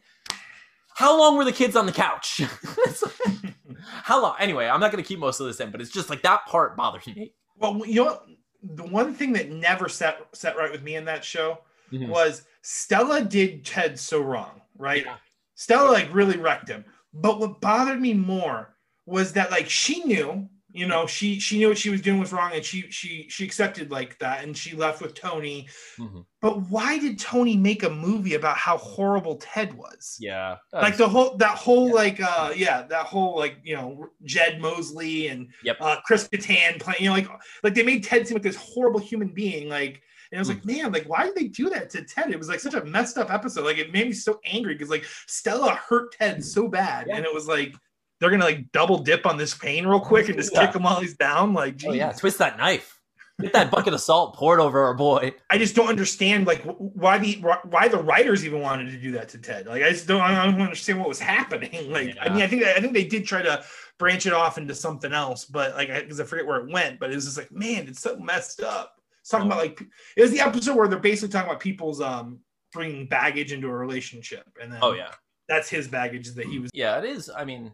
how 0.95 1.17
long 1.17 1.35
were 1.37 1.45
the 1.45 1.51
kids 1.51 1.75
on 1.75 1.85
the 1.85 1.91
couch 1.91 2.41
like- 3.01 3.53
how 3.85 4.21
long 4.21 4.35
anyway 4.39 4.67
i'm 4.67 4.79
not 4.79 4.91
gonna 4.91 5.03
keep 5.03 5.19
most 5.19 5.39
of 5.39 5.47
this 5.47 5.59
in 5.59 5.71
but 5.71 5.81
it's 5.81 5.89
just 5.91 6.09
like 6.09 6.21
that 6.21 6.45
part 6.45 6.77
bothers 6.77 7.05
me 7.07 7.33
Well, 7.57 7.81
you 7.85 8.03
know, 8.05 8.21
the 8.61 8.83
one 8.83 9.13
thing 9.13 9.33
that 9.33 9.51
never 9.51 9.89
set 9.89 10.19
set 10.33 10.55
right 10.57 10.71
with 10.71 10.83
me 10.83 10.95
in 10.95 11.05
that 11.05 11.23
show 11.25 11.59
Mhm. 11.91 12.07
was 12.09 12.43
Stella 12.63 13.21
did 13.23 13.63
Ted 13.65 13.99
so 13.99 14.19
wrong, 14.21 14.61
right? 14.77 15.03
Yeah. 15.05 15.17
Stella 15.53 15.91
like 15.91 16.11
really 16.13 16.37
wrecked 16.37 16.69
him. 16.69 16.83
But 17.13 17.39
what 17.39 17.61
bothered 17.61 18.01
me 18.01 18.13
more 18.15 18.75
was 19.05 19.33
that 19.33 19.51
like 19.51 19.69
she 19.69 20.03
knew, 20.05 20.49
you 20.73 20.87
know, 20.87 21.05
she 21.05 21.39
she 21.39 21.59
knew 21.59 21.69
what 21.69 21.77
she 21.77 21.89
was 21.91 22.01
doing 22.01 22.19
was 22.19 22.33
wrong, 22.33 22.51
and 22.53 22.65
she 22.65 22.81
she 22.89 23.27
she 23.29 23.45
accepted 23.45 23.91
like 23.91 24.17
that, 24.19 24.43
and 24.43 24.57
she 24.57 24.75
left 24.75 25.01
with 25.01 25.13
Tony. 25.13 25.67
Mhm. 25.99 26.25
But 26.41 26.61
why 26.69 26.97
did 26.97 27.19
Tony 27.19 27.55
make 27.55 27.83
a 27.83 27.89
movie 27.89 28.33
about 28.33 28.57
how 28.57 28.77
horrible 28.77 29.37
Ted 29.37 29.73
was? 29.75 30.17
Yeah. 30.19 30.57
like 30.73 30.97
the 30.97 31.07
whole 31.07 31.37
that 31.37 31.57
whole 31.57 31.93
like 31.93 32.19
uh 32.21 32.51
yeah 32.55 32.81
that 32.83 33.05
whole 33.05 33.37
like 33.37 33.57
you 33.63 33.75
know 33.75 34.07
Jed 34.23 34.59
Mosby 34.59 35.27
and 35.27 35.47
Yep. 35.63 35.77
uh 35.79 35.97
Chris 36.05 36.27
Kattan 36.27 36.79
playing 36.81 37.01
you 37.03 37.09
know 37.09 37.15
like 37.15 37.29
like 37.63 37.73
they 37.75 37.83
made 37.83 38.03
Ted 38.03 38.27
seem 38.27 38.35
like 38.35 38.43
this 38.43 38.55
horrible 38.57 38.99
human 38.99 39.29
being 39.29 39.69
like 39.69 40.01
and 40.31 40.39
I 40.39 40.41
was 40.41 40.49
like 40.49 40.65
man 40.65 40.91
like 40.91 41.05
why 41.07 41.25
did 41.25 41.35
they 41.35 41.47
do 41.47 41.69
that 41.69 41.91
to 41.91 42.03
Ted 42.03 42.31
it 42.31 42.39
was 42.39 42.49
like 42.49 42.59
such 42.59 42.73
a 42.73 42.83
messed 42.83 43.17
up 43.19 43.31
episode 43.31 43.63
like 43.65 43.77
it 43.77 43.93
made 43.93 44.07
me 44.07 44.13
so 44.13 44.39
angry 44.43 44.73
because 44.73 44.89
like 44.89 45.05
Stella 45.27 45.75
hurt 45.75 46.13
Ted 46.17 46.43
so 46.43 46.67
bad 46.67 47.05
Yeah. 47.07 47.17
and 47.17 47.25
it 47.25 47.33
was 47.33 47.47
like 47.47 47.75
they're 48.23 48.31
gonna 48.31 48.45
like 48.45 48.71
double 48.71 48.97
dip 48.99 49.25
on 49.25 49.37
this 49.37 49.53
pain 49.53 49.85
real 49.85 49.99
quick 49.99 50.29
and 50.29 50.37
just 50.37 50.53
Yeah. 50.53 50.65
kick 50.65 50.75
him 50.75 50.83
while 50.83 50.99
he's 51.01 51.15
down 51.15 51.53
like 51.53 51.75
geez. 51.77 51.89
oh 51.89 51.93
yeah, 51.93 52.11
twist 52.13 52.37
that 52.39 52.57
knife. 52.57 52.99
Get 53.41 53.51
that 53.53 53.71
bucket 53.71 53.93
of 53.95 53.99
salt 53.99 54.35
poured 54.35 54.59
over 54.59 54.83
our 54.83 54.93
boy. 54.93 55.33
I 55.49 55.57
just 55.57 55.75
don't 55.75 55.87
understand 55.89 56.45
like 56.45 56.61
why 56.63 57.17
the 57.17 57.33
why 57.65 57.87
the 57.87 57.97
writers 57.97 58.45
even 58.45 58.61
wanted 58.61 58.91
to 58.91 58.97
do 58.97 59.11
that 59.13 59.27
to 59.29 59.39
Ted. 59.39 59.65
Like 59.65 59.81
I 59.83 59.89
just 59.89 60.07
don't 60.07 60.21
I 60.21 60.45
don't 60.45 60.61
understand 60.61 60.99
what 60.99 61.09
was 61.09 61.19
happening. 61.19 61.71
Like 61.91 62.15
I 62.21 62.29
mean 62.29 62.41
I 62.43 62.47
think 62.47 62.63
I 62.63 62.79
think 62.79 62.93
they 62.93 63.03
did 63.05 63.25
try 63.25 63.41
to 63.41 63.63
branch 63.97 64.25
it 64.27 64.33
off 64.33 64.57
into 64.57 64.73
something 64.75 65.11
else, 65.13 65.45
but 65.45 65.73
like 65.75 65.89
because 65.89 66.19
I 66.19 66.23
forget 66.25 66.45
where 66.45 66.59
it 66.61 66.71
went. 66.71 66.99
But 66.99 67.11
it 67.11 67.15
was 67.15 67.25
just 67.25 67.37
like 67.37 67.51
man, 67.51 67.87
it's 67.87 68.01
so 68.01 68.15
messed 68.17 68.61
up. 68.61 68.95
It's 69.21 69.29
talking 69.29 69.47
about 69.47 69.57
like 69.59 69.81
it 70.15 70.21
was 70.21 70.31
the 70.31 70.39
episode 70.39 70.75
where 70.77 70.87
they're 70.87 70.99
basically 70.99 71.29
talking 71.33 71.49
about 71.49 71.59
people's 71.59 72.01
um 72.01 72.39
bringing 72.71 73.07
baggage 73.07 73.51
into 73.51 73.67
a 73.67 73.73
relationship, 73.75 74.45
and 74.61 74.71
then 74.71 74.79
Oh 74.81 74.93
yeah. 74.93 75.11
that's 75.49 75.69
his 75.69 75.87
baggage 75.87 76.29
that 76.35 76.45
he 76.45 76.59
was. 76.59 76.69
Yeah, 76.73 76.99
it 76.99 77.05
is. 77.05 77.31
I 77.35 77.45
mean, 77.45 77.71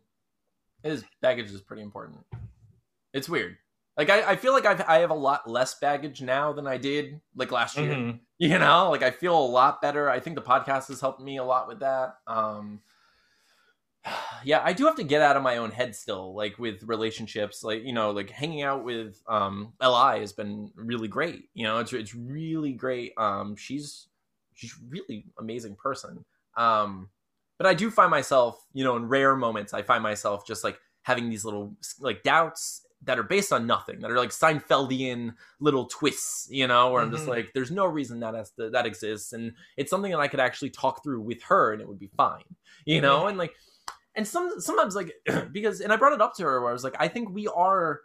his 0.83 1.03
baggage 1.21 1.51
is 1.51 1.61
pretty 1.61 1.81
important. 1.83 2.19
It's 3.13 3.29
weird. 3.29 3.57
Like 3.97 4.09
I, 4.09 4.31
I 4.31 4.35
feel 4.37 4.53
like 4.53 4.65
I've 4.65 4.81
I 4.87 4.99
have 4.99 5.09
a 5.09 5.15
lot 5.15 5.49
less 5.49 5.77
baggage 5.79 6.21
now 6.21 6.53
than 6.53 6.67
I 6.67 6.77
did 6.77 7.19
like 7.35 7.51
last 7.51 7.77
year. 7.77 7.93
Mhm. 7.93 8.19
You 8.41 8.57
know, 8.57 8.89
like 8.89 9.03
I 9.03 9.11
feel 9.11 9.37
a 9.37 9.45
lot 9.45 9.81
better. 9.81 10.09
I 10.09 10.21
think 10.21 10.37
the 10.37 10.41
podcast 10.41 10.87
has 10.87 11.01
helped 11.01 11.19
me 11.19 11.35
a 11.35 11.43
lot 11.43 11.67
with 11.67 11.81
that. 11.81 12.15
Um 12.25 12.79
yeah, 14.45 14.61
I 14.63 14.71
do 14.71 14.85
have 14.85 14.95
to 14.95 15.03
get 15.03 15.21
out 15.21 15.35
of 15.35 15.43
my 15.43 15.57
own 15.57 15.71
head 15.71 15.93
still, 15.93 16.33
like 16.33 16.57
with 16.57 16.83
relationships, 16.83 17.65
like 17.65 17.83
you 17.83 17.91
know, 17.91 18.11
like 18.11 18.29
hanging 18.29 18.61
out 18.61 18.85
with 18.85 19.21
um 19.27 19.73
Li 19.81 20.19
has 20.21 20.31
been 20.31 20.71
really 20.75 21.09
great. 21.09 21.49
You 21.53 21.65
know, 21.65 21.79
it's 21.79 21.91
it's 21.91 22.15
really 22.15 22.71
great. 22.71 23.11
Um 23.17 23.57
she's 23.57 24.07
she's 24.53 24.73
really 24.87 25.25
amazing 25.37 25.75
person. 25.75 26.23
Um 26.55 27.09
but 27.59 27.67
I 27.67 27.75
do 27.75 27.91
find 27.91 28.09
myself, 28.09 28.65
you 28.73 28.83
know, 28.83 28.95
in 28.95 29.07
rare 29.07 29.35
moments, 29.35 29.73
I 29.75 29.83
find 29.83 30.01
myself 30.01 30.47
just 30.47 30.63
like 30.63 30.79
having 31.03 31.29
these 31.29 31.45
little 31.45 31.75
like 31.99 32.23
doubts 32.23 32.85
that 33.03 33.19
are 33.19 33.23
based 33.23 33.53
on 33.53 33.67
nothing, 33.67 33.99
that 33.99 34.09
are 34.11 34.17
like 34.17 34.31
Seinfeldian 34.31 35.33
little 35.59 35.85
twists, 35.85 36.47
you 36.51 36.67
know, 36.67 36.91
where 36.91 37.01
I'm 37.01 37.11
just 37.11 37.25
Mhm. 37.25 37.29
like, 37.29 37.51
there's 37.53 37.71
no 37.71 37.85
reason 37.85 38.19
that 38.21 38.33
has 38.33 38.51
to, 38.51 38.69
that 38.71 38.85
exists, 38.85 39.31
and 39.33 39.53
it's 39.77 39.89
something 39.89 40.11
that 40.11 40.19
I 40.19 40.27
could 40.27 40.39
actually 40.41 40.71
talk 40.71 41.03
through 41.03 41.21
with 41.21 41.41
her, 41.43 41.71
and 41.71 41.81
it 41.81 41.87
would 41.87 41.99
be 41.99 42.11
fine, 42.17 42.43
you 42.85 42.99
know, 43.01 43.27
and 43.27 43.37
like, 43.37 43.53
and 44.15 44.27
some 44.27 44.59
sometimes 44.59 44.95
like 44.95 45.13
because, 45.51 45.79
and 45.81 45.93
I 45.93 45.95
brought 45.97 46.13
it 46.13 46.21
up 46.21 46.33
to 46.35 46.43
her 46.43 46.59
where 46.61 46.69
I 46.69 46.73
was 46.73 46.83
like, 46.83 46.95
I 46.99 47.07
think 47.07 47.29
we 47.29 47.47
are, 47.47 48.01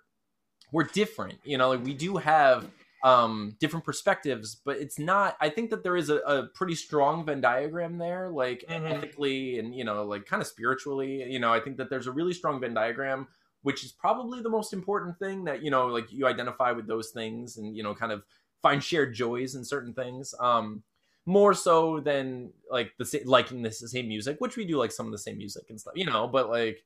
we're 0.71 0.85
different, 0.85 1.38
you 1.45 1.59
know, 1.59 1.71
like 1.71 1.85
we 1.85 1.95
do 1.95 2.17
have 2.19 2.71
um 3.05 3.55
different 3.61 3.85
perspectives 3.85 4.57
but 4.65 4.77
it's 4.79 4.98
not 4.98 5.37
i 5.40 5.48
think 5.48 5.69
that 5.71 5.83
there 5.85 5.96
is 5.96 6.09
a, 6.11 6.17
a 6.21 6.46
pretty 6.55 6.75
strong 6.75 7.25
venn 7.25 7.40
diagram 7.40 7.98
there 7.98 8.31
like 8.31 8.65
Mhm. 8.69 8.90
ethically 8.90 9.59
and 9.59 9.75
you 9.75 9.85
know 9.85 10.05
like 10.05 10.25
kind 10.27 10.40
of 10.40 10.48
spiritually 10.48 11.23
you 11.31 11.38
know 11.38 11.52
i 11.52 11.61
think 11.61 11.77
that 11.77 11.90
there's 11.90 12.07
a 12.07 12.13
really 12.13 12.33
strong 12.33 12.61
venn 12.61 12.75
diagram 12.75 13.29
which 13.63 13.85
is 13.85 13.92
probably 13.92 14.40
the 14.42 14.48
most 14.48 14.73
important 14.73 15.19
thing 15.19 15.44
that 15.44 15.63
you 15.63 15.71
know 15.71 15.87
like 15.87 16.11
you 16.11 16.27
identify 16.27 16.73
with 16.73 16.87
those 16.87 17.11
things 17.11 17.59
and 17.59 17.77
you 17.77 17.83
know 17.83 17.94
kind 17.94 18.11
of 18.11 18.25
find 18.63 18.83
shared 18.83 19.15
joys 19.15 19.55
in 19.55 19.65
certain 19.65 19.92
things 19.92 20.35
um 20.40 20.83
more 21.27 21.55
so 21.55 22.00
than 22.00 22.50
like 22.71 22.92
the 22.98 23.23
liking 23.25 23.63
the 23.63 23.71
same 23.73 24.09
music, 24.09 24.37
which 24.40 24.59
we 24.59 24.67
do 24.67 24.77
like 24.77 24.92
some 24.92 25.07
of 25.07 25.13
the 25.13 25.17
same 25.17 25.38
music 25.38 25.65
and 25.71 25.81
stuff, 25.81 25.94
you 25.96 26.05
know. 26.05 26.29
But 26.29 26.50
like, 26.50 26.85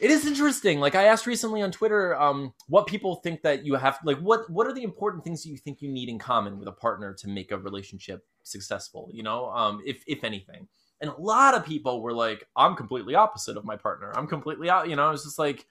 it 0.00 0.10
is 0.10 0.26
interesting. 0.26 0.80
Like 0.80 0.94
I 0.94 1.04
asked 1.04 1.26
recently 1.26 1.62
on 1.62 1.72
Twitter, 1.72 2.18
um, 2.20 2.54
what 2.68 2.86
people 2.86 3.16
think 3.16 3.42
that 3.42 3.64
you 3.64 3.74
have 3.74 3.98
like 4.04 4.18
what 4.18 4.48
what 4.50 4.66
are 4.66 4.72
the 4.72 4.82
important 4.82 5.24
things 5.24 5.42
that 5.42 5.50
you 5.50 5.56
think 5.56 5.82
you 5.82 5.88
need 5.88 6.08
in 6.08 6.18
common 6.18 6.58
with 6.58 6.68
a 6.68 6.72
partner 6.72 7.14
to 7.14 7.28
make 7.28 7.52
a 7.52 7.58
relationship 7.58 8.24
successful? 8.42 9.10
You 9.12 9.22
know, 9.22 9.50
um, 9.50 9.82
if 9.84 10.02
if 10.06 10.24
anything. 10.24 10.68
And 11.00 11.10
a 11.10 11.20
lot 11.20 11.54
of 11.54 11.64
people 11.64 12.02
were 12.02 12.12
like, 12.12 12.44
I'm 12.56 12.74
completely 12.74 13.14
opposite 13.14 13.56
of 13.56 13.64
my 13.64 13.76
partner. 13.76 14.12
I'm 14.16 14.26
completely 14.26 14.68
out. 14.68 14.88
You 14.88 14.96
know, 14.96 15.06
I 15.06 15.10
was 15.10 15.22
just 15.24 15.38
like, 15.38 15.64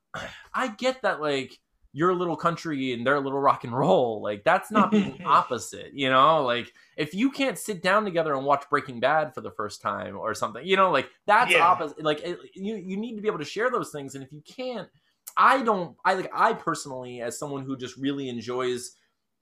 I 0.54 0.68
get 0.68 1.02
that, 1.02 1.20
like, 1.20 1.58
you're 1.92 2.14
little 2.14 2.36
country 2.36 2.92
and 2.92 3.06
they're 3.06 3.16
a 3.16 3.20
little 3.20 3.38
rock 3.40 3.64
and 3.64 3.76
roll. 3.76 4.22
Like, 4.22 4.44
that's 4.44 4.70
not 4.70 4.94
being 4.94 5.18
opposite, 5.24 5.92
you 5.92 6.08
know? 6.08 6.42
Like, 6.42 6.72
if 6.96 7.14
you 7.14 7.30
can't 7.30 7.58
sit 7.58 7.82
down 7.82 8.04
together 8.04 8.34
and 8.34 8.44
watch 8.44 8.64
Breaking 8.70 8.98
Bad 9.00 9.34
for 9.34 9.42
the 9.42 9.50
first 9.50 9.82
time 9.82 10.16
or 10.16 10.34
something, 10.34 10.66
you 10.66 10.76
know, 10.76 10.90
like, 10.90 11.10
that's 11.26 11.54
Yeah. 11.54 11.60
opposite. 11.60 12.02
Like, 12.02 12.20
it, 12.22 12.38
you, 12.54 12.76
you 12.76 12.96
need 12.96 13.16
to 13.16 13.22
be 13.22 13.28
able 13.28 13.38
to 13.40 13.44
share 13.44 13.70
those 13.70 13.90
things. 13.90 14.14
And 14.14 14.24
if 14.24 14.32
you 14.32 14.42
can't, 14.42 14.88
I 15.36 15.62
don't, 15.62 15.96
I 16.04 16.14
like, 16.14 16.30
I 16.34 16.54
personally, 16.54 17.20
as 17.20 17.38
someone 17.38 17.64
who 17.64 17.76
just 17.76 17.96
really 17.96 18.28
enjoys 18.28 18.96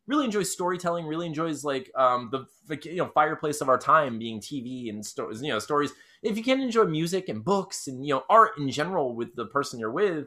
really 0.07 0.24
enjoys 0.24 0.51
storytelling 0.51 1.07
really 1.07 1.26
enjoys 1.26 1.62
like 1.62 1.90
um 1.94 2.30
the, 2.32 2.44
the 2.66 2.80
you 2.90 2.96
know 2.96 3.07
fireplace 3.14 3.61
of 3.61 3.68
our 3.68 3.78
time 3.78 4.18
being 4.18 4.40
tv 4.40 4.88
and 4.88 5.05
stories 5.05 5.42
you 5.42 5.48
know 5.48 5.59
stories 5.59 5.92
if 6.22 6.36
you 6.36 6.42
can't 6.42 6.61
enjoy 6.61 6.84
music 6.84 7.28
and 7.28 7.44
books 7.44 7.86
and 7.86 8.05
you 8.05 8.14
know 8.14 8.24
art 8.28 8.53
in 8.59 8.68
general 8.70 9.14
with 9.14 9.34
the 9.36 9.46
person 9.46 9.78
you're 9.78 9.90
with 9.90 10.26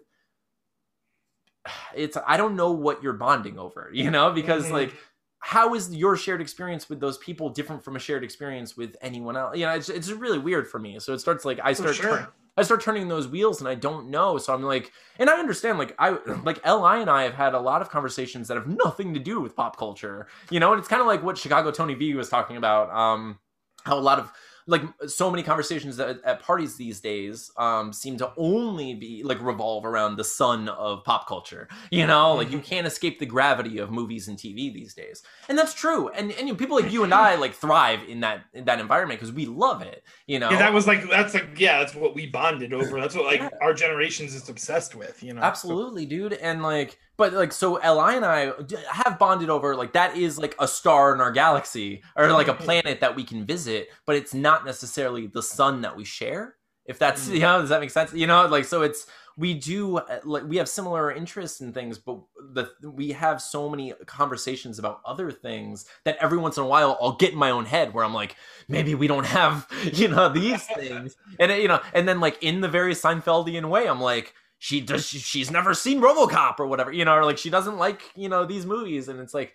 it's 1.95 2.17
i 2.27 2.35
don't 2.37 2.55
know 2.55 2.71
what 2.71 3.01
you're 3.01 3.13
bonding 3.13 3.57
over 3.57 3.89
you 3.93 4.11
know 4.11 4.31
because 4.31 4.65
Mhm. 4.65 4.71
like 4.71 4.93
how 5.39 5.73
is 5.73 5.93
your 5.95 6.15
shared 6.15 6.39
experience 6.41 6.89
with 6.89 6.99
those 7.01 7.17
people 7.17 7.49
different 7.49 7.83
from 7.83 7.95
a 7.95 7.99
shared 7.99 8.23
experience 8.23 8.77
with 8.77 8.95
anyone 9.01 9.35
else 9.37 9.57
you 9.57 9.65
know 9.65 9.73
it's, 9.73 9.89
it's 9.89 10.09
really 10.11 10.39
weird 10.39 10.67
for 10.67 10.79
me 10.79 10.99
so 10.99 11.13
it 11.13 11.19
starts 11.19 11.45
like 11.45 11.59
i 11.63 11.73
start 11.73 11.95
sure. 11.95 12.17
turn- 12.17 12.27
I 12.55 12.61
start 12.61 12.81
turning 12.81 13.07
those 13.07 13.27
wheels 13.27 13.61
and 13.61 13.67
I 13.67 13.73
don't 13.73 14.11
know. 14.11 14.37
So 14.37 14.53
I'm 14.53 14.61
like, 14.61 14.91
and 15.17 15.27
I 15.27 15.39
understand, 15.39 15.79
like, 15.79 15.95
I, 15.97 16.09
like, 16.43 16.63
Li 16.63 17.01
and 17.01 17.09
I 17.09 17.23
have 17.23 17.33
had 17.33 17.55
a 17.55 17.59
lot 17.59 17.81
of 17.81 17.89
conversations 17.89 18.47
that 18.47 18.57
have 18.57 18.67
nothing 18.67 19.15
to 19.15 19.19
do 19.19 19.41
with 19.41 19.55
pop 19.55 19.75
culture, 19.75 20.27
you 20.51 20.59
know, 20.59 20.71
and 20.71 20.77
it's 20.77 20.87
kind 20.87 21.01
of 21.01 21.07
like 21.07 21.23
what 21.23 21.35
Chicago 21.35 21.71
Tony 21.71 21.95
V 21.95 22.13
was 22.13 22.29
talking 22.29 22.55
about. 22.55 22.91
Um, 22.91 23.39
how 23.85 23.97
a 23.97 23.99
lot 23.99 24.19
of, 24.19 24.31
like, 24.67 24.81
so 25.07 25.29
many 25.29 25.43
conversations 25.43 25.99
at, 25.99 26.23
at 26.23 26.41
parties 26.41 26.75
these 26.75 26.99
days 26.99 27.51
um, 27.57 27.91
seem 27.91 28.17
to 28.17 28.31
only 28.37 28.93
be, 28.93 29.23
like, 29.23 29.41
revolve 29.41 29.85
around 29.85 30.15
the 30.17 30.23
sun 30.23 30.69
of 30.69 31.03
pop 31.03 31.27
culture, 31.27 31.67
you 31.91 32.07
know, 32.07 32.33
like, 32.35 32.51
you 32.51 32.59
can't 32.59 32.87
escape 32.87 33.19
the 33.19 33.25
gravity 33.25 33.77
of 33.77 33.91
movies 33.91 34.27
and 34.27 34.37
TV 34.37 34.73
these 34.73 34.93
days. 34.93 35.23
And 35.49 35.57
that's 35.57 35.73
true. 35.73 36.09
And, 36.09 36.31
and 36.31 36.47
you 36.47 36.53
know, 36.53 36.55
people 36.55 36.79
like 36.79 36.91
you 36.91 37.03
and 37.03 37.13
I, 37.13 37.35
like, 37.43 37.53
thrive 37.53 37.99
in 38.07 38.21
that, 38.21 38.45
in 38.53 38.65
that 38.65 38.79
environment 38.79 39.19
because 39.19 39.33
we 39.33 39.45
love 39.45 39.81
it, 39.81 40.03
you 40.27 40.39
know? 40.39 40.49
Yeah, 40.49 40.59
that 40.59 40.73
was 40.73 40.87
like 40.87 41.09
that's 41.09 41.33
like 41.33 41.59
yeah, 41.59 41.79
that's 41.79 41.95
what 41.95 42.15
we 42.15 42.27
bonded 42.27 42.73
over. 42.73 42.99
That's 42.99 43.15
what 43.15 43.25
like 43.25 43.39
Yeah. 43.39 43.49
our 43.61 43.73
generation's 43.73 44.33
is 44.33 44.49
obsessed 44.49 44.95
with, 44.95 45.21
you 45.23 45.33
know. 45.33 45.41
Absolutely, 45.41 46.05
dude. 46.05 46.33
And 46.33 46.63
like, 46.63 46.97
but 47.23 47.31
like, 47.31 47.53
so 47.53 47.75
Li 47.75 48.15
and 48.17 48.25
i 48.25 48.51
have 48.89 49.17
bonded 49.17 49.49
over 49.49 49.77
like 49.77 49.93
that 49.93 50.17
is 50.17 50.37
like 50.37 50.55
a 50.59 50.67
star 50.67 51.15
in 51.15 51.21
our 51.21 51.31
galaxy 51.31 52.03
or 52.17 52.29
like 52.33 52.49
a 52.49 52.53
planet 52.53 52.99
that 52.99 53.15
we 53.15 53.23
can 53.23 53.45
visit, 53.45 53.87
but 54.05 54.17
it's 54.17 54.33
not 54.33 54.65
necessarily 54.65 55.27
the 55.27 55.41
sun 55.41 55.81
that 55.81 55.95
we 55.95 56.03
share. 56.03 56.55
If 56.85 56.99
that's 56.99 57.29
Mm. 57.29 57.33
you 57.35 57.39
know, 57.39 57.61
does 57.61 57.69
that 57.69 57.79
make 57.79 57.91
sense? 57.91 58.13
You 58.13 58.27
know, 58.27 58.45
like 58.47 58.65
so 58.65 58.81
it's 58.81 59.07
we 59.37 59.53
do 59.53 60.01
like 60.25 60.43
we 60.43 60.57
have 60.57 60.67
similar 60.67 61.13
interests 61.13 61.61
in 61.61 61.71
things, 61.71 61.97
but 61.97 62.19
the 62.53 62.69
we 62.83 63.13
have 63.13 63.41
so 63.41 63.69
many 63.69 63.93
conversations 64.05 64.77
about 64.77 64.99
other 65.05 65.31
things 65.31 65.85
that 66.03 66.17
every 66.19 66.37
once 66.37 66.57
in 66.57 66.63
a 66.63 66.67
while 66.67 66.97
I'll 67.01 67.15
get 67.15 67.31
in 67.31 67.39
my 67.39 67.51
own 67.51 67.65
head 67.65 67.93
where 67.93 68.03
I'm 68.03 68.13
like, 68.13 68.35
maybe 68.67 68.95
we 68.95 69.07
don't 69.07 69.25
have 69.25 69.65
you 69.93 70.09
know 70.09 70.27
these 70.27 70.65
things, 70.75 71.15
and 71.39 71.53
it, 71.53 71.61
you 71.61 71.69
know, 71.69 71.79
and 71.93 72.05
then 72.05 72.19
like 72.19 72.43
in 72.43 72.59
the 72.59 72.67
very 72.67 72.93
Seinfeldian 72.93 73.69
way, 73.69 73.87
I'm 73.87 74.01
like 74.01 74.33
she 74.63 74.79
does 74.79 75.05
she, 75.05 75.19
she's 75.19 75.51
never 75.51 75.73
seen 75.73 75.99
RoboCop 75.99 76.57
or 76.57 76.67
whatever, 76.67 76.89
you 76.89 77.03
know, 77.03 77.13
or 77.15 77.25
like 77.25 77.37
she 77.37 77.49
doesn't 77.49 77.77
like, 77.77 78.01
you 78.15 78.29
know, 78.29 78.45
these 78.45 78.65
movies 78.65 79.09
and 79.09 79.19
it's 79.19 79.33
like 79.33 79.53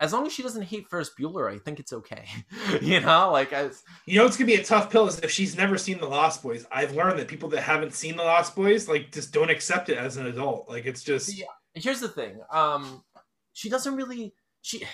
as 0.00 0.12
long 0.12 0.26
as 0.26 0.32
she 0.32 0.42
doesn't 0.42 0.62
hate 0.62 0.88
Ferris 0.88 1.12
Bueller, 1.16 1.48
I 1.48 1.58
think 1.58 1.78
it's 1.78 1.92
okay. 1.92 2.24
you 2.82 2.98
know, 3.00 3.30
like 3.30 3.52
as 3.52 3.84
You 4.06 4.18
know, 4.18 4.26
it's 4.26 4.36
gonna 4.36 4.48
be 4.48 4.56
a 4.56 4.64
tough 4.64 4.90
pill 4.90 5.06
is 5.06 5.20
if 5.20 5.30
she's 5.30 5.56
never 5.56 5.78
seen 5.78 5.98
The 6.00 6.08
Lost 6.08 6.42
Boys. 6.42 6.66
I've 6.72 6.92
learned 6.96 7.20
that 7.20 7.28
people 7.28 7.48
that 7.50 7.60
haven't 7.60 7.94
seen 7.94 8.16
The 8.16 8.24
Lost 8.24 8.56
Boys 8.56 8.88
like 8.88 9.12
just 9.12 9.32
don't 9.32 9.48
accept 9.48 9.90
it 9.90 9.96
as 9.96 10.16
an 10.16 10.26
adult. 10.26 10.68
Like 10.68 10.86
it's 10.86 11.04
just 11.04 11.38
Yeah. 11.38 11.44
here's 11.74 12.00
the 12.00 12.08
thing. 12.08 12.40
Um 12.50 13.04
she 13.52 13.68
doesn't 13.70 13.94
really 13.94 14.34
she 14.62 14.84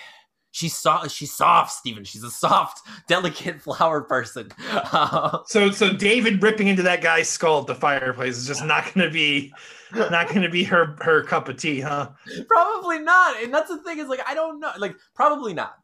she's 0.51 0.75
soft 0.75 1.11
she's 1.11 1.33
soft, 1.33 1.71
Stephen. 1.71 2.03
She's 2.03 2.23
a 2.23 2.31
soft, 2.31 2.81
delicate 3.07 3.61
flower 3.61 4.01
person. 4.01 4.51
Uh, 4.71 5.39
so 5.45 5.71
so 5.71 5.93
David 5.93 6.41
ripping 6.41 6.67
into 6.67 6.83
that 6.83 7.01
guy's 7.01 7.29
skull 7.29 7.61
at 7.61 7.67
the 7.67 7.75
fireplace 7.75 8.37
is 8.37 8.47
just 8.47 8.65
not 8.65 8.93
gonna 8.93 9.09
be 9.09 9.53
not 9.93 10.29
gonna 10.33 10.49
be 10.49 10.63
her 10.63 10.95
her 11.01 11.23
cup 11.23 11.47
of 11.49 11.57
tea, 11.57 11.79
huh? 11.79 12.09
probably 12.47 12.99
not. 12.99 13.41
And 13.41 13.53
that's 13.53 13.69
the 13.69 13.77
thing 13.79 13.99
is 13.99 14.07
like 14.07 14.21
I 14.27 14.33
don't 14.33 14.59
know. 14.59 14.71
Like 14.77 14.95
probably 15.13 15.53
not. 15.53 15.75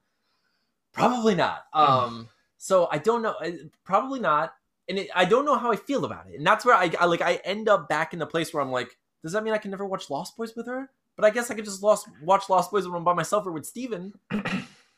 Probably 0.93 1.35
not. 1.35 1.63
Um 1.73 2.29
so 2.57 2.87
I 2.91 2.97
don't 2.97 3.21
know. 3.21 3.35
Probably 3.83 4.19
not. 4.19 4.53
And 4.89 4.99
it, 4.99 5.09
I 5.15 5.25
don't 5.25 5.45
know 5.45 5.57
how 5.57 5.71
I 5.71 5.75
feel 5.77 6.03
about 6.05 6.27
it. 6.27 6.37
And 6.37 6.45
that's 6.45 6.65
where 6.65 6.75
I, 6.75 6.91
I 6.99 7.05
like 7.05 7.21
I 7.21 7.35
end 7.45 7.69
up 7.69 7.87
back 7.87 8.13
in 8.13 8.19
the 8.19 8.25
place 8.25 8.53
where 8.53 8.61
I'm 8.61 8.71
like, 8.71 8.97
does 9.21 9.31
that 9.31 9.43
mean 9.43 9.53
I 9.53 9.57
can 9.57 9.71
never 9.71 9.85
watch 9.85 10.09
Lost 10.09 10.35
Boys 10.35 10.55
with 10.55 10.67
her? 10.67 10.89
But 11.15 11.25
I 11.25 11.29
guess 11.29 11.51
I 11.51 11.53
could 11.53 11.65
just 11.65 11.83
lost, 11.83 12.07
watch 12.23 12.49
Lost 12.49 12.71
Boys 12.71 12.87
when 12.87 12.95
I'm 12.97 13.03
by 13.03 13.13
myself 13.13 13.45
or 13.45 13.51
with 13.51 13.65
Steven. 13.65 14.13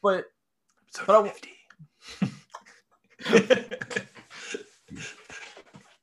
But 0.01 0.26
But 1.07 1.26
I- 1.26 1.30
50. 1.30 1.49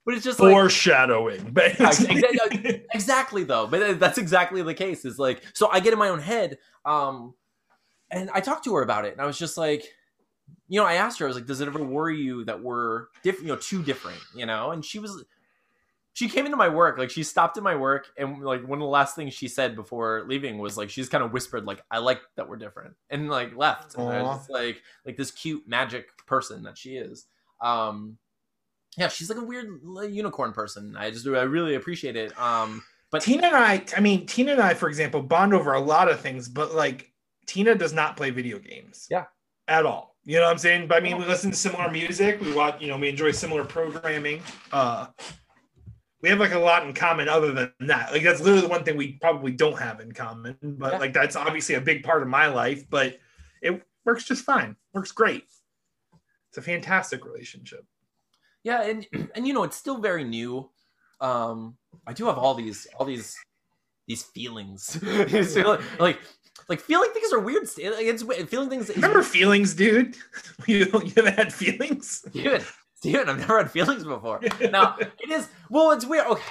but 0.05 0.15
it's 0.15 0.25
just 0.25 0.39
Foreshadowing. 0.39 1.51
But 1.53 1.79
Yeah, 1.79 1.91
exa- 1.91 2.85
exactly 2.95 3.45
though 3.45 3.67
but 3.69 4.01
that's 4.01 4.19
exactly 4.19 4.61
the 4.63 4.75
case 4.75 5.05
is 5.05 5.19
like 5.19 5.43
so 5.55 5.69
i 5.71 5.79
get 5.81 5.93
in 5.93 5.99
my 5.99 6.09
own 6.09 6.19
head 6.19 6.59
um 6.85 7.35
and 8.11 8.29
i 8.35 8.41
talked 8.41 8.65
to 8.65 8.75
her 8.75 8.83
about 8.83 9.05
it 9.05 9.13
and 9.13 9.21
i 9.21 9.25
was 9.27 9.39
just 9.39 9.57
like 9.57 9.85
you 10.69 10.81
know 10.81 10.87
i 10.87 10.95
asked 10.95 11.19
her 11.21 11.27
i 11.27 11.29
was 11.29 11.37
like 11.37 11.47
does 11.47 11.61
it 11.61 11.69
ever 11.69 11.83
worry 11.83 12.19
you 12.21 12.45
that 12.45 12.61
we're 12.61 13.07
different 13.23 13.47
you 13.47 13.53
know 13.55 13.59
too 13.61 13.83
different 13.83 14.19
you 14.35 14.45
know 14.47 14.73
and 14.73 14.85
she 14.85 14.99
was 14.99 15.25
she 16.15 16.29
came 16.29 16.45
into 16.45 16.57
my 16.57 16.69
work 16.69 16.99
like 16.99 17.11
she 17.11 17.23
stopped 17.23 17.57
at 17.57 17.63
my 17.63 17.75
work 17.75 18.09
and 18.19 18.43
like 18.43 18.67
one 18.67 18.79
of 18.79 18.83
the 18.83 18.91
last 18.91 19.17
things 19.17 19.33
she 19.33 19.49
said 19.49 19.75
before 19.75 20.25
leaving 20.27 20.59
was 20.59 20.77
like 20.77 20.91
she's 20.91 21.09
kind 21.09 21.25
of 21.25 21.33
whispered 21.33 21.65
like 21.65 21.83
i 21.91 21.99
like 21.99 22.21
that 22.37 22.49
we're 22.49 22.57
different 22.57 22.95
and 23.11 23.31
like 23.31 23.57
left 23.57 23.95
and 23.95 24.09
i 24.09 24.23
was 24.23 24.39
just 24.39 24.51
like 24.51 24.83
like 25.07 25.17
this 25.17 25.31
cute 25.31 25.67
magic 25.67 26.09
person 26.27 26.63
that 26.63 26.77
she 26.77 26.97
is 26.97 27.27
um 27.63 28.17
yeah 28.99 29.09
she's 29.09 29.31
like 29.31 29.39
a 29.39 29.45
weird 29.45 29.81
like, 29.83 30.11
unicorn 30.11 30.53
person 30.53 30.97
i 30.97 31.11
just 31.11 31.27
i 31.27 31.43
really 31.43 31.75
appreciate 31.75 32.17
it 32.17 32.39
um 32.39 32.83
but 33.13 33.21
Tina 33.21 33.47
and 33.47 33.55
I, 33.57 33.85
I 33.95 34.01
mean, 34.01 34.27
Tina 34.27 34.53
and 34.53 34.61
I, 34.61 34.73
for 34.73 34.89
example, 34.89 35.23
bond 35.23 35.53
over 35.53 35.75
a 35.75 35.81
lot 35.81 36.11
of 36.11 36.19
things, 36.19 36.49
but 36.49 36.75
like 36.75 37.13
Tina 37.47 37.75
does 37.75 37.93
not 37.93 38.17
play 38.17 38.31
video 38.31 38.59
games. 38.59 39.07
Yeah. 39.11 39.27
At 39.69 39.85
all. 39.85 40.17
You 40.25 40.39
know 40.39 40.45
what 40.45 40.53
I'm 40.53 40.59
saying? 40.59 40.89
But 40.89 40.97
I 40.97 41.01
mean, 41.01 41.19
we 41.19 41.27
listen 41.27 41.51
to 41.51 41.57
similar 41.57 41.91
music. 41.91 42.41
We 42.41 42.55
watch, 42.55 42.81
you 42.81 42.89
know, 42.89 42.97
we 42.97 43.11
enjoy 43.11 43.33
similar 43.33 43.65
programming. 43.65 44.41
Uh, 44.73 45.09
we 46.23 46.29
have 46.29 46.39
like 46.41 46.53
a 46.53 46.59
lot 46.59 46.87
in 46.87 46.95
common 46.95 47.29
other 47.29 47.53
than 47.53 47.73
that. 47.81 48.13
Like 48.13 48.23
that's 48.23 48.41
literally 48.41 48.63
the 48.63 48.69
one 48.69 48.85
thing 48.85 48.97
we 48.97 49.13
probably 49.15 49.53
don't 49.53 49.79
have 49.79 50.01
in 50.01 50.13
common. 50.13 50.57
But 50.63 50.93
Yeah. 50.95 50.99
like 50.99 51.13
that's 51.13 51.37
obviously 51.37 51.75
a 51.75 51.81
big 51.81 52.03
part 52.05 52.23
of 52.23 52.29
my 52.29 52.47
life, 52.47 52.89
but 52.89 53.19
it 53.61 53.83
works 54.05 54.25
just 54.25 54.45
fine. 54.45 54.77
Works 54.93 55.13
great. 55.13 55.45
It's 56.49 56.59
a 56.59 56.63
fantastic 56.63 57.25
relationship. 57.25 57.85
yeah 58.63 58.83
and 58.83 59.07
and 59.35 59.47
you 59.47 59.53
know 59.55 59.65
it's 59.65 59.77
still 59.77 59.99
very 59.99 60.23
new 60.25 60.71
um 61.21 61.77
i 62.07 62.13
do 62.13 62.27
have 62.27 62.37
all 62.39 62.55
these 62.55 62.87
all 62.97 63.07
these 63.07 63.37
these 64.09 64.23
feelings 64.23 65.01
like, 65.57 65.81
like 66.01 66.19
like 66.69 66.81
feeling 66.81 67.11
things 67.13 67.33
are 67.33 67.39
weird 67.41 67.63
Like, 67.63 68.07
it's 68.13 68.23
feeling 68.51 68.69
things 68.69 68.91
Remember 68.95 69.23
feelings, 69.23 69.75
dude? 69.75 70.17
You, 70.67 70.87
you 71.05 71.13
haven't 71.17 71.35
had 71.37 71.53
feelings? 71.53 72.23
Steven, 72.31 72.63
Steven, 73.03 73.29
I've 73.29 73.39
never 73.41 73.59
had 73.59 73.69
feelings 73.69 74.05
before. 74.05 74.41
Now 74.71 74.95
it 74.97 75.29
is 75.29 75.49
well, 75.69 75.91
it's 75.91 76.07
weird. 76.07 76.25
Okay. 76.25 76.43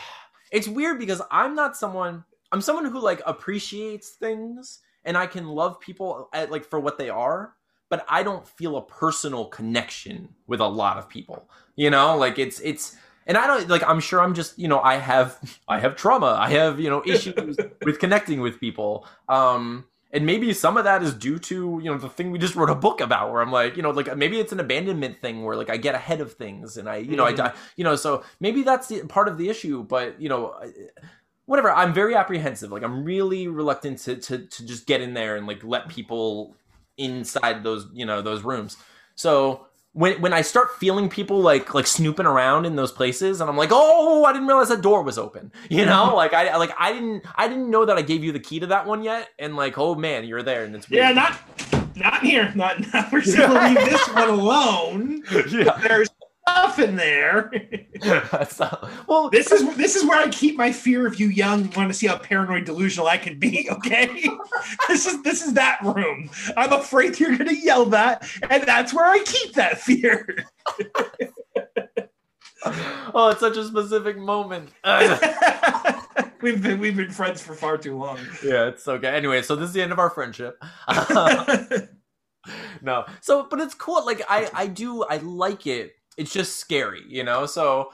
It's 0.51 0.67
weird 0.67 0.99
because 0.99 1.21
I'm 1.31 1.55
not 1.55 1.77
someone. 1.77 2.25
I'm 2.51 2.59
someone 2.59 2.83
who 2.83 2.99
like 2.99 3.21
appreciates 3.25 4.09
things, 4.09 4.79
and 5.05 5.17
I 5.17 5.27
can 5.27 5.47
love 5.47 5.79
people 5.79 6.27
at, 6.33 6.51
like 6.51 6.65
for 6.65 6.77
what 6.77 6.97
they 6.97 7.09
are. 7.09 7.53
But 7.87 8.05
I 8.09 8.23
don't 8.23 8.45
feel 8.45 8.75
a 8.75 8.85
personal 8.85 9.45
connection 9.45 10.27
with 10.45 10.59
a 10.59 10.67
lot 10.67 10.97
of 10.97 11.07
people. 11.07 11.49
You 11.77 11.89
know, 11.89 12.17
like 12.17 12.37
it's 12.37 12.59
it's. 12.59 12.97
And 13.27 13.37
I 13.37 13.47
don't 13.47 13.69
like. 13.69 13.87
I'm 13.87 14.01
sure 14.01 14.19
I'm 14.19 14.33
just 14.33 14.59
you 14.59 14.67
know 14.67 14.81
I 14.81 14.97
have 14.97 15.39
I 15.69 15.79
have 15.79 15.95
trauma. 15.95 16.35
I 16.37 16.49
have 16.49 16.81
you 16.81 16.89
know 16.89 17.01
issues 17.05 17.55
with 17.85 17.99
connecting 17.99 18.41
with 18.41 18.59
people. 18.59 19.07
Um, 19.29 19.85
and 20.13 20.25
maybe 20.25 20.53
some 20.53 20.77
of 20.77 20.83
that 20.83 21.01
is 21.03 21.13
due 21.13 21.39
to 21.39 21.79
you 21.83 21.89
know 21.91 21.97
the 21.97 22.09
thing 22.09 22.31
we 22.31 22.39
just 22.39 22.55
wrote 22.55 22.69
a 22.69 22.75
book 22.75 23.01
about 23.01 23.31
where 23.31 23.41
i'm 23.41 23.51
like 23.51 23.75
you 23.77 23.83
know 23.83 23.91
like 23.91 24.15
maybe 24.17 24.39
it's 24.39 24.51
an 24.51 24.59
abandonment 24.59 25.19
thing 25.21 25.43
where 25.43 25.55
like 25.55 25.69
i 25.69 25.77
get 25.77 25.95
ahead 25.95 26.21
of 26.21 26.33
things 26.33 26.77
and 26.77 26.89
i 26.89 26.97
you 26.97 27.15
know 27.15 27.25
i 27.25 27.33
Mhm. 27.33 27.37
die 27.37 27.53
you 27.75 27.83
know 27.83 27.95
so 27.95 28.23
maybe 28.39 28.63
that's 28.63 28.87
the, 28.87 29.01
part 29.07 29.27
of 29.27 29.37
the 29.37 29.49
issue 29.49 29.83
but 29.83 30.19
you 30.21 30.29
know 30.29 30.55
whatever 31.45 31.71
i'm 31.71 31.93
very 31.93 32.15
apprehensive 32.15 32.71
like 32.71 32.83
i'm 32.83 33.03
really 33.03 33.47
reluctant 33.47 33.97
to 33.99 34.15
to, 34.17 34.45
to 34.45 34.65
just 34.65 34.85
get 34.85 35.01
in 35.01 35.13
there 35.13 35.35
and 35.35 35.47
like 35.47 35.63
let 35.63 35.87
people 35.87 36.55
inside 36.97 37.63
those 37.63 37.87
you 37.93 38.05
know 38.05 38.21
those 38.21 38.43
rooms. 38.43 38.77
So 39.15 39.67
when 39.93 40.21
when 40.21 40.33
I 40.33 40.41
start 40.41 40.77
feeling 40.77 41.09
people 41.09 41.41
like 41.41 41.73
like 41.73 41.87
snooping 41.87 42.25
around 42.25 42.65
in 42.65 42.75
those 42.75 42.91
places, 42.91 43.41
and 43.41 43.49
I'm 43.49 43.57
like, 43.57 43.69
oh, 43.71 44.23
I 44.23 44.31
didn't 44.31 44.47
realize 44.47 44.69
that 44.69 44.81
door 44.81 45.03
was 45.03 45.17
open. 45.17 45.51
You 45.69 45.85
know, 45.85 46.15
like 46.15 46.33
I 46.33 46.57
like 46.57 46.71
I 46.77 46.91
didn't 46.91 47.23
I 47.35 47.47
didn't 47.47 47.69
know 47.69 47.85
that 47.85 47.97
I 47.97 48.01
gave 48.01 48.23
you 48.23 48.31
the 48.31 48.39
key 48.39 48.59
to 48.59 48.67
that 48.67 48.85
one 48.85 49.03
yet, 49.03 49.29
and 49.39 49.55
like, 49.55 49.77
oh 49.77 49.95
man, 49.95 50.25
you're 50.25 50.43
there, 50.43 50.65
and 50.65 50.75
it's 50.75 50.89
weird. 50.89 51.03
Yeah, 51.03 51.11
not 51.13 51.39
not 51.95 52.21
here. 52.21 52.51
Not 52.55 52.79
now. 52.93 53.07
We're 53.11 53.21
just 53.21 53.37
gonna 53.37 53.69
leave 53.69 53.89
this 53.89 54.07
one 54.09 54.29
alone. 54.29 55.23
yeah. 55.49 55.77
There's 55.79 56.09
stuff 56.51 56.79
in 56.79 56.95
there. 56.95 57.51
well, 59.07 59.29
This 59.29 59.51
is 59.51 59.75
this 59.75 59.95
is 59.95 60.05
where 60.05 60.19
I 60.19 60.29
keep 60.29 60.57
my 60.57 60.71
fear 60.71 61.05
of 61.07 61.19
you 61.19 61.27
young. 61.27 61.69
Want 61.71 61.89
to 61.89 61.93
see 61.93 62.07
how 62.07 62.17
paranoid 62.17 62.65
delusional 62.65 63.07
I 63.07 63.17
can 63.17 63.39
be? 63.39 63.69
Okay, 63.71 64.27
this 64.87 65.05
is 65.05 65.21
this 65.23 65.41
is 65.45 65.53
that 65.53 65.81
room. 65.83 66.29
I'm 66.57 66.73
afraid 66.73 67.19
you're 67.19 67.37
gonna 67.37 67.53
yell 67.53 67.85
that, 67.87 68.27
and 68.49 68.63
that's 68.63 68.93
where 68.93 69.05
I 69.05 69.19
keep 69.19 69.53
that 69.53 69.79
fear. 69.79 70.45
oh, 72.65 73.29
it's 73.29 73.39
such 73.39 73.57
a 73.57 73.65
specific 73.65 74.17
moment. 74.17 74.69
we've 76.41 76.61
been 76.61 76.79
we've 76.79 76.97
been 76.97 77.11
friends 77.11 77.41
for 77.41 77.53
far 77.55 77.77
too 77.77 77.97
long. 77.97 78.19
yeah, 78.43 78.67
it's 78.67 78.87
okay. 78.87 79.09
Anyway, 79.09 79.41
so 79.41 79.55
this 79.55 79.69
is 79.69 79.73
the 79.73 79.81
end 79.81 79.91
of 79.91 79.99
our 79.99 80.09
friendship. 80.09 80.61
no, 82.81 83.05
so 83.21 83.47
but 83.49 83.59
it's 83.59 83.73
cool. 83.73 84.05
Like 84.05 84.21
I, 84.29 84.49
I 84.53 84.67
do, 84.67 85.03
I 85.03 85.17
like 85.17 85.67
it. 85.67 85.93
It's 86.21 86.31
just 86.31 86.57
scary, 86.57 87.03
you 87.07 87.23
know. 87.23 87.45
So, 87.45 87.91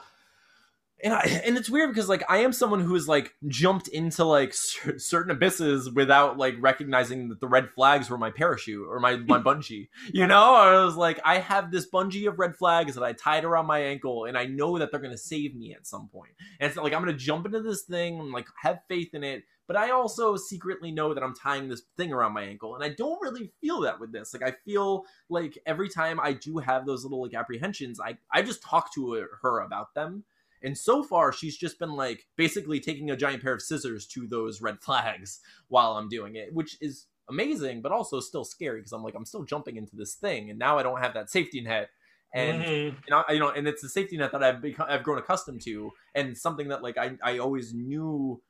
and 1.02 1.14
I, 1.14 1.20
and 1.44 1.56
it's 1.56 1.70
weird 1.70 1.90
because 1.90 2.08
like 2.08 2.24
I 2.28 2.38
am 2.38 2.52
someone 2.52 2.80
who 2.80 2.94
has 2.94 3.08
like 3.08 3.32
jumped 3.46 3.88
into 3.88 4.24
like 4.24 4.52
cer- 4.52 4.98
certain 4.98 5.30
abysses 5.30 5.90
without 5.90 6.36
like 6.36 6.56
recognizing 6.60 7.28
that 7.30 7.40
the 7.40 7.48
red 7.48 7.70
flags 7.70 8.10
were 8.10 8.18
my 8.18 8.30
parachute 8.30 8.86
or 8.86 9.00
my 9.00 9.16
my 9.16 9.38
bungee. 9.42 9.88
You 10.12 10.26
know, 10.26 10.54
I 10.54 10.84
was 10.84 10.96
like, 10.96 11.20
I 11.24 11.38
have 11.38 11.70
this 11.70 11.88
bungee 11.90 12.28
of 12.28 12.38
red 12.38 12.54
flags 12.54 12.94
that 12.94 13.04
I 13.04 13.14
tied 13.14 13.44
around 13.44 13.66
my 13.66 13.78
ankle, 13.78 14.26
and 14.26 14.36
I 14.36 14.44
know 14.44 14.78
that 14.78 14.90
they're 14.90 15.00
gonna 15.00 15.16
save 15.16 15.56
me 15.56 15.72
at 15.72 15.86
some 15.86 16.08
point. 16.08 16.32
And 16.60 16.68
it's 16.68 16.76
like 16.76 16.92
I'm 16.92 17.00
gonna 17.00 17.14
jump 17.14 17.46
into 17.46 17.62
this 17.62 17.82
thing 17.82 18.20
and 18.20 18.30
like 18.30 18.46
have 18.62 18.80
faith 18.88 19.14
in 19.14 19.24
it 19.24 19.44
but 19.68 19.76
I 19.76 19.90
also 19.90 20.36
secretly 20.36 20.90
know 20.90 21.14
that 21.14 21.22
I'm 21.22 21.34
tying 21.34 21.68
this 21.68 21.84
thing 21.96 22.12
around 22.12 22.32
my 22.32 22.42
ankle, 22.42 22.74
and 22.74 22.82
I 22.84 22.90
don't 22.90 23.22
really 23.22 23.52
feel 23.60 23.80
that 23.82 24.00
with 24.00 24.12
this. 24.12 24.34
Like 24.34 24.42
I 24.42 24.56
feel 24.64 25.04
like 25.28 25.58
every 25.66 25.88
time 25.88 26.18
I 26.20 26.32
do 26.32 26.58
have 26.58 26.86
those 26.86 27.04
little 27.04 27.22
like 27.22 27.34
apprehensions, 27.34 28.00
I 28.00 28.18
I 28.32 28.42
just 28.42 28.62
talk 28.62 28.92
to 28.94 29.28
her 29.42 29.60
about 29.60 29.94
them. 29.94 30.24
And 30.62 30.76
so 30.76 31.04
far, 31.04 31.32
she's 31.32 31.56
just 31.56 31.78
been 31.78 31.92
like 31.92 32.26
basically 32.36 32.80
taking 32.80 33.10
a 33.10 33.16
giant 33.16 33.42
pair 33.42 33.52
of 33.54 33.62
scissors 33.62 34.06
to 34.08 34.26
those 34.26 34.60
red 34.60 34.80
flags 34.82 35.40
while 35.68 35.92
I'm 35.92 36.08
doing 36.08 36.36
it, 36.36 36.52
which 36.52 36.76
is 36.80 37.06
amazing, 37.28 37.82
but 37.82 37.92
also 37.92 38.20
still 38.20 38.44
scary 38.44 38.80
because 38.80 38.92
I'm 38.92 39.02
like 39.04 39.14
I'm 39.14 39.26
still 39.26 39.44
jumping 39.44 39.76
into 39.76 39.96
this 39.96 40.14
thing, 40.14 40.50
and 40.50 40.58
now 40.58 40.78
I 40.78 40.82
don't 40.82 41.00
have 41.00 41.14
that 41.14 41.30
safety 41.30 41.60
net 41.60 41.90
and 42.34 42.64
Mhm. 42.64 43.02
you 43.06 43.14
know, 43.14 43.24
you 43.30 43.38
know, 43.38 43.50
and 43.50 43.66
it's 43.66 43.80
the 43.82 43.88
safety 43.88 44.16
net 44.18 44.32
that 44.32 44.42
I've 44.42 44.60
become, 44.60 44.86
I've 44.88 45.02
grown 45.02 45.18
accustomed 45.18 45.62
to, 45.62 45.92
and 46.14 46.36
something 46.36 46.68
that 46.68 46.82
like 46.82 46.98
I, 46.98 47.16
I 47.22 47.38
always 47.38 47.72
knew. 47.74 48.42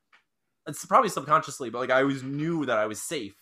It's 0.68 0.84
probably 0.86 1.08
subconsciously, 1.10 1.70
but 1.70 1.78
like 1.78 1.90
I 1.90 2.02
always 2.02 2.22
knew 2.22 2.66
that 2.66 2.78
I 2.78 2.86
was 2.86 3.02
safe, 3.02 3.34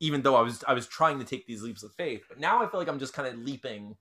even 0.00 0.22
though 0.22 0.36
I 0.36 0.42
was 0.42 0.62
I 0.68 0.74
was 0.74 0.86
trying 0.86 1.18
to 1.18 1.24
take 1.24 1.46
these 1.46 1.62
leaps 1.62 1.82
of 1.82 1.92
faith. 1.94 2.22
But 2.28 2.38
now 2.38 2.62
I 2.62 2.68
feel 2.68 2.78
like 2.78 2.88
I'm 2.88 2.98
just 2.98 3.14
kind 3.14 3.26
of 3.28 3.38
leaping 3.38 3.96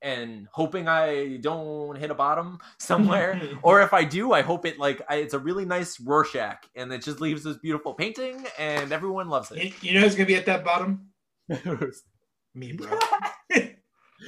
and 0.00 0.46
hoping 0.52 0.86
I 0.86 1.38
don't 1.38 1.96
hit 1.96 2.10
a 2.10 2.14
bottom 2.14 2.58
somewhere, 2.78 3.40
or 3.62 3.80
if 3.82 3.92
I 3.92 4.04
do, 4.04 4.32
I 4.32 4.42
hope 4.42 4.66
it 4.66 4.78
like 4.78 5.00
I, 5.08 5.16
it's 5.16 5.34
a 5.34 5.38
really 5.38 5.64
nice 5.64 5.98
Rorschach, 6.00 6.66
and 6.76 6.92
it 6.92 7.02
just 7.02 7.20
leaves 7.20 7.42
this 7.44 7.56
beautiful 7.56 7.94
painting, 7.94 8.44
and 8.58 8.92
everyone 8.92 9.28
loves 9.28 9.50
it. 9.50 9.72
you 9.82 9.94
know 9.94 10.00
who's 10.00 10.14
gonna 10.14 10.26
be 10.26 10.36
at 10.36 10.46
that 10.46 10.64
bottom? 10.64 11.08
Me, 12.54 12.72
bro. 12.72 12.98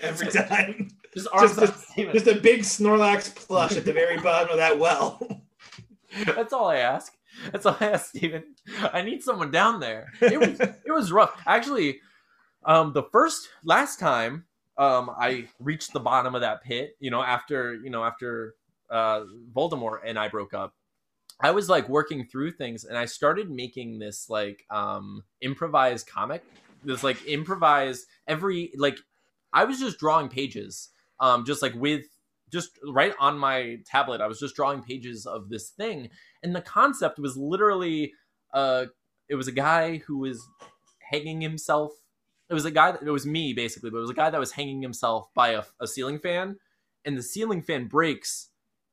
Every 0.03 0.29
time. 0.31 0.89
just 1.15 1.29
Just- 1.59 1.59
Just 2.13 2.27
a 2.29 2.35
big 2.41 2.61
Snorlax 2.61 3.35
plush 3.35 3.77
at 3.77 3.85
the 3.85 3.93
very 3.93 4.19
bottom 4.19 4.51
of 4.51 4.57
that 4.59 4.79
well. 4.79 5.21
That's 6.27 6.53
all 6.53 6.69
I 6.69 6.77
ask. 6.77 7.13
That's 7.53 7.67
all 7.67 7.77
I 7.81 7.87
ask, 7.87 8.11
Steven. 8.11 8.45
I 8.93 9.03
need 9.03 9.23
someone 9.23 9.51
down 9.51 9.81
there. 9.81 10.13
It 10.21 10.39
was 10.39 10.61
it 10.85 10.93
was 10.93 11.13
rough. 11.13 11.41
Actually, 11.47 12.01
um, 12.65 12.93
the 12.93 13.05
first 13.05 13.49
last 13.65 13.99
time 13.99 14.45
um 14.79 15.11
I 15.19 15.49
reached 15.59 15.93
the 15.93 16.01
bottom 16.01 16.35
of 16.35 16.41
that 16.43 16.63
pit, 16.63 16.97
you 17.01 17.11
know, 17.11 17.23
after 17.23 17.75
you 17.75 17.91
know 17.91 18.05
after 18.05 18.55
uh 18.91 19.23
Voldemort 19.55 20.01
and 20.05 20.19
I 20.19 20.29
broke 20.29 20.55
up, 20.55 20.75
I 21.41 21.51
was 21.53 21.69
like 21.69 21.89
working 21.89 22.25
through 22.27 22.53
things, 22.53 22.85
and 22.85 22.97
I 22.97 23.05
started 23.07 23.51
making 23.51 23.99
this 23.99 24.29
like 24.29 24.65
um 24.71 25.25
improvised 25.41 26.07
comic. 26.07 26.43
This 26.83 27.05
like 27.05 27.27
improvised 27.27 28.07
every 28.27 28.73
like 28.77 28.99
I 29.53 29.65
was 29.65 29.79
just 29.79 29.99
drawing 29.99 30.29
pages, 30.29 30.91
um, 31.19 31.45
just 31.45 31.63
like 31.63 31.75
with 31.75 32.07
just 32.51 32.79
right 32.85 33.15
on 33.19 33.39
my 33.39 33.79
tablet. 33.87 34.21
I 34.21 34.27
was 34.27 34.41
just 34.41 34.57
drawing 34.57 34.83
pages 34.83 35.27
of 35.27 35.49
this 35.49 35.71
thing, 35.71 36.11
and 36.43 36.55
the 36.55 36.61
concept 36.61 37.19
was 37.19 37.37
literally 37.37 38.13
uh 38.53 38.87
it 39.29 39.37
was 39.37 39.49
a 39.49 39.53
guy 39.53 39.99
who 39.99 40.19
was 40.19 40.47
hanging 40.99 41.41
himself 41.41 41.93
it 42.49 42.55
was 42.55 42.65
a 42.65 42.71
guy 42.71 42.91
that 42.93 43.03
it 43.03 43.11
was 43.11 43.25
me 43.25 43.53
basically 43.53 43.91
but 43.91 43.99
it 43.99 44.03
was 44.03 44.11
a 44.11 44.15
guy 44.15 44.29
that 44.29 44.41
was 44.41 44.53
hanging 44.53 44.83
himself 44.83 45.29
by 45.35 45.51
a, 45.51 45.63
a 45.81 45.87
ceiling 45.87 46.19
fan 46.19 46.57
and 47.05 47.17
the 47.17 47.23
ceiling 47.23 47.63
fan 47.63 47.87
breaks 47.87 48.49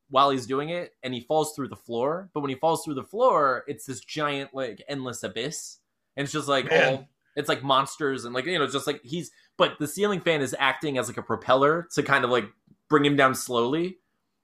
while 0.09 0.29
he's 0.29 0.45
doing 0.45 0.69
it 0.69 0.93
and 1.03 1.13
he 1.13 1.19
falls 1.19 1.53
through 1.53 1.67
the 1.67 1.75
floor 1.75 2.29
but 2.33 2.39
when 2.39 2.49
he 2.49 2.55
falls 2.55 2.83
through 2.83 2.93
the 2.93 3.03
floor 3.03 3.63
it's 3.67 3.85
this 3.85 3.99
giant 3.99 4.53
like 4.53 4.81
endless 4.87 5.23
abyss 5.23 5.79
and 6.15 6.23
it's 6.23 6.33
just 6.33 6.47
like 6.47 6.69
Man. 6.69 6.93
all 6.93 7.07
it's 7.35 7.49
like 7.49 7.63
monsters 7.63 8.25
and 8.25 8.33
like 8.33 8.45
you 8.45 8.57
know 8.57 8.67
just 8.67 8.87
like 8.87 9.01
he's 9.03 9.31
but 9.57 9.77
the 9.79 9.87
ceiling 9.87 10.21
fan 10.21 10.41
is 10.41 10.55
acting 10.57 10.97
as 10.97 11.07
like 11.07 11.17
a 11.17 11.23
propeller 11.23 11.87
to 11.93 12.03
kind 12.03 12.23
of 12.23 12.29
like 12.29 12.45
bring 12.89 13.05
him 13.05 13.15
down 13.15 13.35
slowly. 13.35 13.97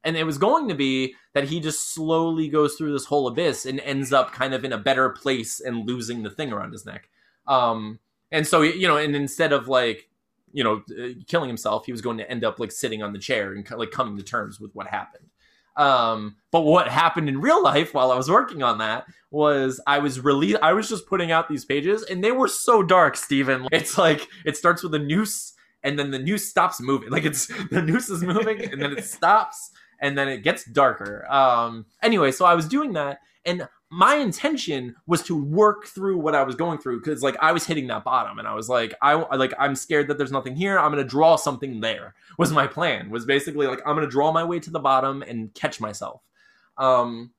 And 0.03 0.17
it 0.17 0.25
was 0.25 0.37
going 0.37 0.67
to 0.67 0.75
be 0.75 1.15
that 1.33 1.45
he 1.45 1.59
just 1.59 1.93
slowly 1.93 2.49
goes 2.49 2.75
through 2.75 2.91
this 2.91 3.05
whole 3.05 3.27
abyss 3.27 3.65
and 3.65 3.79
ends 3.79 4.11
up 4.11 4.33
kind 4.33 4.53
of 4.53 4.65
in 4.65 4.73
a 4.73 4.77
better 4.77 5.09
place 5.09 5.59
and 5.59 5.87
losing 5.87 6.23
the 6.23 6.29
thing 6.29 6.51
around 6.51 6.71
his 6.71 6.85
neck. 6.85 7.09
Um 7.47 7.99
and 8.31 8.47
so 8.47 8.61
you 8.61 8.87
know 8.87 8.97
and 8.97 9.15
instead 9.15 9.53
of 9.53 9.67
like 9.67 10.09
you 10.51 10.63
know 10.63 10.83
uh, 10.97 11.09
killing 11.27 11.49
himself 11.49 11.85
he 11.85 11.91
was 11.91 12.01
going 12.01 12.17
to 12.17 12.29
end 12.29 12.43
up 12.43 12.59
like 12.59 12.71
sitting 12.71 13.01
on 13.03 13.13
the 13.13 13.19
chair 13.19 13.53
and 13.53 13.69
like 13.71 13.91
coming 13.91 14.17
to 14.17 14.23
terms 14.23 14.59
with 14.59 14.73
what 14.73 14.87
happened. 14.87 15.29
Um 15.75 16.35
but 16.51 16.61
what 16.61 16.87
happened 16.87 17.29
in 17.29 17.41
real 17.41 17.63
life 17.63 17.93
while 17.93 18.11
i 18.11 18.15
was 18.15 18.29
working 18.29 18.61
on 18.61 18.77
that 18.77 19.05
was 19.31 19.81
i 19.87 19.97
was 19.99 20.19
really 20.19 20.55
i 20.57 20.71
was 20.71 20.87
just 20.87 21.07
putting 21.07 21.31
out 21.31 21.49
these 21.49 21.65
pages 21.65 22.03
and 22.03 22.23
they 22.23 22.31
were 22.31 22.47
so 22.47 22.83
dark 22.83 23.17
steven. 23.17 23.67
It's 23.71 23.97
like 23.97 24.27
it 24.45 24.55
starts 24.55 24.83
with 24.83 24.93
a 24.93 24.99
noose 24.99 25.53
and 25.84 25.97
then 25.97 26.11
the 26.11 26.19
noose 26.19 26.49
stops 26.49 26.81
moving 26.81 27.09
like 27.11 27.25
it's 27.25 27.47
the 27.69 27.81
noose 27.81 28.09
is 28.09 28.23
moving 28.23 28.63
and 28.71 28.81
then 28.81 28.91
it 28.91 29.03
stops 29.05 29.71
and 29.99 30.17
then 30.17 30.27
it 30.27 30.43
gets 30.43 30.65
darker 30.65 31.25
um 31.31 31.86
anyway 32.01 32.31
so 32.31 32.45
i 32.45 32.53
was 32.53 32.67
doing 32.67 32.93
that 32.93 33.19
and 33.45 33.67
my 33.93 34.15
intention 34.15 34.95
was 35.05 35.21
to 35.21 35.39
work 35.39 35.86
through 35.86 36.17
what 36.17 36.34
I 36.34 36.41
was 36.41 36.55
going 36.55 36.79
through 36.79 36.99
because 36.99 37.21
like 37.21 37.38
I 37.39 37.51
was 37.51 37.67
hitting 37.67 37.86
that 37.88 38.03
bottom 38.03 38.39
and 38.39 38.47
I 38.47 38.55
was 38.55 38.67
like 38.67 38.95
I 39.03 39.13
like 39.13 39.53
I'm 39.59 39.75
scared 39.75 40.07
that 40.07 40.17
there's 40.17 40.31
nothing 40.31 40.55
here. 40.55 40.79
I'm 40.79 40.89
gonna 40.89 41.03
draw 41.03 41.36
something 41.36 41.79
there. 41.79 42.15
Was 42.39 42.51
my 42.51 42.65
plan 42.65 43.11
was 43.11 43.23
basically 43.23 43.67
like 43.67 43.81
I'm 43.86 43.95
gonna 43.95 44.07
draw 44.07 44.31
my 44.31 44.43
way 44.43 44.59
to 44.61 44.71
the 44.71 44.79
bottom 44.79 45.21
and 45.21 45.53
catch 45.53 45.79
myself. 45.79 46.23
Um, 46.75 47.34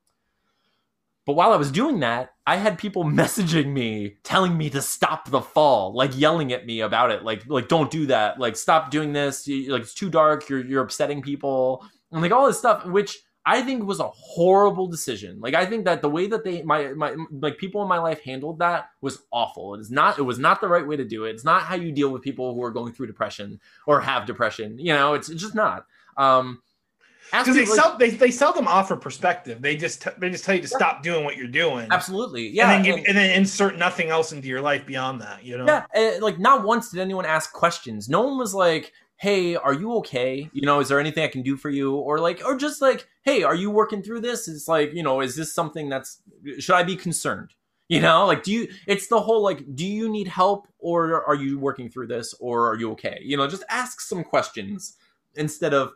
but 1.26 1.34
while 1.34 1.52
I 1.52 1.56
was 1.56 1.70
doing 1.70 2.00
that, 2.00 2.34
I 2.46 2.56
had 2.56 2.78
people 2.78 3.04
messaging 3.22 3.72
me 3.72 4.16
telling 4.22 4.56
me 4.56 4.70
to 4.70 4.82
stop 4.82 5.30
the 5.30 5.40
fall, 5.40 5.94
like 5.94 6.18
yelling 6.18 6.52
at 6.52 6.66
me 6.66 6.80
about 6.80 7.10
it, 7.10 7.22
like 7.24 7.46
like 7.48 7.68
don't 7.68 7.90
do 7.90 8.06
that, 8.06 8.38
like 8.38 8.56
stop 8.56 8.90
doing 8.90 9.12
this, 9.12 9.46
like 9.48 9.82
it's 9.82 9.94
too 9.94 10.10
dark, 10.10 10.48
you're 10.48 10.64
you're 10.64 10.82
upsetting 10.82 11.22
people, 11.22 11.84
and 12.12 12.22
like 12.22 12.32
all 12.32 12.46
this 12.46 12.58
stuff, 12.58 12.84
which 12.86 13.18
I 13.46 13.62
think 13.62 13.84
was 13.84 14.00
a 14.00 14.08
horrible 14.08 14.86
decision. 14.86 15.38
Like 15.40 15.54
I 15.54 15.66
think 15.66 15.84
that 15.84 16.00
the 16.00 16.08
way 16.08 16.26
that 16.28 16.44
they 16.44 16.62
my 16.62 16.88
my 16.94 17.14
like 17.30 17.58
people 17.58 17.82
in 17.82 17.88
my 17.88 17.98
life 17.98 18.22
handled 18.22 18.60
that 18.60 18.88
was 19.02 19.18
awful. 19.30 19.74
It 19.74 19.80
is 19.80 19.90
not 19.90 20.18
it 20.18 20.22
was 20.22 20.38
not 20.38 20.60
the 20.60 20.68
right 20.68 20.86
way 20.86 20.96
to 20.96 21.04
do 21.04 21.24
it. 21.24 21.30
It's 21.30 21.44
not 21.44 21.62
how 21.62 21.74
you 21.74 21.92
deal 21.92 22.10
with 22.10 22.22
people 22.22 22.54
who 22.54 22.62
are 22.62 22.70
going 22.70 22.94
through 22.94 23.08
depression 23.08 23.60
or 23.86 24.00
have 24.00 24.26
depression. 24.26 24.78
You 24.78 24.94
know, 24.94 25.14
it's, 25.14 25.28
it's 25.28 25.42
just 25.42 25.54
not. 25.54 25.86
Um 26.16 26.62
Because 27.42 27.56
they 27.56 27.64
sell 27.64 27.96
they, 27.98 28.10
they 28.10 28.30
seldom 28.30 28.68
offer 28.68 28.96
perspective. 28.96 29.60
They 29.62 29.76
just 29.76 30.02
t- 30.02 30.10
they 30.18 30.30
just 30.30 30.44
tell 30.44 30.54
you 30.54 30.62
to 30.62 30.68
stop 30.68 31.02
doing 31.02 31.24
what 31.24 31.36
you're 31.36 31.46
doing. 31.46 31.88
absolutely. 31.90 32.48
Yeah. 32.48 32.70
and 32.70 32.84
then 32.84 32.96
give, 32.96 33.04
and- 33.06 33.16
then 33.16 33.30
insert 33.30 33.78
nothing 33.78 34.10
else 34.10 34.32
into 34.32 34.48
your 34.48 34.60
life 34.60 34.86
beyond 34.86 35.20
that. 35.20 35.44
You 35.44 35.58
know. 35.58 35.66
Yeah, 35.66 35.84
uh, 35.96 36.20
like 36.22 36.38
not 36.38 36.64
once 36.64 36.90
did 36.90 37.00
anyone 37.00 37.26
ask 37.26 37.52
questions. 37.52 38.08
No 38.08 38.22
one 38.22 38.38
was 38.38 38.54
like, 38.54 38.92
"Hey, 39.16 39.56
are 39.56 39.74
you 39.74 39.94
okay? 39.96 40.48
You 40.52 40.62
know, 40.62 40.80
is 40.80 40.88
there 40.88 41.00
anything 41.00 41.24
I 41.24 41.28
can 41.28 41.42
do 41.42 41.56
for 41.56 41.70
you?" 41.70 41.94
Or 41.94 42.18
like, 42.18 42.42
or 42.44 42.56
just 42.56 42.80
like, 42.82 43.06
"Hey, 43.22 43.42
are 43.42 43.54
you 43.54 43.70
working 43.70 44.02
through 44.02 44.20
this?" 44.20 44.48
It's 44.48 44.68
like, 44.68 44.92
you 44.92 45.02
know, 45.02 45.20
is 45.20 45.34
this 45.36 45.52
something 45.54 45.88
that's 45.88 46.20
should 46.58 46.74
I 46.76 46.82
be 46.82 46.96
concerned? 46.96 47.54
You 47.88 48.00
know, 48.00 48.24
like, 48.24 48.42
do 48.42 48.50
you? 48.50 48.68
It's 48.86 49.08
the 49.08 49.20
whole 49.20 49.42
like, 49.42 49.62
do 49.74 49.84
you 49.86 50.08
need 50.08 50.26
help, 50.26 50.66
or 50.78 51.22
are 51.26 51.34
you 51.34 51.58
working 51.58 51.90
through 51.90 52.06
this, 52.06 52.34
or 52.40 52.66
are 52.70 52.76
you 52.76 52.90
okay? 52.92 53.18
You 53.22 53.36
know, 53.36 53.46
just 53.46 53.62
ask 53.68 54.00
some 54.00 54.24
questions 54.24 54.96
instead 55.34 55.74
of 55.74 55.92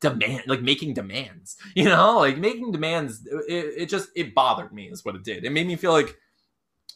demand 0.00 0.42
like 0.46 0.60
making 0.60 0.92
demands 0.92 1.56
you 1.74 1.84
know 1.84 2.18
like 2.18 2.36
making 2.36 2.70
demands 2.70 3.26
it, 3.48 3.74
it 3.78 3.86
just 3.88 4.10
it 4.14 4.34
bothered 4.34 4.72
me 4.72 4.88
is 4.88 5.04
what 5.04 5.14
it 5.14 5.24
did 5.24 5.44
it 5.44 5.52
made 5.52 5.66
me 5.66 5.76
feel 5.76 5.92
like 5.92 6.16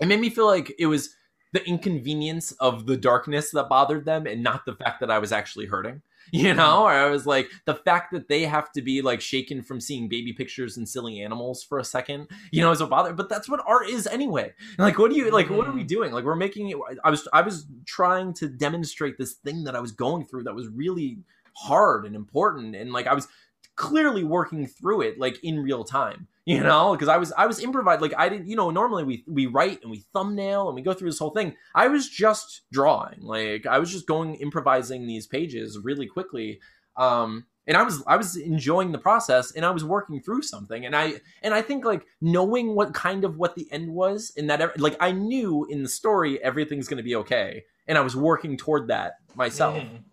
it 0.00 0.06
made 0.06 0.20
me 0.20 0.30
feel 0.30 0.46
like 0.46 0.72
it 0.78 0.86
was 0.86 1.14
the 1.52 1.64
inconvenience 1.66 2.52
of 2.52 2.86
the 2.86 2.96
darkness 2.96 3.50
that 3.50 3.68
bothered 3.68 4.04
them 4.04 4.26
and 4.26 4.42
not 4.42 4.64
the 4.64 4.74
fact 4.74 5.00
that 5.00 5.10
I 5.10 5.18
was 5.18 5.32
actually 5.32 5.66
hurting. 5.66 6.02
You 6.32 6.54
know, 6.54 6.62
mm-hmm. 6.62 6.82
or 6.82 6.90
I 6.92 7.10
was 7.10 7.26
like 7.26 7.50
the 7.64 7.74
fact 7.74 8.12
that 8.12 8.28
they 8.28 8.42
have 8.42 8.70
to 8.72 8.82
be 8.82 9.02
like 9.02 9.20
shaken 9.20 9.62
from 9.62 9.80
seeing 9.80 10.08
baby 10.08 10.32
pictures 10.32 10.76
and 10.76 10.88
silly 10.88 11.22
animals 11.22 11.64
for 11.64 11.78
a 11.78 11.84
second, 11.84 12.28
you 12.52 12.60
know, 12.60 12.70
is 12.70 12.80
a 12.80 12.86
bother. 12.86 13.12
But 13.14 13.28
that's 13.28 13.48
what 13.48 13.64
art 13.66 13.88
is 13.88 14.06
anyway. 14.06 14.52
Like, 14.78 14.96
what 14.98 15.10
do 15.10 15.16
you 15.16 15.28
like? 15.32 15.50
What 15.50 15.66
are 15.66 15.72
we 15.72 15.80
mm-hmm. 15.80 15.86
doing? 15.88 16.12
Like, 16.12 16.22
we're 16.22 16.36
making 16.36 16.70
it. 16.70 16.76
I 17.02 17.10
was 17.10 17.26
I 17.32 17.40
was 17.40 17.66
trying 17.84 18.32
to 18.34 18.48
demonstrate 18.48 19.18
this 19.18 19.32
thing 19.32 19.64
that 19.64 19.74
I 19.74 19.80
was 19.80 19.90
going 19.90 20.24
through 20.24 20.44
that 20.44 20.54
was 20.54 20.68
really 20.68 21.18
hard 21.60 22.06
and 22.06 22.16
important, 22.16 22.74
and 22.74 22.92
like 22.92 23.06
I 23.06 23.14
was 23.14 23.28
clearly 23.76 24.24
working 24.24 24.66
through 24.66 25.00
it 25.00 25.18
like 25.18 25.42
in 25.42 25.58
real 25.58 25.84
time 25.84 26.28
you 26.46 26.60
know? 26.60 26.92
Because 26.92 27.08
i 27.08 27.16
was 27.16 27.32
i 27.36 27.46
was 27.46 27.62
improvised 27.62 28.02
like 28.02 28.14
i 28.18 28.28
didn't 28.28 28.48
you 28.48 28.56
know 28.56 28.70
normally 28.70 29.04
we 29.04 29.24
we 29.26 29.46
write 29.46 29.80
and 29.82 29.90
we 29.90 30.04
thumbnail 30.12 30.68
and 30.68 30.74
we 30.74 30.82
go 30.82 30.92
through 30.92 31.08
this 31.08 31.18
whole 31.18 31.30
thing. 31.30 31.54
I 31.74 31.88
was 31.88 32.08
just 32.08 32.62
drawing 32.72 33.22
like 33.22 33.66
i 33.66 33.78
was 33.78 33.90
just 33.90 34.06
going 34.06 34.34
improvising 34.34 35.06
these 35.06 35.26
pages 35.26 35.78
really 35.82 36.06
quickly 36.06 36.60
um 36.96 37.46
and 37.66 37.76
i 37.76 37.82
was 37.82 38.02
i 38.06 38.16
was 38.16 38.36
enjoying 38.36 38.90
the 38.92 38.98
process 38.98 39.52
and 39.52 39.64
i 39.64 39.70
was 39.70 39.84
working 39.84 40.20
through 40.20 40.42
something 40.42 40.84
and 40.84 40.96
i 40.96 41.14
and 41.42 41.54
i 41.54 41.62
think 41.62 41.84
like 41.84 42.04
knowing 42.20 42.74
what 42.74 42.92
kind 42.94 43.24
of 43.24 43.36
what 43.36 43.54
the 43.54 43.70
end 43.70 43.92
was 43.92 44.32
and 44.36 44.50
that 44.50 44.78
like 44.80 44.96
i 45.00 45.12
knew 45.12 45.66
in 45.70 45.82
the 45.82 45.88
story 45.88 46.42
everything's 46.42 46.88
going 46.88 46.96
to 46.96 47.04
be 47.04 47.14
okay 47.14 47.62
and 47.86 47.96
i 47.96 48.00
was 48.00 48.16
working 48.16 48.56
toward 48.56 48.88
that 48.88 49.14
myself. 49.36 49.76
Mm 49.76 50.04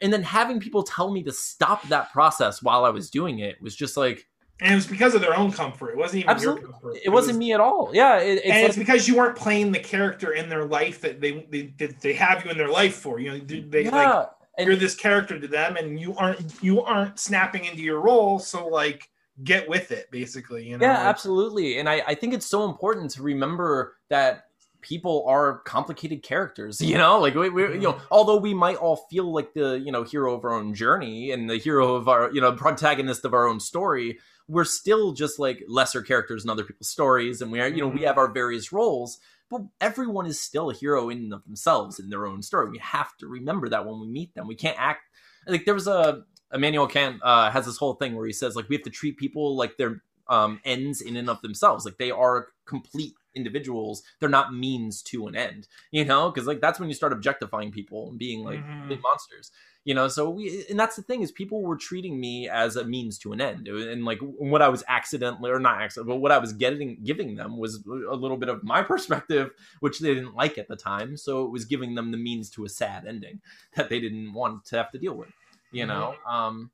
and 0.00 0.12
then 0.12 0.22
having 0.22 0.60
people 0.60 0.82
tell 0.82 1.10
me 1.10 1.22
to 1.22 1.32
stop 1.32 1.86
that 1.88 2.12
process 2.12 2.62
while 2.62 2.84
I 2.84 2.90
was 2.90 3.10
doing 3.10 3.38
it 3.40 3.60
was 3.60 3.74
just 3.74 3.96
like. 3.96 4.26
And 4.60 4.72
it 4.72 4.76
was 4.76 4.86
because 4.86 5.14
of 5.14 5.20
their 5.20 5.36
own 5.36 5.52
comfort. 5.52 5.90
It 5.90 5.98
wasn't 5.98 6.20
even 6.20 6.30
absolutely. 6.30 6.62
your 6.62 6.70
comfort. 6.72 6.96
It, 6.96 7.02
it 7.06 7.08
wasn't 7.10 7.36
was, 7.36 7.38
me 7.38 7.52
at 7.52 7.60
all. 7.60 7.90
Yeah, 7.92 8.18
it, 8.18 8.38
it's 8.38 8.44
and 8.44 8.54
like, 8.54 8.68
it's 8.68 8.78
because 8.78 9.06
you 9.06 9.16
weren't 9.16 9.36
playing 9.36 9.72
the 9.72 9.78
character 9.78 10.32
in 10.32 10.48
their 10.48 10.64
life 10.64 11.00
that 11.02 11.20
they 11.20 11.46
they, 11.50 11.86
they 12.00 12.14
have 12.14 12.44
you 12.44 12.50
in 12.50 12.56
their 12.56 12.70
life 12.70 12.94
for. 12.94 13.20
You 13.20 13.32
know, 13.32 13.38
they 13.38 13.84
yeah, 13.84 13.90
like 13.90 14.28
and, 14.56 14.66
you're 14.66 14.76
this 14.76 14.94
character 14.94 15.38
to 15.38 15.46
them, 15.46 15.76
and 15.76 16.00
you 16.00 16.14
aren't 16.16 16.40
you 16.62 16.80
aren't 16.80 17.18
snapping 17.18 17.66
into 17.66 17.82
your 17.82 18.00
role. 18.00 18.38
So 18.38 18.66
like, 18.66 19.10
get 19.44 19.68
with 19.68 19.92
it, 19.92 20.10
basically. 20.10 20.66
You 20.66 20.78
know? 20.78 20.86
Yeah, 20.86 21.06
absolutely. 21.06 21.78
And 21.78 21.86
I 21.86 22.02
I 22.06 22.14
think 22.14 22.32
it's 22.32 22.46
so 22.46 22.64
important 22.64 23.10
to 23.12 23.22
remember 23.22 23.96
that 24.08 24.44
people 24.80 25.24
are 25.26 25.58
complicated 25.60 26.22
characters 26.22 26.80
you 26.82 26.96
know 26.96 27.18
like 27.18 27.34
we, 27.34 27.48
we, 27.48 27.62
you 27.62 27.78
know 27.78 27.92
mm-hmm. 27.92 28.06
although 28.10 28.36
we 28.36 28.54
might 28.54 28.76
all 28.76 28.96
feel 29.10 29.32
like 29.32 29.52
the 29.54 29.80
you 29.84 29.92
know 29.92 30.02
hero 30.02 30.34
of 30.34 30.44
our 30.44 30.52
own 30.52 30.74
journey 30.74 31.30
and 31.30 31.48
the 31.48 31.56
hero 31.56 31.94
of 31.94 32.08
our 32.08 32.30
you 32.32 32.40
know 32.40 32.52
protagonist 32.52 33.24
of 33.24 33.34
our 33.34 33.46
own 33.46 33.60
story 33.60 34.18
we're 34.48 34.64
still 34.64 35.12
just 35.12 35.38
like 35.38 35.62
lesser 35.68 36.02
characters 36.02 36.44
in 36.44 36.50
other 36.50 36.64
people's 36.64 36.88
stories 36.88 37.40
and 37.40 37.50
we 37.50 37.60
are 37.60 37.68
you 37.68 37.80
know 37.80 37.88
we 37.88 37.96
mm-hmm. 37.96 38.06
have 38.06 38.18
our 38.18 38.30
various 38.30 38.72
roles 38.72 39.18
but 39.48 39.62
everyone 39.80 40.26
is 40.26 40.40
still 40.40 40.70
a 40.70 40.74
hero 40.74 41.08
in 41.08 41.32
of 41.32 41.44
themselves 41.44 41.98
in 41.98 42.10
their 42.10 42.26
own 42.26 42.42
story 42.42 42.70
we 42.70 42.78
have 42.78 43.16
to 43.16 43.26
remember 43.26 43.68
that 43.68 43.86
when 43.86 44.00
we 44.00 44.06
meet 44.06 44.34
them 44.34 44.46
we 44.46 44.54
can't 44.54 44.78
act 44.78 45.02
like 45.46 45.64
there 45.64 45.74
was 45.74 45.86
a 45.86 46.22
Immanuel 46.52 46.86
Kant 46.86 47.20
uh, 47.22 47.50
has 47.50 47.66
this 47.66 47.76
whole 47.76 47.94
thing 47.94 48.14
where 48.14 48.26
he 48.26 48.32
says 48.32 48.54
like 48.54 48.68
we 48.68 48.76
have 48.76 48.84
to 48.84 48.90
treat 48.90 49.16
people 49.16 49.56
like 49.56 49.76
they're 49.76 50.02
um, 50.28 50.60
ends 50.64 51.00
in 51.00 51.16
and 51.16 51.30
of 51.30 51.40
themselves 51.42 51.84
like 51.84 51.98
they 51.98 52.10
are 52.10 52.48
complete 52.66 53.14
individuals 53.36 54.02
they're 54.18 54.28
not 54.28 54.54
means 54.54 55.02
to 55.02 55.26
an 55.26 55.36
end 55.36 55.68
you 55.90 56.04
know 56.04 56.30
because 56.30 56.46
like 56.46 56.60
that's 56.60 56.80
when 56.80 56.88
you 56.88 56.94
start 56.94 57.12
objectifying 57.12 57.70
people 57.70 58.08
and 58.08 58.18
being 58.18 58.42
like 58.42 58.58
mm-hmm. 58.58 58.88
big 58.88 59.00
monsters 59.02 59.52
you 59.84 59.94
know 59.94 60.08
so 60.08 60.28
we 60.28 60.66
and 60.68 60.78
that's 60.78 60.96
the 60.96 61.02
thing 61.02 61.22
is 61.22 61.30
people 61.30 61.62
were 61.62 61.76
treating 61.76 62.20
me 62.20 62.48
as 62.48 62.76
a 62.76 62.84
means 62.84 63.18
to 63.18 63.32
an 63.32 63.40
end 63.40 63.68
and 63.68 64.04
like 64.04 64.18
what 64.20 64.60
i 64.60 64.68
was 64.68 64.82
accidentally 64.88 65.50
or 65.50 65.60
not 65.60 65.80
accident 65.80 66.08
but 66.08 66.16
what 66.16 66.32
i 66.32 66.38
was 66.38 66.52
getting 66.52 66.98
giving 67.04 67.36
them 67.36 67.56
was 67.56 67.84
a 67.86 68.14
little 68.14 68.36
bit 68.36 68.48
of 68.48 68.64
my 68.64 68.82
perspective 68.92 69.50
which 69.80 70.00
they 70.00 70.12
didn't 70.12 70.34
like 70.34 70.58
at 70.58 70.68
the 70.68 70.76
time 70.76 71.16
so 71.16 71.44
it 71.44 71.50
was 71.50 71.64
giving 71.64 71.94
them 71.94 72.10
the 72.10 72.18
means 72.18 72.50
to 72.50 72.64
a 72.64 72.68
sad 72.68 73.06
ending 73.06 73.40
that 73.76 73.88
they 73.88 74.00
didn't 74.00 74.34
want 74.34 74.64
to 74.64 74.76
have 74.76 74.90
to 74.90 74.98
deal 74.98 75.14
with 75.14 75.30
you 75.70 75.86
mm-hmm. 75.86 75.96
know 75.96 76.14
um 76.28 76.70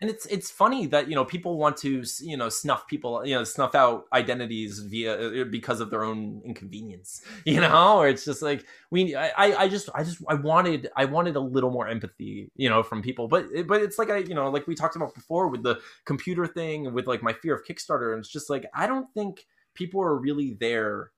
and 0.00 0.08
it's 0.08 0.26
it's 0.26 0.50
funny 0.50 0.86
that 0.86 1.08
you 1.08 1.14
know 1.14 1.24
people 1.24 1.58
want 1.58 1.76
to 1.76 2.04
you 2.20 2.36
know 2.36 2.48
snuff 2.48 2.86
people 2.86 3.26
you 3.26 3.34
know 3.34 3.44
snuff 3.44 3.74
out 3.74 4.06
identities 4.12 4.78
via 4.78 5.42
uh, 5.42 5.44
because 5.44 5.80
of 5.80 5.90
their 5.90 6.04
own 6.04 6.40
inconvenience 6.44 7.22
you 7.44 7.60
know? 7.60 7.98
Or 7.98 8.08
it's 8.08 8.24
just 8.24 8.42
like 8.42 8.64
we 8.90 9.16
I 9.16 9.62
I 9.64 9.68
just 9.68 9.88
I 9.94 10.04
just 10.04 10.22
I 10.28 10.34
wanted 10.34 10.88
I 10.96 11.04
wanted 11.04 11.36
a 11.36 11.40
little 11.40 11.70
more 11.70 11.88
empathy 11.88 12.50
you 12.56 12.68
know 12.68 12.82
from 12.82 13.02
people. 13.02 13.28
But 13.28 13.46
but 13.66 13.82
it's 13.82 13.98
like 13.98 14.10
I 14.10 14.18
you 14.18 14.34
know 14.34 14.50
like 14.50 14.66
we 14.66 14.74
talked 14.74 14.96
about 14.96 15.14
before 15.14 15.48
with 15.48 15.62
the 15.62 15.80
computer 16.04 16.46
thing 16.46 16.92
with 16.92 17.06
like 17.06 17.22
my 17.22 17.32
fear 17.32 17.54
of 17.54 17.64
Kickstarter. 17.64 18.12
And 18.12 18.20
it's 18.20 18.28
just 18.28 18.50
like 18.50 18.66
I 18.74 18.86
don't 18.86 19.12
think 19.14 19.46
people 19.74 20.00
are 20.02 20.16
really 20.16 20.56
there 20.60 21.10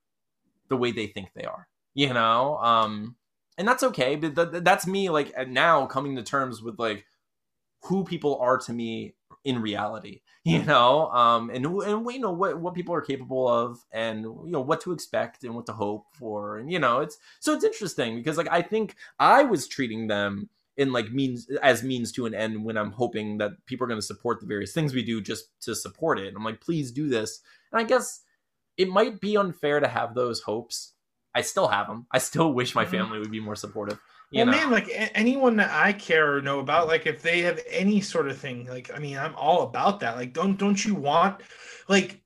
the 0.69 0.77
way 0.77 0.93
they 0.93 1.07
think 1.07 1.31
they 1.35 1.45
are 1.45 1.69
you 1.95 2.13
know? 2.13 2.57
Um 2.59 3.17
and 3.59 3.69
that's 3.69 3.83
okay. 3.83 4.17
But 4.17 4.65
that's 4.65 4.87
me 4.87 5.11
like 5.11 5.35
now 5.49 5.85
coming 5.87 6.17
to 6.17 6.23
terms 6.23 6.63
with 6.63 6.79
like 6.79 7.05
who 7.83 8.05
people 8.05 8.39
are 8.39 8.59
to 8.59 8.73
me 8.73 9.15
in 9.45 9.61
reality 9.61 10.21
you 10.45 10.63
know 10.63 11.11
um 11.11 11.51
and 11.51 11.67
and 11.67 12.05
we 12.05 12.19
know 12.19 12.31
what 12.31 12.59
what 12.59 12.75
people 12.75 12.95
are 12.95 13.03
capable 13.03 13.47
of 13.47 13.79
and 13.93 14.23
you 14.23 14.51
know 14.51 14.61
what 14.61 14.81
to 14.81 14.93
expect 14.93 15.45
and 15.45 15.55
what 15.55 15.67
to 15.67 15.73
hope 15.73 16.07
for. 16.15 16.57
And 16.57 16.73
you 16.73 16.79
know 16.79 17.01
it's 17.01 17.19
so 17.41 17.53
it's 17.53 17.65
interesting 17.65 18.17
because 18.17 18.39
like 18.39 18.49
i 18.51 18.63
think 18.63 18.97
i 19.19 19.43
was 19.43 19.69
treating 19.69 20.07
them 20.07 20.49
in 20.79 20.93
like 20.93 21.13
means 21.13 21.47
as 21.63 21.83
means 21.83 22.11
to 22.13 22.25
an 22.25 22.35
end 22.35 22.65
when 22.65 22.79
i'm 22.79 22.93
hoping 22.93 23.37
that 23.37 23.53
people 23.67 23.85
are 23.85 23.89
going 23.89 24.01
to 24.01 24.07
support 24.07 24.41
the 24.41 24.47
various 24.47 24.73
things 24.73 24.95
we 24.95 25.03
do 25.03 25.21
just 25.21 25.49
to 25.61 25.75
support 25.75 26.19
it. 26.19 26.33
I'm 26.35 26.45
like 26.45 26.61
please 26.61 26.91
do 26.91 27.09
this. 27.09 27.43
And 27.71 27.81
i 27.81 27.85
guess 27.85 28.23
it 28.79 28.89
might 28.89 29.21
be 29.21 29.37
unfair 29.37 29.79
to 29.79 29.89
have 29.89 30.15
those 30.15 30.41
hopes. 30.41 30.95
I 31.35 31.43
still 31.43 31.69
have 31.69 31.87
them 31.87 32.07
i 32.13 32.19
still 32.19 32.53
wish 32.61 32.75
my 32.75 32.85
mm-hmm. 32.85 32.93
family 32.93 33.19
would 33.19 33.31
be 33.31 33.41
more 33.41 33.57
supportive 33.57 33.99
well, 34.33 34.47
know? 34.47 34.53
man, 34.53 34.71
like 34.71 34.89
anyone 35.15 35.57
that 35.57 35.71
I 35.71 35.93
care 35.93 36.37
or 36.37 36.43
know 36.43 36.61
about, 36.61 36.87
like 36.87 37.07
if 37.07 37.23
they 37.23 37.41
have 37.43 37.61
any 37.69 38.01
sort 38.01 38.29
of 38.29 38.39
thing, 38.39 38.67
like 38.67 38.91
I 38.95 38.99
mean, 38.99 39.19
I'm 39.19 39.35
all 39.35 39.63
about 39.63 40.01
that. 40.01 40.17
Like, 40.17 40.33
don't 40.33 40.59
don't 40.59 40.85
you 40.85 40.95
want, 40.95 41.41
like, 41.89 42.21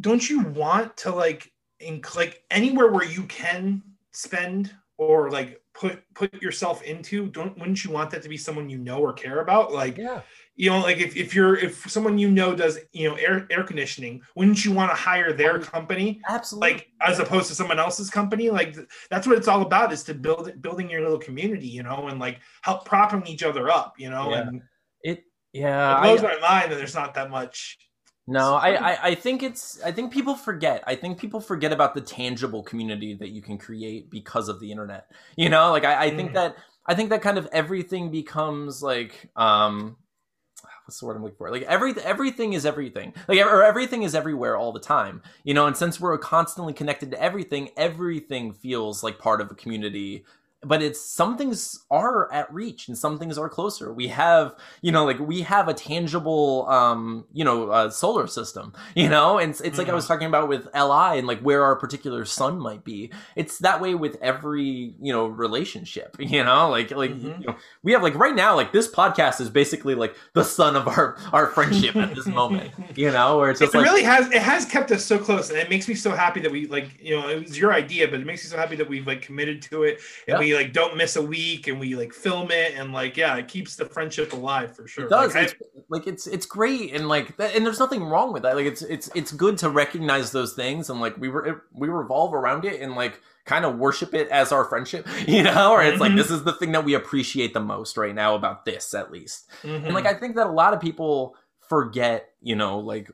don't 0.00 0.28
you 0.28 0.40
want 0.40 0.96
to 0.98 1.12
like, 1.12 1.52
in 1.78 2.02
like 2.16 2.42
anywhere 2.50 2.90
where 2.90 3.04
you 3.04 3.22
can 3.24 3.82
spend 4.12 4.74
or 4.96 5.30
like 5.30 5.62
put 5.74 6.02
put 6.14 6.42
yourself 6.42 6.82
into? 6.82 7.28
Don't 7.28 7.56
wouldn't 7.58 7.84
you 7.84 7.90
want 7.90 8.10
that 8.10 8.22
to 8.22 8.28
be 8.28 8.36
someone 8.36 8.68
you 8.68 8.78
know 8.78 8.98
or 8.98 9.12
care 9.12 9.40
about? 9.40 9.72
Like, 9.72 9.98
yeah 9.98 10.22
you 10.56 10.70
know 10.70 10.80
like 10.80 10.98
if, 10.98 11.16
if 11.16 11.34
you're 11.34 11.56
if 11.56 11.88
someone 11.88 12.18
you 12.18 12.30
know 12.30 12.54
does 12.54 12.78
you 12.92 13.08
know 13.08 13.14
air 13.16 13.46
air 13.50 13.62
conditioning 13.62 14.20
wouldn't 14.34 14.64
you 14.64 14.72
want 14.72 14.90
to 14.90 14.96
hire 14.96 15.32
their 15.32 15.58
company 15.58 16.20
absolutely 16.28 16.72
like 16.72 16.88
as 17.02 17.18
opposed 17.18 17.46
to 17.48 17.54
someone 17.54 17.78
else's 17.78 18.10
company 18.10 18.50
like 18.50 18.76
that's 19.10 19.26
what 19.26 19.36
it's 19.36 19.48
all 19.48 19.62
about 19.62 19.92
is 19.92 20.02
to 20.02 20.14
build 20.14 20.50
building 20.60 20.90
your 20.90 21.02
little 21.02 21.18
community 21.18 21.68
you 21.68 21.82
know 21.82 22.08
and 22.08 22.18
like 22.18 22.40
help 22.62 22.84
propping 22.84 23.26
each 23.26 23.42
other 23.42 23.70
up 23.70 23.94
you 23.98 24.10
know 24.10 24.30
yeah. 24.30 24.40
and 24.40 24.62
it 25.02 25.24
yeah 25.52 25.98
it 25.98 26.02
blows 26.02 26.24
I, 26.24 26.34
my 26.34 26.40
mind 26.40 26.72
that 26.72 26.76
there's 26.76 26.94
not 26.94 27.14
that 27.14 27.30
much 27.30 27.78
no 28.26 28.54
I, 28.54 28.92
I 28.92 28.98
i 29.08 29.14
think 29.14 29.42
it's 29.42 29.80
i 29.84 29.92
think 29.92 30.12
people 30.12 30.34
forget 30.34 30.82
i 30.86 30.96
think 30.96 31.18
people 31.18 31.40
forget 31.40 31.72
about 31.72 31.94
the 31.94 32.00
tangible 32.00 32.62
community 32.62 33.14
that 33.14 33.28
you 33.28 33.40
can 33.40 33.56
create 33.58 34.10
because 34.10 34.48
of 34.48 34.58
the 34.58 34.70
internet 34.72 35.06
you 35.36 35.48
know 35.48 35.70
like 35.70 35.84
i, 35.84 36.06
I 36.06 36.10
think 36.10 36.30
mm. 36.30 36.34
that 36.34 36.56
i 36.86 36.94
think 36.94 37.10
that 37.10 37.22
kind 37.22 37.38
of 37.38 37.46
everything 37.52 38.10
becomes 38.10 38.82
like 38.82 39.30
um 39.36 39.96
what's 40.86 41.00
the 41.00 41.06
word 41.06 41.16
I'm 41.16 41.22
looking 41.22 41.36
for? 41.36 41.50
Like 41.50 41.62
every 41.62 41.94
everything 42.00 42.52
is 42.52 42.64
everything. 42.64 43.12
Like 43.28 43.38
or 43.40 43.62
everything 43.62 44.04
is 44.04 44.14
everywhere 44.14 44.56
all 44.56 44.72
the 44.72 44.80
time. 44.80 45.22
You 45.44 45.52
know, 45.52 45.66
and 45.66 45.76
since 45.76 46.00
we're 46.00 46.16
constantly 46.18 46.72
connected 46.72 47.10
to 47.10 47.22
everything, 47.22 47.70
everything 47.76 48.52
feels 48.52 49.02
like 49.02 49.18
part 49.18 49.40
of 49.40 49.50
a 49.50 49.54
community 49.54 50.24
but 50.66 50.82
it's 50.82 51.00
some 51.00 51.36
things 51.36 51.84
are 51.90 52.32
at 52.32 52.52
reach 52.52 52.88
and 52.88 52.98
some 52.98 53.18
things 53.18 53.38
are 53.38 53.48
closer. 53.48 53.92
We 53.92 54.08
have 54.08 54.54
you 54.82 54.92
know 54.92 55.04
like 55.04 55.18
we 55.18 55.42
have 55.42 55.68
a 55.68 55.74
tangible 55.74 56.66
um 56.68 57.24
you 57.32 57.44
know 57.44 57.70
uh, 57.70 57.90
solar 57.90 58.26
system 58.26 58.72
you 58.94 59.08
know? 59.08 59.38
And 59.38 59.50
it's, 59.50 59.60
it's 59.60 59.78
like 59.78 59.88
i 59.88 59.94
was 59.94 60.04
mm-hmm. 60.04 60.14
talking 60.14 60.28
about 60.28 60.48
with 60.48 60.66
li 60.74 61.18
and 61.18 61.26
like 61.26 61.40
where 61.40 61.62
our 61.64 61.76
particular 61.76 62.24
sun 62.24 62.58
might 62.58 62.84
be. 62.84 63.12
It's 63.36 63.58
that 63.58 63.80
way 63.80 63.94
with 63.94 64.16
every 64.20 64.94
you 65.00 65.12
know 65.12 65.26
relationship 65.26 66.16
you 66.18 66.42
know? 66.42 66.68
Like 66.70 66.90
like 66.90 67.12
mm-hmm. 67.12 67.40
you 67.40 67.46
know, 67.46 67.56
we 67.82 67.92
have 67.92 68.02
like 68.02 68.14
right 68.14 68.34
now 68.34 68.54
like 68.54 68.72
this 68.72 68.88
podcast 68.90 69.40
is 69.40 69.50
basically 69.50 69.94
like 69.94 70.16
the 70.34 70.44
sun 70.44 70.76
of 70.76 70.88
our 70.88 71.16
our 71.32 71.46
friendship 71.48 71.96
at 71.96 72.14
this 72.14 72.26
moment 72.26 72.72
you 72.96 73.10
know? 73.10 73.38
Where 73.38 73.50
it's 73.50 73.60
just 73.60 73.74
it 73.74 73.78
like, 73.78 73.86
really 73.86 74.02
has 74.02 74.30
it 74.30 74.42
has 74.42 74.64
kept 74.64 74.90
us 74.90 75.04
so 75.04 75.18
close 75.18 75.50
and 75.50 75.58
it 75.58 75.70
makes 75.70 75.88
me 75.88 75.94
so 75.94 76.10
happy 76.10 76.40
that 76.40 76.50
we 76.50 76.66
like 76.66 76.98
you 77.00 77.16
know 77.16 77.28
it 77.28 77.42
was 77.42 77.58
your 77.58 77.72
idea 77.72 78.08
but 78.08 78.20
it 78.20 78.26
makes 78.26 78.44
me 78.44 78.50
so 78.50 78.56
happy 78.56 78.76
that 78.76 78.88
we've 78.88 79.06
like 79.06 79.22
committed 79.22 79.62
to 79.62 79.84
it 79.84 80.00
and 80.26 80.38
we 80.38 80.55
like 80.56 80.72
don't 80.72 80.96
miss 80.96 81.16
a 81.16 81.22
week 81.22 81.66
and 81.68 81.78
we 81.78 81.94
like 81.94 82.12
film 82.12 82.50
it 82.50 82.74
and 82.74 82.92
like 82.92 83.16
yeah 83.16 83.36
it 83.36 83.48
keeps 83.48 83.76
the 83.76 83.84
friendship 83.84 84.32
alive 84.32 84.74
for 84.74 84.86
sure. 84.86 85.06
It 85.06 85.10
does. 85.10 85.34
Like, 85.34 85.44
it's, 85.44 85.54
I, 85.54 85.80
like 85.88 86.06
it's 86.06 86.26
it's 86.26 86.46
great 86.46 86.94
and 86.94 87.08
like 87.08 87.34
and 87.38 87.64
there's 87.64 87.78
nothing 87.78 88.04
wrong 88.04 88.32
with 88.32 88.42
that. 88.42 88.56
Like 88.56 88.66
it's 88.66 88.82
it's 88.82 89.10
it's 89.14 89.32
good 89.32 89.58
to 89.58 89.70
recognize 89.70 90.32
those 90.32 90.54
things 90.54 90.90
and 90.90 91.00
like 91.00 91.16
we 91.18 91.28
were 91.28 91.64
we 91.72 91.88
revolve 91.88 92.34
around 92.34 92.64
it 92.64 92.80
and 92.80 92.94
like 92.94 93.20
kind 93.44 93.64
of 93.64 93.78
worship 93.78 94.12
it 94.14 94.28
as 94.28 94.50
our 94.50 94.64
friendship 94.64 95.06
you 95.28 95.42
know? 95.42 95.72
Or 95.72 95.82
it's 95.82 95.94
mm-hmm. 95.94 96.00
like 96.02 96.16
this 96.16 96.30
is 96.30 96.44
the 96.44 96.52
thing 96.52 96.72
that 96.72 96.84
we 96.84 96.94
appreciate 96.94 97.54
the 97.54 97.60
most 97.60 97.96
right 97.96 98.14
now 98.14 98.34
about 98.34 98.64
this 98.64 98.94
at 98.94 99.12
least. 99.12 99.48
Mm-hmm. 99.62 99.86
and 99.86 99.94
like 99.94 100.06
i 100.06 100.14
think 100.14 100.36
that 100.36 100.46
a 100.46 100.52
lot 100.52 100.74
of 100.74 100.80
people 100.80 101.36
forget 101.68 102.30
you 102.40 102.56
know 102.56 102.78
like 102.78 103.10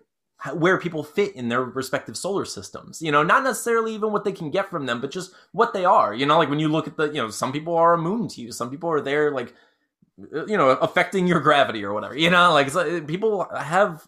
where 0.54 0.78
people 0.78 1.04
fit 1.04 1.36
in 1.36 1.48
their 1.48 1.62
respective 1.62 2.16
solar 2.16 2.44
systems. 2.44 3.00
You 3.00 3.12
know, 3.12 3.22
not 3.22 3.44
necessarily 3.44 3.94
even 3.94 4.10
what 4.12 4.24
they 4.24 4.32
can 4.32 4.50
get 4.50 4.68
from 4.68 4.86
them, 4.86 5.00
but 5.00 5.10
just 5.10 5.32
what 5.52 5.72
they 5.72 5.84
are. 5.84 6.12
You 6.12 6.26
know, 6.26 6.38
like 6.38 6.50
when 6.50 6.58
you 6.58 6.68
look 6.68 6.88
at 6.88 6.96
the, 6.96 7.06
you 7.06 7.14
know, 7.22 7.30
some 7.30 7.52
people 7.52 7.76
are 7.76 7.94
immune 7.94 8.28
to 8.28 8.40
you, 8.40 8.50
some 8.52 8.70
people 8.70 8.90
are 8.90 9.00
there, 9.00 9.30
like, 9.30 9.54
uh, 10.34 10.44
you 10.46 10.56
know, 10.56 10.70
affecting 10.70 11.26
your 11.26 11.40
gravity 11.40 11.84
or 11.84 11.92
whatever. 11.94 12.16
You 12.16 12.30
know, 12.30 12.52
like 12.52 12.70
so 12.70 13.00
people 13.02 13.46
have 13.56 14.06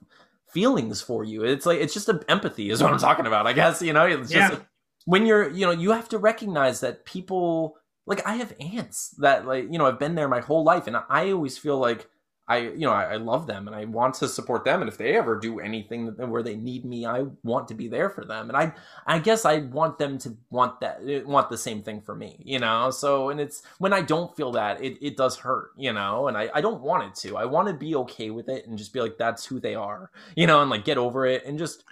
feelings 0.48 1.00
for 1.00 1.24
you. 1.24 1.44
It's 1.44 1.66
like 1.66 1.78
it's 1.80 1.94
just 1.94 2.08
a 2.08 2.20
empathy 2.28 2.70
is 2.70 2.82
what 2.82 2.92
I'm 2.92 2.98
talking 2.98 3.26
about. 3.26 3.46
I 3.46 3.52
guess 3.52 3.80
you 3.80 3.92
know, 3.92 4.04
it's 4.06 4.30
just 4.30 4.52
Yeah. 4.52 4.58
when 5.04 5.26
you're, 5.26 5.50
you 5.50 5.66
know, 5.66 5.72
you 5.72 5.92
have 5.92 6.08
to 6.10 6.18
recognize 6.18 6.80
that 6.80 7.04
people 7.04 7.76
like 8.06 8.26
I 8.26 8.34
have 8.36 8.52
aunts 8.60 9.10
that 9.18 9.46
like 9.46 9.64
you 9.70 9.78
know 9.78 9.86
I've 9.86 9.98
been 9.98 10.14
there 10.14 10.28
my 10.28 10.40
whole 10.40 10.64
life, 10.64 10.86
and 10.86 10.96
I 11.08 11.30
always 11.30 11.56
feel 11.58 11.78
like 11.78 12.08
I 12.46 12.58
you 12.58 12.80
know 12.80 12.92
I, 12.92 13.14
I 13.14 13.16
love 13.16 13.46
them 13.46 13.66
and 13.68 13.74
I 13.76 13.84
want 13.86 14.14
to 14.16 14.28
support 14.28 14.64
them, 14.64 14.80
and 14.82 14.88
if 14.88 14.98
they 14.98 15.16
ever 15.16 15.38
do 15.38 15.60
anything 15.60 16.06
that- 16.14 16.28
where 16.28 16.42
they 16.42 16.56
need 16.56 16.84
me, 16.84 17.06
I 17.06 17.24
want 17.42 17.68
to 17.68 17.74
be 17.74 17.88
there 17.88 18.10
for 18.10 18.24
them, 18.24 18.48
and 18.50 18.56
I 18.56 18.72
I 19.06 19.18
guess 19.18 19.44
I 19.44 19.58
want 19.60 19.98
them 19.98 20.18
to 20.18 20.36
want 20.50 20.80
that 20.80 21.00
eh, 21.08 21.22
want 21.24 21.48
the 21.50 21.58
same 21.58 21.82
thing 21.82 22.00
for 22.02 22.14
me, 22.14 22.42
you 22.44 22.58
know. 22.58 22.90
So 22.90 23.30
and 23.30 23.40
it's 23.40 23.62
when 23.78 23.92
I 23.92 24.02
don't 24.02 24.34
feel 24.36 24.52
that 24.52 24.82
it 24.82 24.98
it 25.00 25.16
does 25.16 25.36
hurt, 25.36 25.70
you 25.76 25.92
know, 25.92 26.28
and 26.28 26.36
I 26.36 26.50
I 26.54 26.60
don't 26.60 26.82
want 26.82 27.04
it 27.04 27.14
to. 27.28 27.36
I 27.36 27.44
want 27.46 27.68
to 27.68 27.74
be 27.74 27.94
okay 27.96 28.30
with 28.30 28.48
it 28.48 28.66
and 28.66 28.76
just 28.78 28.92
be 28.92 29.00
like 29.00 29.16
that's 29.18 29.46
who 29.46 29.60
they 29.60 29.74
are, 29.74 30.10
you 30.36 30.46
know, 30.46 30.60
and 30.60 30.70
like 30.70 30.84
get 30.84 30.98
over 30.98 31.26
it 31.26 31.44
and 31.46 31.58
just 31.58 31.84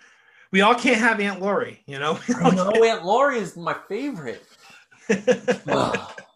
We 0.52 0.60
all 0.62 0.74
can't 0.74 0.98
have 0.98 1.20
Aunt 1.20 1.40
Laurie 1.40 1.82
you 1.86 1.98
know. 1.98 2.18
Know 2.28 2.70
Aunt 2.84 3.04
Laurie 3.04 3.38
is 3.38 3.56
my 3.56 3.76
favorite. 3.88 4.44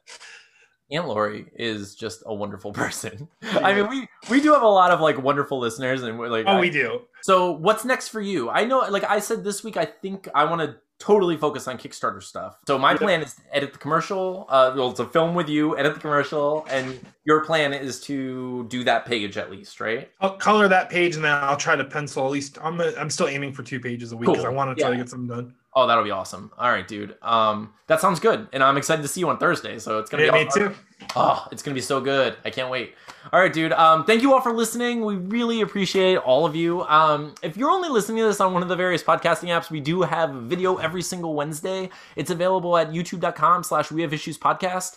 Aunt 0.91 1.09
Lori 1.09 1.47
is 1.55 1.95
just 1.95 2.23
a 2.27 2.35
wonderful 2.35 2.73
person. 2.83 3.29
I 3.43 3.75
mean, 3.75 3.89
we 3.89 4.09
we 4.31 4.41
do 4.41 4.53
have 4.53 4.63
a 4.63 4.69
lot 4.69 4.91
of 4.91 5.01
like 5.01 5.21
wonderful 5.23 5.59
listeners, 5.59 6.03
and 6.03 6.19
we're 6.19 6.29
like, 6.29 6.47
oh, 6.47 6.53
I- 6.53 6.61
we 6.61 6.71
do. 6.71 7.03
so 7.23 7.53
what's 7.53 7.85
next 7.85 8.09
for 8.09 8.21
you? 8.21 8.51
I 8.51 8.65
know, 8.65 8.81
like 8.91 9.05
I 9.05 9.19
said 9.21 9.45
this 9.45 9.65
week, 9.65 9.77
I 9.77 9.85
think 9.85 10.29
I 10.35 10.45
want 10.45 10.61
to 10.63 10.77
totally 10.99 11.37
focus 11.37 11.69
on 11.69 11.77
Kickstarter 11.77 12.23
stuff. 12.23 12.57
So 12.67 12.79
my 12.79 12.97
plan 12.97 13.21
is 13.21 13.35
to 13.35 13.43
edit 13.53 13.75
the 13.75 13.79
commercial, 13.79 14.47
uh, 14.49 14.73
well, 14.75 14.93
to 14.95 15.05
film 15.05 15.35
with 15.35 15.47
you, 15.47 15.77
edit 15.77 15.93
the 15.93 16.01
commercial, 16.01 16.67
and 16.71 16.99
your 17.25 17.45
plan 17.45 17.75
is 17.75 18.01
to 18.03 18.65
do 18.69 18.83
that 18.85 19.05
page 19.05 19.37
at 19.37 19.51
least, 19.51 19.79
right? 19.79 20.11
I'll 20.23 20.39
color 20.39 20.69
that 20.69 20.89
page 20.89 21.15
and 21.17 21.23
then 21.23 21.33
I'll 21.35 21.59
try 21.59 21.77
to 21.77 21.85
pencil 21.85 22.25
at 22.25 22.31
least. 22.33 22.57
I'm 22.63 22.81
I'm 22.81 23.11
still 23.11 23.29
aiming 23.29 23.53
for 23.53 23.63
two 23.63 23.79
pages 23.79 24.13
a 24.13 24.17
week 24.17 24.29
because 24.29 24.45
Cool. 24.45 24.51
I 24.53 24.55
want 24.55 24.75
to 24.75 24.81
try 24.83 24.91
to 24.91 24.97
get 24.97 25.11
something 25.11 25.29
done. 25.29 25.55
Oh, 25.79 25.87
that'll 25.87 26.03
be 26.05 26.11
awesome. 26.11 26.51
All 26.59 26.71
right, 26.71 26.89
dude. 26.89 27.17
Um, 27.21 27.75
that 27.87 28.01
sounds 28.01 28.19
good, 28.19 28.49
and 28.55 28.63
I'm 28.65 28.79
excited 28.79 29.03
to 29.03 29.09
see 29.09 29.21
you 29.21 29.29
on 29.29 29.37
Thursday. 29.37 29.79
So 29.79 29.99
it's 29.99 30.09
gonna 30.09 30.25
Yeah, 30.25 30.31
be 30.33 30.39
me 30.39 30.47
awesome. 30.47 30.69
too. 30.71 30.75
Oh, 31.15 31.47
it's 31.53 31.63
gonna 31.63 31.75
be 31.75 31.83
so 31.83 32.01
good. 32.01 32.35
I 32.47 32.51
can't 32.51 32.71
wait. 32.71 32.95
All 33.31 33.39
right, 33.39 33.53
dude. 33.53 33.73
Um, 33.73 34.05
thank 34.07 34.23
you 34.23 34.33
all 34.33 34.41
for 34.41 34.53
listening. 34.55 35.05
We 35.05 35.17
really 35.17 35.61
appreciate 35.61 36.17
all 36.17 36.47
of 36.47 36.57
you. 36.57 36.83
Um, 36.85 37.35
if 37.43 37.59
you're 37.59 37.71
only 37.71 37.91
listening 37.91 38.17
to 38.19 38.25
this 38.25 38.41
on 38.41 38.55
one 38.55 38.63
of 38.63 38.71
the 38.71 38.75
various 38.77 39.03
podcasting 39.03 39.49
apps, 39.49 39.71
we 39.71 39.81
do 39.81 40.01
have 40.01 40.31
video 40.31 40.77
every 40.77 41.03
single 41.03 41.35
Wednesday. 41.35 41.91
It's 42.17 42.31
available 42.31 42.77
at 42.79 42.91
youtube.com 42.93 43.63
slash 43.63 43.93
we 43.93 44.01
have 44.01 44.15
issues 44.15 44.39
podcast. 44.39 44.97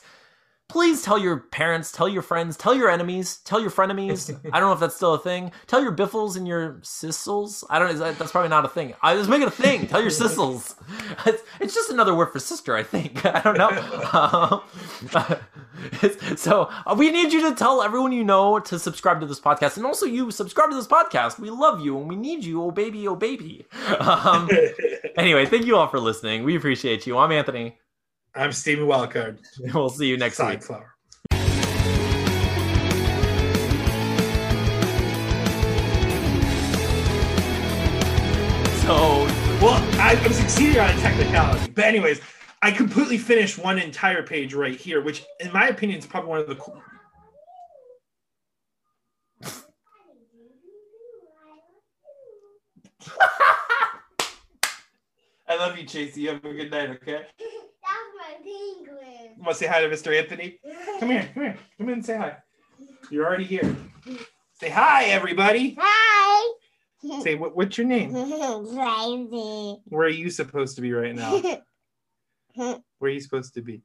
Please 0.69 1.01
tell 1.01 1.17
your 1.17 1.37
parents, 1.37 1.91
tell 1.91 2.07
your 2.07 2.21
friends, 2.21 2.55
tell 2.55 2.75
your 2.75 2.91
enemies, 2.91 3.37
tell 3.43 3.59
your 3.59 3.71
frenemies. 3.71 4.29
I 4.53 4.59
don't 4.59 4.69
know 4.69 4.73
if 4.73 4.79
that's 4.79 4.95
still 4.95 5.15
a 5.15 5.19
thing. 5.19 5.51
Tell 5.65 5.81
your 5.81 5.89
biffles 5.91 6.35
and 6.35 6.47
your 6.47 6.73
sissles. 6.83 7.63
I 7.71 7.79
don't 7.79 7.87
know. 7.91 7.97
that- 7.97 8.19
That's 8.19 8.31
probably 8.31 8.49
not 8.49 8.65
a 8.65 8.67
thing. 8.67 8.93
I 9.01 9.15
was 9.15 9.27
making 9.27 9.47
a 9.47 9.51
thing. 9.51 9.87
Tell 9.87 9.99
your 9.99 10.11
sissles. 10.21 10.75
It's, 11.25 11.41
it's 11.59 11.73
just 11.73 11.89
another 11.89 12.13
word 12.13 12.27
for 12.27 12.37
sister, 12.39 12.75
I 12.75 12.83
think. 12.83 13.25
I 13.25 13.41
don't 13.41 13.57
know. 13.57 14.61
Um, 15.11 16.37
so 16.37 16.69
uh, 16.85 16.93
we 16.95 17.09
need 17.09 17.33
you 17.33 17.49
to 17.49 17.55
tell 17.55 17.81
everyone 17.81 18.11
you 18.11 18.23
know 18.23 18.59
to 18.59 18.77
subscribe 18.77 19.19
to 19.21 19.25
this 19.25 19.39
podcast, 19.39 19.77
and 19.77 19.85
also 19.87 20.05
you 20.05 20.29
subscribe 20.29 20.69
to 20.69 20.75
this 20.75 20.87
podcast. 20.87 21.39
We 21.39 21.49
love 21.49 21.81
you 21.81 21.97
and 21.97 22.07
we 22.07 22.15
need 22.15 22.43
you. 22.45 22.61
Oh 22.61 22.69
baby, 22.71 23.07
oh 23.07 23.15
baby. 23.15 23.65
Um, 23.99 24.47
anyway, 25.17 25.45
thank 25.47 25.65
you 25.65 25.77
all 25.77 25.87
for 25.87 25.99
listening. 25.99 26.43
We 26.43 26.55
appreciate 26.55 27.07
you. 27.07 27.17
I'm 27.17 27.31
Anthony. 27.31 27.79
I'm 28.35 28.51
Stephen 28.51 28.85
Wildcard. 28.85 29.39
We'll 29.73 29.89
see 29.89 30.07
you 30.07 30.17
next 30.17 30.39
week. 30.39 30.59
Sideflower. 30.59 30.85
So 38.81 39.25
Well, 39.61 39.83
I, 39.99 40.19
I'm 40.23 40.33
succeeding 40.33 40.79
on 40.79 40.89
a 40.89 40.99
technicality, 40.99 41.71
but 41.71 41.85
anyways, 41.85 42.21
I 42.61 42.71
completely 42.71 43.17
finished 43.17 43.57
one 43.57 43.79
entire 43.79 44.23
page 44.23 44.53
right 44.53 44.75
here, 44.75 45.01
which, 45.01 45.23
in 45.39 45.51
my 45.51 45.67
opinion, 45.67 45.99
is 45.99 46.05
probably 46.05 46.29
one 46.29 46.39
of 46.39 46.47
the 46.47 46.55
cool. 46.55 46.81
I 55.47 55.55
love 55.55 55.77
you, 55.77 55.85
Chasey. 55.85 56.17
You 56.17 56.29
have 56.29 56.45
a 56.45 56.53
good 56.53 56.69
night, 56.69 56.89
okay? 56.91 57.25
That's 58.43 58.87
penguin. 58.87 59.35
Want 59.37 59.49
to 59.49 59.55
say 59.55 59.67
hi 59.67 59.81
to 59.81 59.89
Mr. 59.89 60.17
Anthony? 60.17 60.59
Come 60.99 61.09
here, 61.09 61.29
come 61.33 61.43
here, 61.43 61.57
come 61.77 61.87
in 61.87 61.93
and 61.93 62.05
say 62.05 62.17
hi. 62.17 62.35
You're 63.09 63.25
already 63.25 63.45
here. 63.45 63.75
Say 64.59 64.69
hi, 64.69 65.05
everybody. 65.05 65.77
Hi. 65.79 66.53
Say 67.21 67.35
what, 67.35 67.55
what's 67.55 67.77
your 67.77 67.87
name? 67.87 68.11
Crazy. 68.13 69.77
Where 69.85 70.07
are 70.07 70.09
you 70.09 70.29
supposed 70.29 70.75
to 70.75 70.81
be 70.81 70.91
right 70.91 71.15
now? 71.15 71.41
Where 72.55 72.81
are 73.03 73.09
you 73.09 73.21
supposed 73.21 73.53
to 73.53 73.61
be? 73.61 73.81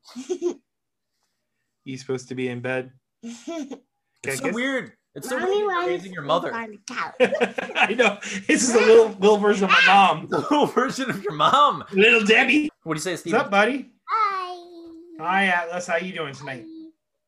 You 1.84 1.96
supposed 1.96 2.28
to 2.30 2.34
be 2.34 2.48
in 2.48 2.60
bed? 2.60 2.90
it's 3.22 4.40
so 4.40 4.52
weird. 4.52 4.92
It's 5.14 5.28
so 5.28 5.38
Mommy 5.38 5.58
weird 5.64 5.70
you're 5.70 5.86
raising 5.86 6.12
your 6.12 6.22
mother. 6.22 6.50
sleep 6.50 6.60
on 6.62 6.70
the 6.72 6.94
couch. 6.94 7.74
I 7.76 7.94
know. 7.94 8.18
This 8.48 8.68
is 8.68 8.74
a 8.74 8.80
little 8.80 9.10
little 9.20 9.36
version 9.36 9.64
of 9.64 9.70
my 9.70 9.82
mom. 9.86 10.26
The 10.28 10.38
little 10.38 10.66
version 10.66 11.08
of 11.10 11.22
your 11.22 11.34
mom. 11.34 11.84
Little 11.92 12.24
Debbie. 12.24 12.68
What 12.82 12.94
do 12.94 12.98
you 12.98 13.00
say, 13.02 13.14
Steve? 13.14 13.34
What's 13.34 13.42
Steven? 13.42 13.46
up, 13.46 13.50
buddy? 13.52 13.90
Hi. 15.18 15.46
Hi, 15.46 15.46
Atlas. 15.46 15.86
How 15.86 15.96
you 15.96 16.12
doing 16.12 16.34
tonight? 16.34 16.64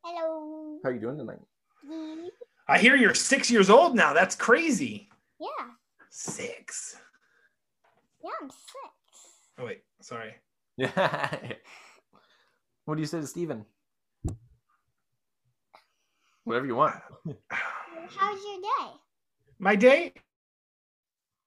Hello. 0.05 0.79
How 0.83 0.91
are 0.91 0.93
you 0.93 1.01
doing 1.01 1.19
tonight? 1.19 1.39
I 2.69 2.79
hear 2.79 2.97
you're 2.97 3.15
six 3.15 3.51
years 3.51 3.71
old 3.71 3.95
now. 3.95 4.13
That's 4.13 4.35
crazy. 4.35 5.09
Yeah. 5.41 5.47
Six. 6.11 6.97
Yeah, 8.25 8.31
I'm 8.43 8.51
six. 8.51 8.61
Oh 9.59 9.67
wait, 9.67 9.83
sorry. 10.01 10.35
Yeah. 10.77 10.91
what 12.85 12.97
do 12.97 13.01
you 13.01 13.07
say 13.07 13.21
to 13.21 13.27
Steven? 13.27 13.65
Whatever 16.45 16.67
you 16.67 16.77
want. 16.77 16.97
How's 17.51 18.45
your 18.45 18.61
day? 18.61 18.93
My 19.59 19.77
day, 19.77 20.13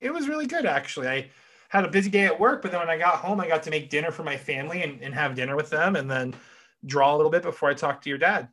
it 0.02 0.12
was 0.12 0.28
really 0.28 0.48
good 0.48 0.66
actually. 0.66 1.08
I 1.08 1.30
had 1.70 1.86
a 1.86 1.90
busy 1.90 2.10
day 2.10 2.26
at 2.26 2.40
work, 2.40 2.62
but 2.62 2.72
then 2.72 2.80
when 2.80 2.90
I 2.90 2.98
got 2.98 3.16
home, 3.16 3.40
I 3.40 3.48
got 3.48 3.64
to 3.64 3.70
make 3.70 3.90
dinner 3.90 4.12
for 4.12 4.24
my 4.24 4.36
family 4.36 4.84
and, 4.84 5.02
and 5.02 5.14
have 5.14 5.36
dinner 5.36 5.56
with 5.56 5.70
them, 5.70 5.96
and 5.96 6.10
then 6.10 6.36
draw 6.86 7.16
a 7.16 7.18
little 7.18 7.32
bit 7.32 7.44
before 7.44 7.70
I 7.70 7.74
talked 7.74 8.04
to 8.04 8.10
your 8.10 8.18
dad. 8.18 8.50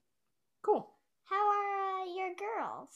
Cool. 0.63 0.89
How 1.25 1.37
are 1.37 2.03
uh, 2.03 2.15
your 2.15 2.35
girls? 2.35 2.91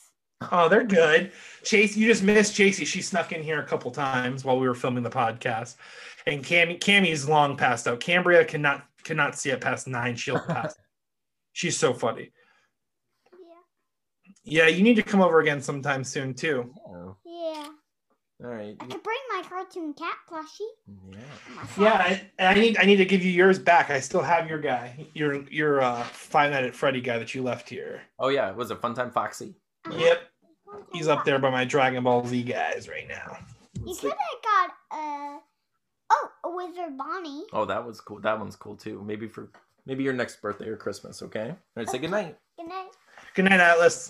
Oh, 0.53 0.69
they're 0.69 0.85
good. 0.85 1.33
Chase, 1.65 1.97
you 1.97 2.07
just 2.07 2.23
missed 2.23 2.55
Chasey. 2.55 2.87
She 2.87 3.03
snuck 3.03 3.33
in 3.33 3.43
here 3.43 3.61
a 3.61 3.67
couple 3.67 3.91
times 3.91 4.45
while 4.45 4.59
we 4.59 4.69
were 4.69 4.75
filming 4.75 5.03
the 5.03 5.11
podcast. 5.11 5.77
And 6.27 6.45
Cammy, 6.45 6.79
Cammy's 6.79 7.29
long 7.29 7.57
passed 7.57 7.89
out. 7.89 8.01
Cambria 8.01 8.45
cannot 8.45 8.85
cannot 9.05 9.39
see 9.39 9.51
it 9.51 9.61
past 9.61 9.87
nine. 9.87 10.17
She'll 10.17 10.39
pass. 10.47 10.75
She's 11.53 11.79
so 11.79 11.93
funny. 11.93 12.31
Yeah. 14.45 14.65
Yeah, 14.65 14.69
you 14.69 14.83
need 14.83 14.97
to 14.97 15.03
come 15.03 15.21
over 15.21 15.41
again 15.41 15.61
sometime 15.61 16.05
soon 16.05 16.35
too. 16.35 16.73
Yeah. 18.41 18.47
all 18.47 18.53
right. 18.55 18.77
I 18.81 18.85
could 18.87 19.03
bring 19.03 19.19
my 19.35 19.43
cartoon 19.49 19.95
cat 19.95 20.17
plushie. 20.31 20.61
Yeah. 21.13 21.19
Yeah, 21.79 21.93
I, 21.93 22.31
I 22.39 22.55
need 22.55 22.79
I 22.79 22.85
need 22.85 22.97
to 22.97 23.05
give 23.05 23.23
you 23.25 23.31
yours 23.31 23.59
back. 23.59 23.91
I 23.91 24.01
still 24.01 24.23
have 24.23 24.49
your 24.49 24.59
guy, 24.59 25.07
your 25.15 25.43
your 25.51 25.81
uh, 25.83 26.03
Five 26.05 26.53
Nights 26.53 26.69
at 26.69 26.75
Freddy 26.75 27.01
guy 27.01 27.19
that 27.19 27.35
you 27.35 27.43
left 27.43 27.69
here. 27.69 28.03
Oh 28.19 28.29
yeah. 28.29 28.51
It 28.51 28.57
was 28.57 28.71
it 28.71 28.81
Funtime 28.81 29.13
Foxy? 29.13 29.55
Uh-huh. 29.87 29.99
Yep, 29.99 30.23
he's 30.93 31.09
up 31.09 31.25
there 31.25 31.39
by 31.39 31.51
my 31.51 31.65
Dragon 31.65 32.05
Ball 32.05 32.27
Z 32.27 32.43
guys 32.43 32.89
right 32.89 33.09
now. 33.09 33.39
You 33.87 33.95
could 33.95 34.11
have 34.13 34.43
got 34.43 34.71
uh 34.91 35.39
oh 36.11 36.31
a 36.45 36.55
withered 36.55 36.97
Bonnie. 36.99 37.45
Oh, 37.53 37.65
that 37.65 37.85
was 37.87 38.01
cool. 38.01 38.21
That 38.21 38.39
one's 38.39 38.57
cool 38.57 38.77
too. 38.77 39.03
Maybe 39.07 39.27
for 39.29 39.49
maybe 39.87 40.03
your 40.05 40.13
next 40.13 40.41
birthday 40.43 40.69
or 40.69 40.77
Christmas. 40.77 41.23
Okay. 41.23 41.49
All 41.51 41.57
right. 41.77 41.89
Say 41.89 41.99
good 41.99 42.11
night. 42.11 42.37
Good 42.59 42.69
night. 42.69 42.89
Good 43.35 43.45
night, 43.45 43.61
Atlas. 43.61 44.09